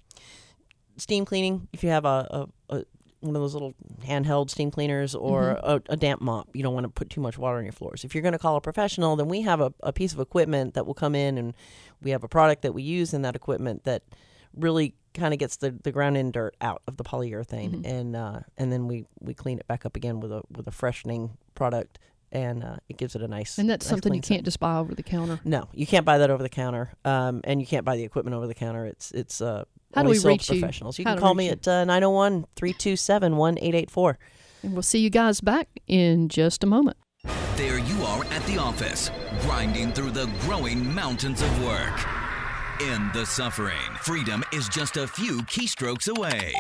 steam 0.98 1.26
cleaning. 1.26 1.68
If 1.74 1.84
you 1.84 1.90
have 1.90 2.06
a, 2.06 2.48
a, 2.70 2.76
a 2.76 2.86
one 3.22 3.36
of 3.36 3.42
those 3.42 3.54
little 3.54 3.74
handheld 4.06 4.50
steam 4.50 4.72
cleaners 4.72 5.14
or 5.14 5.60
a, 5.62 5.82
a 5.90 5.98
damp 5.98 6.22
mop, 6.22 6.48
you 6.54 6.64
don't 6.64 6.74
want 6.74 6.86
to 6.86 6.90
put 6.90 7.10
too 7.10 7.22
much 7.22 7.38
water 7.38 7.58
on 7.58 7.66
your 7.66 7.74
floors. 7.74 8.06
If 8.06 8.16
you're 8.16 8.22
going 8.22 8.32
to 8.32 8.40
call 8.40 8.56
a 8.56 8.62
professional, 8.62 9.18
then 9.18 9.28
we 9.28 9.42
have 9.42 9.60
a, 9.60 9.74
a 9.82 9.92
piece 9.92 10.14
of 10.14 10.22
equipment 10.22 10.74
that 10.76 10.86
will 10.88 10.94
come 10.94 11.16
in, 11.16 11.38
and 11.38 11.54
we 12.02 12.12
have 12.12 12.24
a 12.24 12.30
product 12.30 12.62
that 12.62 12.74
we 12.74 12.82
use 12.82 13.14
in 13.14 13.22
that 13.24 13.36
equipment 13.36 13.84
that 13.84 14.04
really 14.56 14.96
kind 15.14 15.34
of 15.34 15.40
gets 15.40 15.58
the, 15.58 15.72
the 15.84 15.92
ground 15.92 16.16
in 16.16 16.32
dirt 16.32 16.56
out 16.62 16.82
of 16.88 16.96
the 16.96 17.04
polyurethane, 17.04 17.86
and 17.86 18.16
uh, 18.16 18.40
and 18.58 18.72
then 18.72 18.88
we, 18.88 19.06
we 19.20 19.34
clean 19.34 19.60
it 19.60 19.68
back 19.68 19.86
up 19.86 19.98
again 19.98 20.22
with 20.22 20.32
a 20.32 20.42
with 20.56 20.68
a 20.68 20.72
freshening 20.72 21.38
product, 21.56 22.00
and 22.32 22.64
uh, 22.64 22.78
it 22.88 22.98
gives 22.98 23.16
it 23.16 23.22
a 23.22 23.28
nice. 23.28 23.58
And 23.58 23.70
that's 23.70 23.86
nice 23.86 23.90
something 23.90 24.14
you 24.14 24.22
clean 24.22 24.24
set. 24.24 24.34
can't 24.36 24.46
just 24.46 24.60
buy 24.60 24.78
over 24.78 24.94
the 24.96 25.04
counter. 25.04 25.40
No, 25.44 25.68
you 25.74 25.86
can't 25.88 26.06
buy 26.06 26.18
that 26.20 26.30
over 26.30 26.44
the 26.44 26.50
counter, 26.50 26.92
um, 27.06 27.42
and 27.44 27.60
you 27.62 27.68
can't 27.68 27.86
buy 27.86 27.96
the 27.98 28.04
equipment 28.04 28.36
over 28.36 28.48
the 28.48 28.54
counter. 28.56 28.86
It's 28.86 29.12
it's 29.12 29.42
uh, 29.42 29.64
How 29.94 30.02
do 30.04 30.08
only 30.08 30.12
we 30.12 30.20
sold 30.20 30.32
reach 30.34 30.48
to 30.48 30.56
you? 30.56 30.62
professionals. 30.62 31.00
You 31.00 31.06
How 31.06 31.14
can 31.14 31.22
call 31.22 31.34
me 31.36 31.46
you? 31.46 31.52
at 31.52 31.68
uh, 31.68 31.86
901 31.86 32.46
327 32.56 33.36
1884. 33.38 34.18
And 34.64 34.74
we'll 34.74 34.82
see 34.84 35.00
you 35.00 35.10
guys 35.10 35.40
back 35.42 35.70
in 35.88 36.28
just 36.30 36.64
a 36.64 36.68
moment. 36.68 36.98
There 37.56 37.80
you 37.80 38.04
are 38.04 38.24
at 38.26 38.44
the 38.46 38.58
office, 38.58 39.10
grinding 39.42 39.92
through 39.92 40.12
the 40.12 40.30
growing 40.42 40.94
mountains 40.94 41.42
of 41.42 41.64
work. 41.66 42.00
In 42.82 43.10
the 43.14 43.26
suffering, 43.26 43.76
freedom 44.02 44.44
is 44.54 44.70
just 44.70 44.96
a 44.96 45.06
few 45.08 45.40
keystrokes 45.44 46.08
away. 46.08 46.54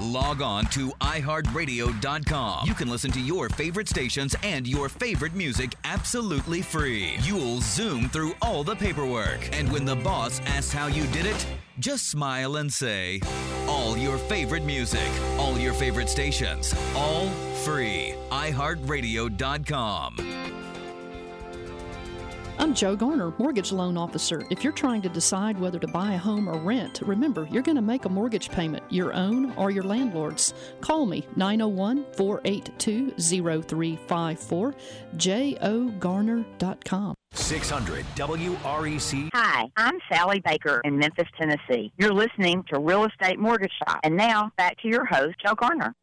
Log 0.00 0.42
on 0.42 0.66
to 0.66 0.90
iHeartRadio.com. 1.00 2.66
You 2.66 2.74
can 2.74 2.90
listen 2.90 3.10
to 3.12 3.20
your 3.20 3.48
favorite 3.48 3.88
stations 3.88 4.34
and 4.42 4.66
your 4.66 4.88
favorite 4.88 5.34
music 5.34 5.74
absolutely 5.84 6.62
free. 6.62 7.14
You'll 7.22 7.60
zoom 7.60 8.08
through 8.08 8.32
all 8.42 8.64
the 8.64 8.74
paperwork. 8.76 9.48
And 9.52 9.70
when 9.72 9.84
the 9.84 9.96
boss 9.96 10.40
asks 10.40 10.72
how 10.72 10.86
you 10.88 11.06
did 11.08 11.26
it, 11.26 11.46
just 11.78 12.10
smile 12.10 12.56
and 12.56 12.72
say, 12.72 13.20
All 13.68 13.96
your 13.96 14.18
favorite 14.18 14.64
music, 14.64 15.08
all 15.38 15.58
your 15.58 15.72
favorite 15.72 16.08
stations, 16.08 16.74
all 16.94 17.28
free. 17.64 18.14
iHeartRadio.com. 18.30 20.45
I'm 22.58 22.72
Joe 22.72 22.96
Garner, 22.96 23.34
mortgage 23.38 23.70
loan 23.70 23.98
officer. 23.98 24.42
If 24.50 24.64
you're 24.64 24.72
trying 24.72 25.02
to 25.02 25.10
decide 25.10 25.60
whether 25.60 25.78
to 25.78 25.86
buy 25.86 26.14
a 26.14 26.18
home 26.18 26.48
or 26.48 26.58
rent, 26.58 27.02
remember 27.04 27.46
you're 27.50 27.62
going 27.62 27.76
to 27.76 27.82
make 27.82 28.06
a 28.06 28.08
mortgage 28.08 28.50
payment, 28.50 28.82
your 28.88 29.12
own 29.12 29.52
or 29.52 29.70
your 29.70 29.84
landlord's. 29.84 30.54
Call 30.80 31.04
me 31.04 31.26
901 31.36 32.06
482 32.14 33.10
0354, 33.18 34.74
jogarner.com. 35.16 37.14
600 37.32 38.04
WREC. 38.14 39.28
Hi, 39.34 39.70
I'm 39.76 39.98
Sally 40.10 40.40
Baker 40.40 40.80
in 40.84 40.96
Memphis, 40.98 41.28
Tennessee. 41.38 41.92
You're 41.98 42.14
listening 42.14 42.64
to 42.72 42.80
Real 42.80 43.04
Estate 43.04 43.38
Mortgage 43.38 43.72
Shop. 43.86 44.00
And 44.02 44.16
now 44.16 44.50
back 44.56 44.78
to 44.78 44.88
your 44.88 45.04
host, 45.04 45.36
Joe 45.44 45.54
Garner. 45.54 45.94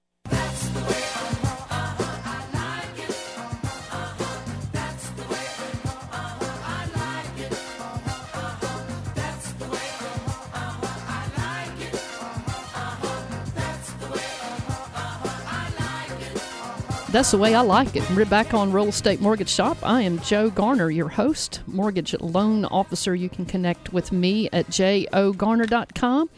That's 17.14 17.30
the 17.30 17.38
way 17.38 17.53
I 17.53 17.61
like 17.61 17.95
it. 17.95 18.09
We're 18.09 18.26
back 18.26 18.55
on 18.55 18.72
Real 18.72 18.88
Estate 18.88 19.22
Mortgage 19.22 19.51
Shop. 19.51 19.78
I 19.84 20.01
am 20.01 20.18
Joe 20.22 20.49
Garner, 20.49 20.89
your 20.89 21.09
host, 21.09 21.61
mortgage 21.68 22.20
loan 22.20 22.66
officer. 22.66 23.14
You 23.14 23.30
can 23.30 23.45
connect 23.45 23.93
with 23.93 24.11
me 24.11 24.49
at 24.51 24.66
jogarner.com. 24.70 26.30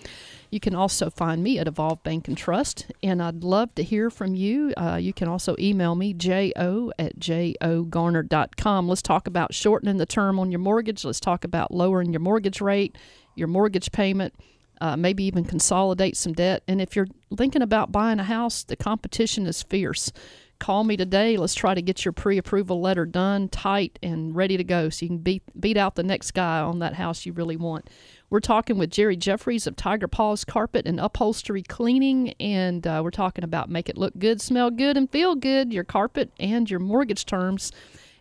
You 0.52 0.60
can 0.60 0.76
also 0.76 1.10
find 1.10 1.42
me 1.42 1.60
at 1.60 1.70
Evolve 1.70 2.04
Bank 2.04 2.28
and 2.28 2.38
Trust, 2.38 2.92
and 3.02 3.24
I'd 3.24 3.42
love 3.42 3.74
to 3.76 3.84
hear 3.84 4.10
from 4.10 4.36
you. 4.36 4.74
Uh, 4.76 4.98
you 5.02 5.14
can 5.14 5.30
also 5.30 5.56
email 5.58 5.96
me, 5.96 6.14
jo 6.14 6.92
at 7.00 7.20
jogarner.com. 7.20 8.90
Let's 8.90 9.02
talk 9.02 9.28
about 9.28 9.54
shortening 9.54 9.96
the 9.96 10.06
term 10.06 10.42
on 10.42 10.52
your 10.52 10.60
mortgage. 10.60 11.06
Let's 11.06 11.22
talk 11.22 11.46
about 11.46 11.74
lowering 11.74 12.12
your 12.12 12.20
mortgage 12.20 12.60
rate, 12.60 12.98
your 13.34 13.48
mortgage 13.48 13.94
payment, 13.94 14.34
uh, 14.82 14.98
maybe 14.98 15.24
even 15.24 15.46
consolidate 15.46 16.18
some 16.18 16.34
debt. 16.34 16.64
And 16.68 16.82
if 16.82 16.98
you're 16.98 17.08
thinking 17.38 17.62
about 17.62 17.94
buying 17.94 18.20
a 18.20 18.26
house, 18.26 18.64
the 18.64 18.76
competition 18.76 19.48
is 19.48 19.64
fierce. 19.64 20.12
Call 20.60 20.84
me 20.84 20.98
today. 20.98 21.38
Let's 21.38 21.54
try 21.54 21.76
to 21.76 21.82
get 21.82 22.06
your 22.06 22.12
pre-approval 22.12 22.82
letter 22.82 23.06
done, 23.06 23.50
tight, 23.50 24.00
and 24.02 24.36
ready 24.36 24.58
to 24.58 24.64
go, 24.64 24.90
so 24.90 25.04
you 25.04 25.10
can 25.10 25.18
beat 25.18 25.44
beat 25.60 25.78
out 25.78 25.96
the 25.96 26.04
next 26.04 26.32
guy 26.32 26.60
on 26.60 26.80
that 26.80 26.94
house 26.94 27.26
you 27.26 27.34
really 27.34 27.58
want. 27.58 27.90
We're 28.30 28.40
talking 28.40 28.78
with 28.78 28.90
Jerry 28.90 29.18
Jeffries 29.18 29.68
of 29.68 29.76
Tiger 29.76 30.08
Paws 30.08 30.46
Carpet 30.46 30.88
and 30.88 31.00
Upholstery 31.00 31.62
Cleaning, 31.62 32.34
and 32.40 32.88
uh, 32.88 33.02
we're 33.04 33.12
talking 33.12 33.44
about 33.44 33.70
make 33.70 33.90
it 33.90 33.98
look 33.98 34.18
good, 34.18 34.42
smell 34.42 34.72
good, 34.72 34.98
and 34.98 35.12
feel 35.12 35.36
good. 35.36 35.74
Your 35.74 35.84
carpet 35.84 36.32
and 36.40 36.70
your 36.70 36.80
mortgage 36.80 37.26
terms, 37.26 37.72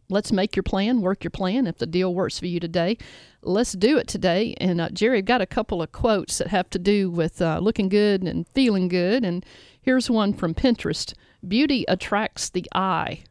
Let's 0.08 0.32
make 0.32 0.54
your 0.54 0.62
plan, 0.62 1.00
work 1.00 1.24
your 1.24 1.32
plan. 1.32 1.66
If 1.66 1.78
the 1.78 1.86
deal 1.86 2.14
works 2.14 2.38
for 2.38 2.46
you 2.46 2.60
today, 2.60 2.96
let's 3.42 3.72
do 3.72 3.98
it 3.98 4.06
today. 4.06 4.54
And 4.58 4.80
uh, 4.80 4.90
Jerry, 4.90 5.18
I've 5.18 5.24
got 5.24 5.40
a 5.40 5.46
couple 5.46 5.82
of 5.82 5.92
quotes 5.92 6.38
that 6.38 6.48
have 6.48 6.70
to 6.70 6.78
do 6.78 7.10
with 7.10 7.42
uh, 7.42 7.58
looking 7.60 7.88
good 7.88 8.22
and 8.22 8.46
feeling 8.48 8.88
good. 8.88 9.24
And 9.24 9.44
here's 9.82 10.08
one 10.08 10.32
from 10.32 10.54
Pinterest 10.54 11.12
Beauty 11.46 11.84
attracts 11.86 12.48
the 12.48 12.66
eye, 12.74 13.24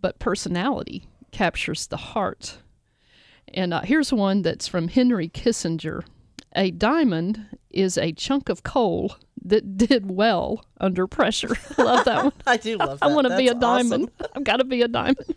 but 0.00 0.18
personality 0.18 1.08
captures 1.30 1.88
the 1.88 1.96
heart. 1.96 2.58
And 3.52 3.74
uh, 3.74 3.80
here's 3.82 4.12
one 4.12 4.42
that's 4.42 4.68
from 4.68 4.88
Henry 4.88 5.28
Kissinger 5.28 6.04
A 6.54 6.70
diamond 6.70 7.46
is 7.70 7.98
a 7.98 8.12
chunk 8.12 8.48
of 8.48 8.62
coal 8.62 9.16
that 9.44 9.76
did 9.76 10.10
well 10.10 10.64
under 10.80 11.06
pressure. 11.06 11.56
love 11.76 12.04
that 12.04 12.24
one. 12.24 12.32
I 12.46 12.56
do 12.56 12.76
love 12.76 13.00
that. 13.00 13.06
I 13.06 13.14
want 13.14 13.26
to 13.28 13.36
be 13.36 13.48
a 13.48 13.54
diamond. 13.54 14.10
I've 14.34 14.44
got 14.44 14.56
to 14.56 14.64
be 14.64 14.82
a 14.82 14.88
diamond. 14.88 15.34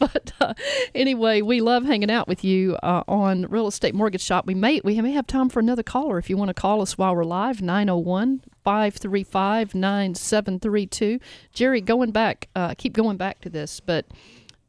but 0.00 0.32
uh, 0.40 0.54
anyway, 0.94 1.42
we 1.42 1.60
love 1.60 1.84
hanging 1.84 2.10
out 2.10 2.28
with 2.28 2.44
you 2.44 2.76
uh, 2.82 3.02
on 3.06 3.46
Real 3.46 3.66
Estate 3.66 3.94
Mortgage 3.94 4.22
Shop. 4.22 4.46
We 4.46 4.54
may 4.54 4.80
we 4.84 5.00
may 5.00 5.12
have 5.12 5.26
time 5.26 5.48
for 5.48 5.60
another 5.60 5.82
caller 5.82 6.18
if 6.18 6.30
you 6.30 6.36
want 6.36 6.48
to 6.48 6.54
call 6.54 6.80
us 6.80 6.96
while 6.96 7.14
we're 7.14 7.24
live 7.24 7.60
901 7.62 8.42
535 8.64 9.74
9732. 9.74 11.18
Jerry, 11.52 11.80
going 11.80 12.10
back, 12.10 12.48
uh, 12.54 12.74
keep 12.76 12.92
going 12.92 13.16
back 13.16 13.40
to 13.40 13.50
this, 13.50 13.80
but 13.80 14.06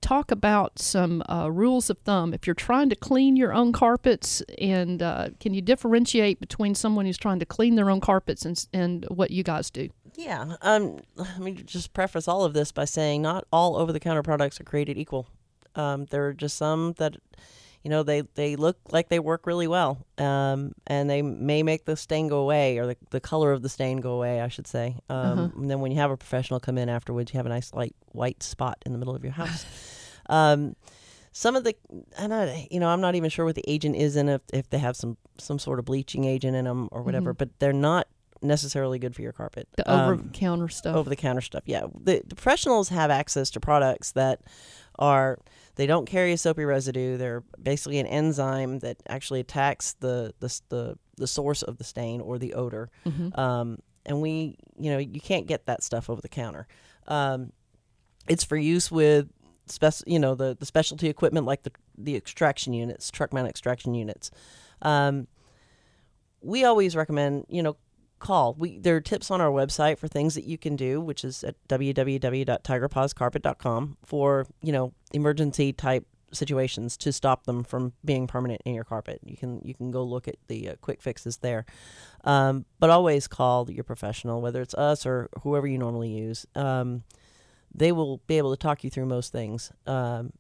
talk 0.02 0.32
about 0.32 0.80
some 0.80 1.24
uh, 1.30 1.50
rules 1.52 1.90
of 1.90 1.98
thumb 2.00 2.34
if 2.34 2.48
you're 2.48 2.54
trying 2.54 2.90
to 2.90 2.96
clean 2.96 3.36
your 3.36 3.54
own 3.54 3.72
carpets 3.72 4.42
and 4.58 5.02
uh, 5.02 5.30
can 5.40 5.54
you 5.54 5.62
differentiate 5.62 6.40
between 6.40 6.74
someone 6.76 7.06
who's 7.06 7.18
trying 7.18 7.40
to 7.40 7.46
clean 7.46 7.76
their 7.76 7.90
own 7.90 8.02
carpets 8.02 8.44
and, 8.46 8.68
and 8.74 9.06
what 9.10 9.32
you 9.32 9.44
guys 9.44 9.70
do 9.70 9.90
Yeah. 10.16 10.56
Um, 10.62 11.00
let 11.16 11.40
me 11.40 11.54
just 11.54 11.94
preface 11.94 12.28
all 12.28 12.44
of 12.44 12.54
this 12.54 12.72
by 12.72 12.86
saying 12.86 13.22
not 13.22 13.46
all 13.52 13.76
over 13.76 13.94
the 13.94 14.00
counter 14.00 14.24
products 14.24 14.60
are 14.60 14.64
created 14.64 14.98
equal. 14.98 15.28
Um, 15.76 16.06
there 16.06 16.28
are 16.28 16.34
just 16.34 16.58
some 16.58 16.94
that, 16.98 17.16
you 17.84 17.90
know, 17.90 18.04
they, 18.04 18.22
they 18.36 18.56
look 18.56 18.78
like 18.92 19.10
they 19.10 19.20
work 19.20 19.48
really 19.48 19.68
well. 19.68 20.06
Um, 20.18 20.74
and 20.88 21.10
they 21.10 21.22
may 21.22 21.64
make 21.64 21.86
the 21.86 21.96
stain 21.98 22.28
go 22.28 22.38
away 22.40 22.78
or 22.78 22.86
the, 22.86 22.98
the 23.10 23.20
color 23.20 23.52
of 23.52 23.62
the 23.64 23.70
stain 23.70 23.98
go 23.98 24.12
away, 24.14 24.40
I 24.42 24.48
should 24.50 24.68
say. 24.68 24.98
Um, 25.10 25.18
Uh-huh. 25.40 25.50
And 25.62 25.70
then 25.72 25.80
when 25.80 25.92
you 25.92 25.98
have 25.98 26.12
a 26.12 26.18
professional 26.18 26.60
come 26.60 26.78
in 26.78 26.90
afterwards, 26.90 27.34
you 27.34 27.38
have 27.38 27.46
a 27.46 27.50
nice 27.50 27.74
light 27.74 27.96
white 28.12 28.44
spot 28.44 28.78
in 28.86 28.92
the 28.92 28.98
middle 29.00 29.16
of 29.16 29.24
your 29.24 29.34
house. 29.34 29.66
Um, 30.30 30.76
some 31.34 31.56
of 31.56 31.64
the, 31.64 31.76
and 32.18 32.34
I, 32.34 32.68
you 32.72 32.80
know, 32.80 32.88
I'm 32.88 33.02
not 33.02 33.16
even 33.16 33.30
sure 33.30 33.44
what 33.44 33.56
the 33.56 33.64
agent 33.68 33.96
is 33.96 34.16
in 34.16 34.30
if 34.30 34.42
if 34.54 34.70
they 34.70 34.78
have 34.78 34.96
some 34.96 35.18
some 35.40 35.60
sort 35.60 35.80
of 35.80 35.86
bleaching 35.86 36.24
agent 36.26 36.56
in 36.56 36.66
them 36.66 36.88
or 36.92 37.02
whatever, 37.02 37.34
Mhm. 37.34 37.38
but 37.38 37.50
they're 37.60 37.74
not 37.74 38.08
necessarily 38.42 38.98
good 39.00 39.16
for 39.16 39.22
your 39.24 39.32
carpet. 39.34 39.68
The 39.78 39.92
Um, 39.92 40.00
over-counter 40.14 40.70
stuff. 40.70 40.96
Over 40.96 41.10
the 41.10 41.16
counter 41.16 41.42
stuff. 41.42 41.64
Yeah, 41.66 41.88
the, 42.00 42.22
the 42.26 42.36
professionals 42.36 42.90
have 42.90 43.10
access 43.12 43.50
to 43.52 43.60
products 43.60 44.12
that 44.14 44.42
are 45.00 45.38
they 45.76 45.86
don't 45.88 46.06
carry 46.06 46.32
a 46.34 46.38
soapy 46.38 46.66
residue. 46.66 47.18
They're 47.18 47.44
basically 47.62 48.00
an 48.00 48.08
enzyme 48.08 48.80
that 48.80 48.98
actually 49.08 49.40
attacks 49.40 49.94
the 50.00 50.34
the 50.40 50.62
the, 50.70 50.98
the 51.18 51.28
source 51.28 51.62
of 51.64 51.78
the 51.78 51.84
stain 51.84 52.22
or 52.22 52.38
the 52.38 52.54
odor. 52.54 52.90
Mhm. 53.06 53.38
Um, 53.38 53.78
and 54.06 54.22
we, 54.22 54.58
you 54.80 54.90
know, 54.92 54.98
you 54.98 55.22
can't 55.22 55.46
get 55.48 55.68
that 55.68 55.84
stuff 55.84 56.10
over 56.10 56.22
the 56.22 56.30
counter. 56.30 56.68
Um, 57.08 57.52
it's 58.28 58.44
for 58.44 58.58
use 58.58 58.92
with 58.92 59.30
spec- 59.68 60.08
you 60.08 60.18
know, 60.20 60.34
the, 60.36 60.58
the 60.60 60.66
specialty 60.66 61.08
equipment 61.08 61.46
like 61.46 61.64
the 61.64 61.72
the 61.98 62.16
extraction 62.16 62.74
units, 62.74 63.12
truck 63.12 63.32
mount 63.34 63.48
extraction 63.48 63.94
units. 63.94 64.32
Um, 64.82 65.28
we 66.42 66.66
always 66.66 66.96
recommend, 66.96 67.46
you 67.50 67.62
know, 67.62 67.78
call. 68.22 68.56
We 68.58 68.78
there 68.78 68.96
are 68.96 69.02
tips 69.02 69.30
on 69.30 69.42
our 69.42 69.52
website 69.52 69.98
for 69.98 70.08
things 70.08 70.36
that 70.36 70.46
you 70.46 70.58
can 70.58 70.78
do, 70.78 71.02
which 71.02 71.26
is 71.26 71.44
at 71.44 71.56
www.tigerpawscarpet.com 71.68 73.98
for 74.04 74.48
you 74.62 74.72
know 74.72 74.94
emergency 75.14 75.74
type 75.74 76.08
situations 76.34 76.98
to 76.98 77.12
stop 77.12 77.46
them 77.46 77.64
from 77.64 77.94
being 78.06 78.28
permanent 78.28 78.62
in 78.66 78.74
your 78.74 78.84
carpet. 78.84 79.20
You 79.26 79.38
can 79.38 79.62
you 79.64 79.74
can 79.74 79.92
go 79.92 80.04
look 80.04 80.28
at 80.28 80.36
the 80.48 80.70
uh, 80.70 80.76
quick 80.82 81.02
fixes 81.02 81.38
there, 81.38 81.66
um, 82.24 82.66
but 82.80 82.90
always 82.90 83.28
call 83.28 83.70
your 83.70 83.84
professional, 83.84 84.42
whether 84.42 84.62
it's 84.62 84.76
us 84.76 85.06
or 85.06 85.30
whoever 85.42 85.68
you 85.68 85.78
normally 85.78 86.10
use. 86.10 86.46
Um, 86.56 87.04
they 87.74 87.92
will 87.92 88.18
be 88.28 88.38
able 88.38 88.52
to 88.52 88.58
talk 88.58 88.84
you 88.84 88.90
through 88.90 89.06
most 89.06 89.32
things. 89.32 89.72
Um, 89.88 90.34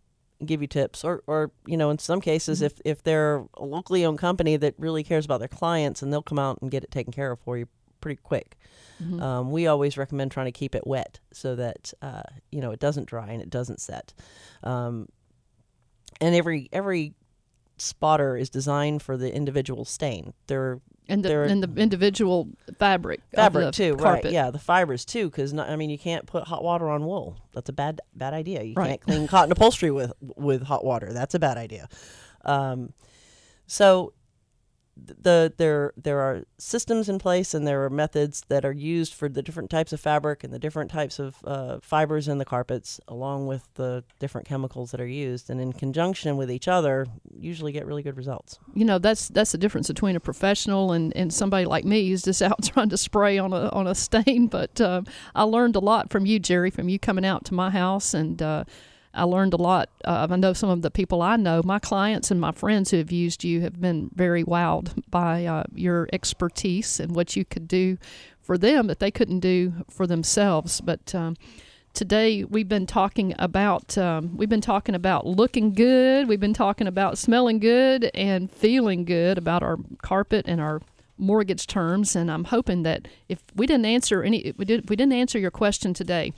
give 0.45 0.61
you 0.61 0.67
tips 0.67 1.03
or, 1.03 1.23
or 1.27 1.51
you 1.65 1.77
know 1.77 1.89
in 1.89 1.97
some 1.99 2.21
cases 2.21 2.61
if, 2.61 2.73
if 2.85 3.03
they're 3.03 3.45
a 3.57 3.65
locally 3.65 4.03
owned 4.05 4.17
company 4.19 4.57
that 4.57 4.73
really 4.77 5.03
cares 5.03 5.25
about 5.25 5.39
their 5.39 5.47
clients 5.47 6.01
and 6.01 6.11
they'll 6.11 6.21
come 6.21 6.39
out 6.39 6.57
and 6.61 6.71
get 6.71 6.83
it 6.83 6.91
taken 6.91 7.13
care 7.13 7.31
of 7.31 7.39
for 7.39 7.57
you 7.57 7.67
pretty 7.99 8.19
quick. 8.21 8.57
Mhm. 9.01 9.21
um, 9.21 9.51
we 9.51 9.67
always 9.67 9.97
recommend 9.97 10.31
trying 10.31 10.45
to 10.47 10.51
keep 10.51 10.75
it 10.75 10.85
wet 10.85 11.19
so 11.33 11.55
that 11.55 11.93
uh, 12.01 12.23
you 12.51 12.61
know 12.61 12.71
it 12.71 12.79
doesn't 12.79 13.07
dry 13.07 13.29
and 13.31 13.41
it 13.41 13.49
doesn't 13.49 13.79
set. 13.81 14.13
Um, 14.63 15.07
and 16.19 16.35
every 16.35 16.69
every 16.71 17.13
spotter 17.77 18.37
is 18.37 18.49
designed 18.49 19.01
for 19.01 19.17
the 19.17 19.33
individual 19.33 19.85
stain. 19.85 20.33
They're 20.47 20.81
and 21.09 21.23
the, 21.25 21.41
and 21.43 21.63
the 21.63 21.81
individual 21.81 22.47
fabric. 22.79 23.19
of 23.33 23.35
fabric 23.35 23.65
the 23.65 23.71
too 23.71 23.95
carpet. 23.97 24.25
right 24.25 24.33
yeah 24.33 24.49
the 24.51 24.59
fibers 24.59 25.03
too 25.05 25.29
because 25.29 25.53
i 25.53 25.75
mean 25.75 25.89
you 25.89 25.97
can't 25.97 26.25
put 26.25 26.43
hot 26.45 26.63
water 26.63 26.89
on 26.89 27.05
wool 27.05 27.37
that's 27.53 27.69
a 27.69 27.73
bad 27.73 27.99
bad 28.15 28.33
idea 28.33 28.61
you 28.63 28.73
Right. 28.75 28.89
can't 28.89 29.01
clean 29.01 29.27
cotton 29.27 29.51
upholstery 29.51 29.91
with 29.91 30.13
with 30.21 30.63
hot 30.63 30.85
water 30.85 31.11
that's 31.11 31.33
a 31.35 31.39
bad 31.39 31.57
idea 31.57 31.87
um, 32.45 32.93
so 33.67 34.13
the 35.05 35.53
there 35.57 35.93
there 35.97 36.19
are 36.19 36.43
systems 36.57 37.09
in 37.09 37.19
place 37.19 37.53
and 37.53 37.67
there 37.67 37.83
are 37.83 37.89
methods 37.89 38.43
that 38.49 38.63
are 38.65 38.71
used 38.71 39.13
for 39.13 39.27
the 39.27 39.41
different 39.41 39.69
types 39.69 39.91
of 39.93 39.99
fabric 39.99 40.43
and 40.43 40.53
the 40.53 40.59
different 40.59 40.91
types 40.91 41.19
of 41.19 41.37
uh, 41.43 41.79
fibers 41.81 42.27
in 42.27 42.37
the 42.37 42.45
carpets 42.45 42.99
along 43.07 43.47
with 43.47 43.67
the 43.75 44.03
different 44.19 44.47
chemicals 44.47 44.91
that 44.91 45.01
are 45.01 45.07
used 45.07 45.49
and 45.49 45.59
in 45.59 45.73
conjunction 45.73 46.37
with 46.37 46.51
each 46.51 46.67
other 46.67 47.07
usually 47.37 47.71
get 47.71 47.85
really 47.85 48.03
good 48.03 48.17
results 48.17 48.59
you 48.73 48.85
know 48.85 48.99
that's 48.99 49.27
that's 49.29 49.51
the 49.51 49.57
difference 49.57 49.87
between 49.87 50.15
a 50.15 50.19
professional 50.19 50.91
and, 50.91 51.15
and 51.15 51.33
somebody 51.33 51.65
like 51.65 51.85
me 51.85 52.09
who's 52.09 52.23
just 52.23 52.41
out 52.51 52.63
trying 52.63 52.89
to 52.89 52.97
spray 52.97 53.37
on 53.37 53.53
a 53.53 53.69
on 53.69 53.87
a 53.87 53.95
stain. 53.95 54.47
But 54.47 54.79
uh, 54.79 55.01
I 55.35 55.43
learned 55.43 55.75
a 55.75 55.79
lot 55.79 56.09
from 56.09 56.25
you, 56.25 56.39
Jerry, 56.39 56.69
from 56.69 56.89
you 56.89 56.99
coming 56.99 57.25
out 57.25 57.45
to 57.45 57.53
my 57.53 57.69
house, 57.69 58.13
and 58.13 58.41
uh, 58.41 58.65
I 59.13 59.23
learned 59.23 59.53
a 59.53 59.57
lot. 59.57 59.89
Uh, 60.05 60.27
I 60.29 60.35
know 60.35 60.53
some 60.53 60.69
of 60.69 60.81
the 60.81 60.91
people 60.91 61.21
I 61.21 61.35
know, 61.35 61.61
my 61.63 61.79
clients 61.79 62.31
and 62.31 62.39
my 62.39 62.51
friends 62.51 62.91
who 62.91 62.97
have 62.97 63.11
used 63.11 63.43
you, 63.43 63.61
have 63.61 63.79
been 63.79 64.09
very 64.13 64.43
wowed 64.43 65.03
by 65.09 65.45
uh, 65.45 65.63
your 65.73 66.07
expertise 66.13 66.99
and 66.99 67.15
what 67.15 67.35
you 67.35 67.43
could 67.43 67.67
do 67.67 67.97
for 68.41 68.57
them 68.57 68.87
that 68.87 68.99
they 68.99 69.11
couldn't 69.11 69.39
do 69.39 69.73
for 69.89 70.07
themselves. 70.07 70.81
But 70.81 71.13
um, 71.13 71.35
today 71.93 72.43
we've 72.43 72.69
been 72.69 72.87
talking 72.87 73.35
about 73.37 73.97
um, 73.97 74.37
we've 74.37 74.49
been 74.49 74.61
talking 74.61 74.95
about 74.95 75.25
looking 75.25 75.73
good 75.73 76.27
we've 76.27 76.39
been 76.39 76.53
talking 76.53 76.87
about 76.87 77.17
smelling 77.17 77.59
good 77.59 78.09
and 78.13 78.49
feeling 78.49 79.03
good 79.03 79.37
about 79.37 79.61
our 79.61 79.77
carpet 80.01 80.45
and 80.47 80.61
our 80.61 80.81
mortgage 81.17 81.67
terms 81.67 82.15
and 82.15 82.31
i'm 82.31 82.45
hoping 82.45 82.83
that 82.83 83.07
if 83.27 83.43
we 83.55 83.67
didn't 83.67 83.85
answer 83.85 84.23
any 84.23 84.53
we, 84.57 84.65
did, 84.65 84.89
we 84.89 84.95
didn't 84.95 85.13
answer 85.13 85.37
your 85.37 85.51
question 85.51 85.93
today 85.93 86.33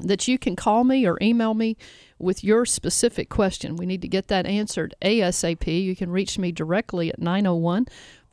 that 0.00 0.28
you 0.28 0.38
can 0.38 0.56
call 0.56 0.84
me 0.84 1.06
or 1.06 1.18
email 1.22 1.54
me 1.54 1.76
with 2.18 2.44
your 2.44 2.66
specific 2.66 3.28
question. 3.28 3.76
We 3.76 3.86
need 3.86 4.02
to 4.02 4.08
get 4.08 4.28
that 4.28 4.46
answered 4.46 4.94
ASAP. 5.02 5.82
You 5.82 5.96
can 5.96 6.10
reach 6.10 6.38
me 6.38 6.52
directly 6.52 7.10
at 7.10 7.18
901 7.18 7.86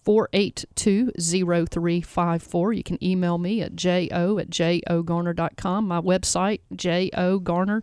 482 0.04 1.12
0354. 1.18 2.74
You 2.74 2.84
can 2.84 3.02
email 3.04 3.38
me 3.38 3.62
at 3.62 3.76
jo 3.76 4.38
at 4.40 4.50
jogarner.com. 4.50 5.88
My 5.88 6.02
website, 6.02 6.60
jogarner.com. 6.74 7.80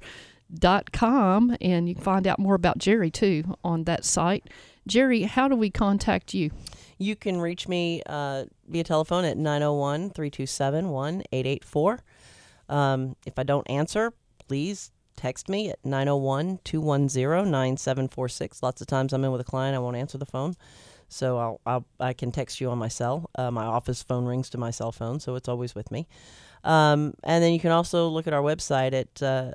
And 1.61 1.89
you 1.89 1.95
can 1.95 2.05
find 2.05 2.27
out 2.27 2.39
more 2.39 2.55
about 2.55 2.77
Jerry 2.79 3.11
too 3.11 3.57
on 3.65 3.85
that 3.85 4.05
site. 4.05 4.49
Jerry, 4.87 5.23
how 5.23 5.49
do 5.49 5.57
we 5.57 5.71
contact 5.71 6.35
you? 6.35 6.51
You 6.99 7.17
can 7.17 7.41
reach 7.41 7.67
me 7.69 8.03
uh, 8.05 8.45
via 8.69 8.85
telephone 8.85 9.25
at 9.25 9.39
901 9.39 10.11
327 10.11 10.91
1884. 10.91 12.01
Um, 12.71 13.17
If 13.27 13.39
I 13.39 13.43
don't 13.43 13.69
answer, 13.69 14.13
please 14.49 14.93
text 15.17 15.49
me 15.51 15.69
at 15.71 15.85
901 15.85 16.61
210 16.65 17.51
9746. 17.51 18.63
Lots 18.63 18.81
of 18.81 18.87
times 18.87 19.13
I'm 19.13 19.23
in 19.25 19.33
with 19.33 19.41
a 19.43 19.45
client, 19.45 19.77
I 19.77 19.81
won't 19.81 19.97
answer 19.97 20.17
the 20.17 20.25
phone. 20.27 20.55
So 21.09 21.39
I'll, 21.39 21.61
I'll, 21.67 21.85
I 21.99 22.13
can 22.13 22.31
text 22.31 22.61
you 22.61 22.71
on 22.71 22.79
my 22.79 22.89
cell. 22.89 23.29
Uh, 23.35 23.51
my 23.51 23.65
office 23.65 24.03
phone 24.03 24.25
rings 24.25 24.49
to 24.51 24.59
my 24.59 24.71
cell 24.71 24.93
phone, 24.93 25.19
so 25.19 25.35
it's 25.35 25.49
always 25.49 25.75
with 25.75 25.91
me. 25.91 26.07
Um, 26.63 27.15
and 27.25 27.43
then 27.43 27.53
you 27.53 27.59
can 27.59 27.73
also 27.73 28.09
look 28.09 28.29
at 28.29 28.33
our 28.33 28.43
website 28.43 28.93
at 28.93 29.23
uh, 29.23 29.53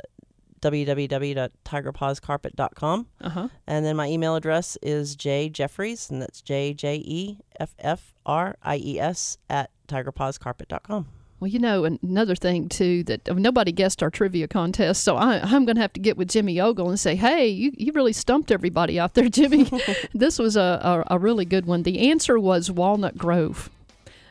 www.tigerpawscarpet.com. 0.62 3.08
Uh-huh. 3.22 3.48
And 3.68 3.86
then 3.86 3.96
my 3.96 4.08
email 4.08 4.36
address 4.36 4.78
is 4.82 5.16
jjeffries, 5.16 6.10
and 6.12 6.22
that's 6.22 6.42
J 6.42 6.74
J 6.74 6.96
E 6.98 7.38
F 7.60 7.74
F 7.80 8.14
R 8.26 8.58
I 8.62 8.76
E 8.78 9.00
S 9.00 9.38
at 9.50 9.72
tigerpawscarpet.com. 9.88 11.08
Well, 11.40 11.50
you 11.50 11.60
know, 11.60 11.84
another 12.02 12.36
thing 12.36 12.70
too 12.70 13.04
that 13.04 13.28
nobody 13.36 13.74
guessed 13.74 14.02
our 14.02 14.10
trivia 14.10 14.48
contest, 14.48 15.04
so 15.04 15.18
I, 15.18 15.42
I'm 15.42 15.66
going 15.66 15.76
to 15.76 15.82
have 15.82 15.94
to 15.94 16.00
get 16.00 16.18
with 16.18 16.30
Jimmy 16.30 16.62
Ogle 16.62 16.90
and 16.90 17.00
say, 17.00 17.16
"Hey, 17.16 17.48
you, 17.48 17.72
you 17.76 17.92
really 17.92 18.14
stumped 18.14 18.52
everybody 18.52 18.98
out 19.00 19.16
there, 19.16 19.28
Jimmy. 19.28 19.70
this 20.14 20.40
was 20.40 20.56
a, 20.56 21.06
a, 21.10 21.16
a 21.16 21.20
really 21.20 21.46
good 21.46 21.66
one." 21.66 21.84
The 21.84 22.10
answer 22.10 22.40
was 22.40 22.72
Walnut 22.72 23.18
Grove 23.18 23.70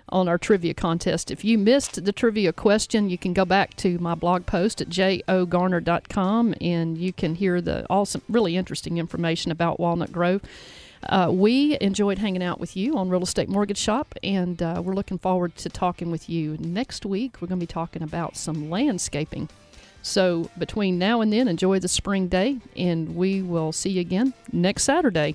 on 0.09 0.29
our 0.29 0.39
trivia 0.39 0.75
contest. 0.75 1.31
If 1.31 1.45
you 1.45 1.59
missed 1.59 2.05
the 2.05 2.13
trivia 2.13 2.53
question, 2.53 3.11
you 3.11 3.19
can 3.19 3.33
go 3.33 3.45
back 3.45 3.75
to 3.79 3.99
my 3.99 4.15
blog 4.15 4.47
post 4.47 4.81
at 4.81 4.89
jogarner.com 4.89 6.55
and 6.61 6.99
you 6.99 7.13
can 7.13 7.35
hear 7.35 7.61
the 7.61 7.87
awesome, 7.91 8.23
really 8.29 8.57
interesting 8.57 8.99
information 8.99 9.51
about 9.51 9.81
Walnut 9.81 10.13
Grove. 10.13 10.43
Uh, 11.09 11.29
we 11.31 11.77
enjoyed 11.81 12.19
hanging 12.19 12.43
out 12.43 12.59
with 12.59 12.77
you 12.77 12.97
on 12.97 13.09
Real 13.09 13.23
Estate 13.23 13.49
Mortgage 13.49 13.79
Shop, 13.79 14.15
and 14.23 14.63
uh, 14.63 14.81
we're 14.85 14.95
looking 14.95 15.19
forward 15.19 15.55
to 15.57 15.69
talking 15.69 16.11
with 16.11 16.29
you 16.29 16.57
next 16.59 17.05
week. 17.05 17.41
We're 17.41 17.49
going 17.49 17.61
to 17.61 17.67
be 17.67 17.73
talking 17.73 18.03
about 18.03 18.37
some 18.37 18.71
landscaping. 18.71 19.49
So, 20.03 20.51
between 20.59 20.99
now 20.99 21.21
and 21.21 21.33
then, 21.33 21.49
enjoy 21.49 21.79
the 21.79 21.89
spring 21.89 22.29
day, 22.29 22.59
and 22.77 23.17
we 23.17 23.43
will 23.43 23.73
see 23.73 23.91
you 23.91 24.01
again 24.01 24.35
next 24.53 24.85
Saturday. 24.85 25.35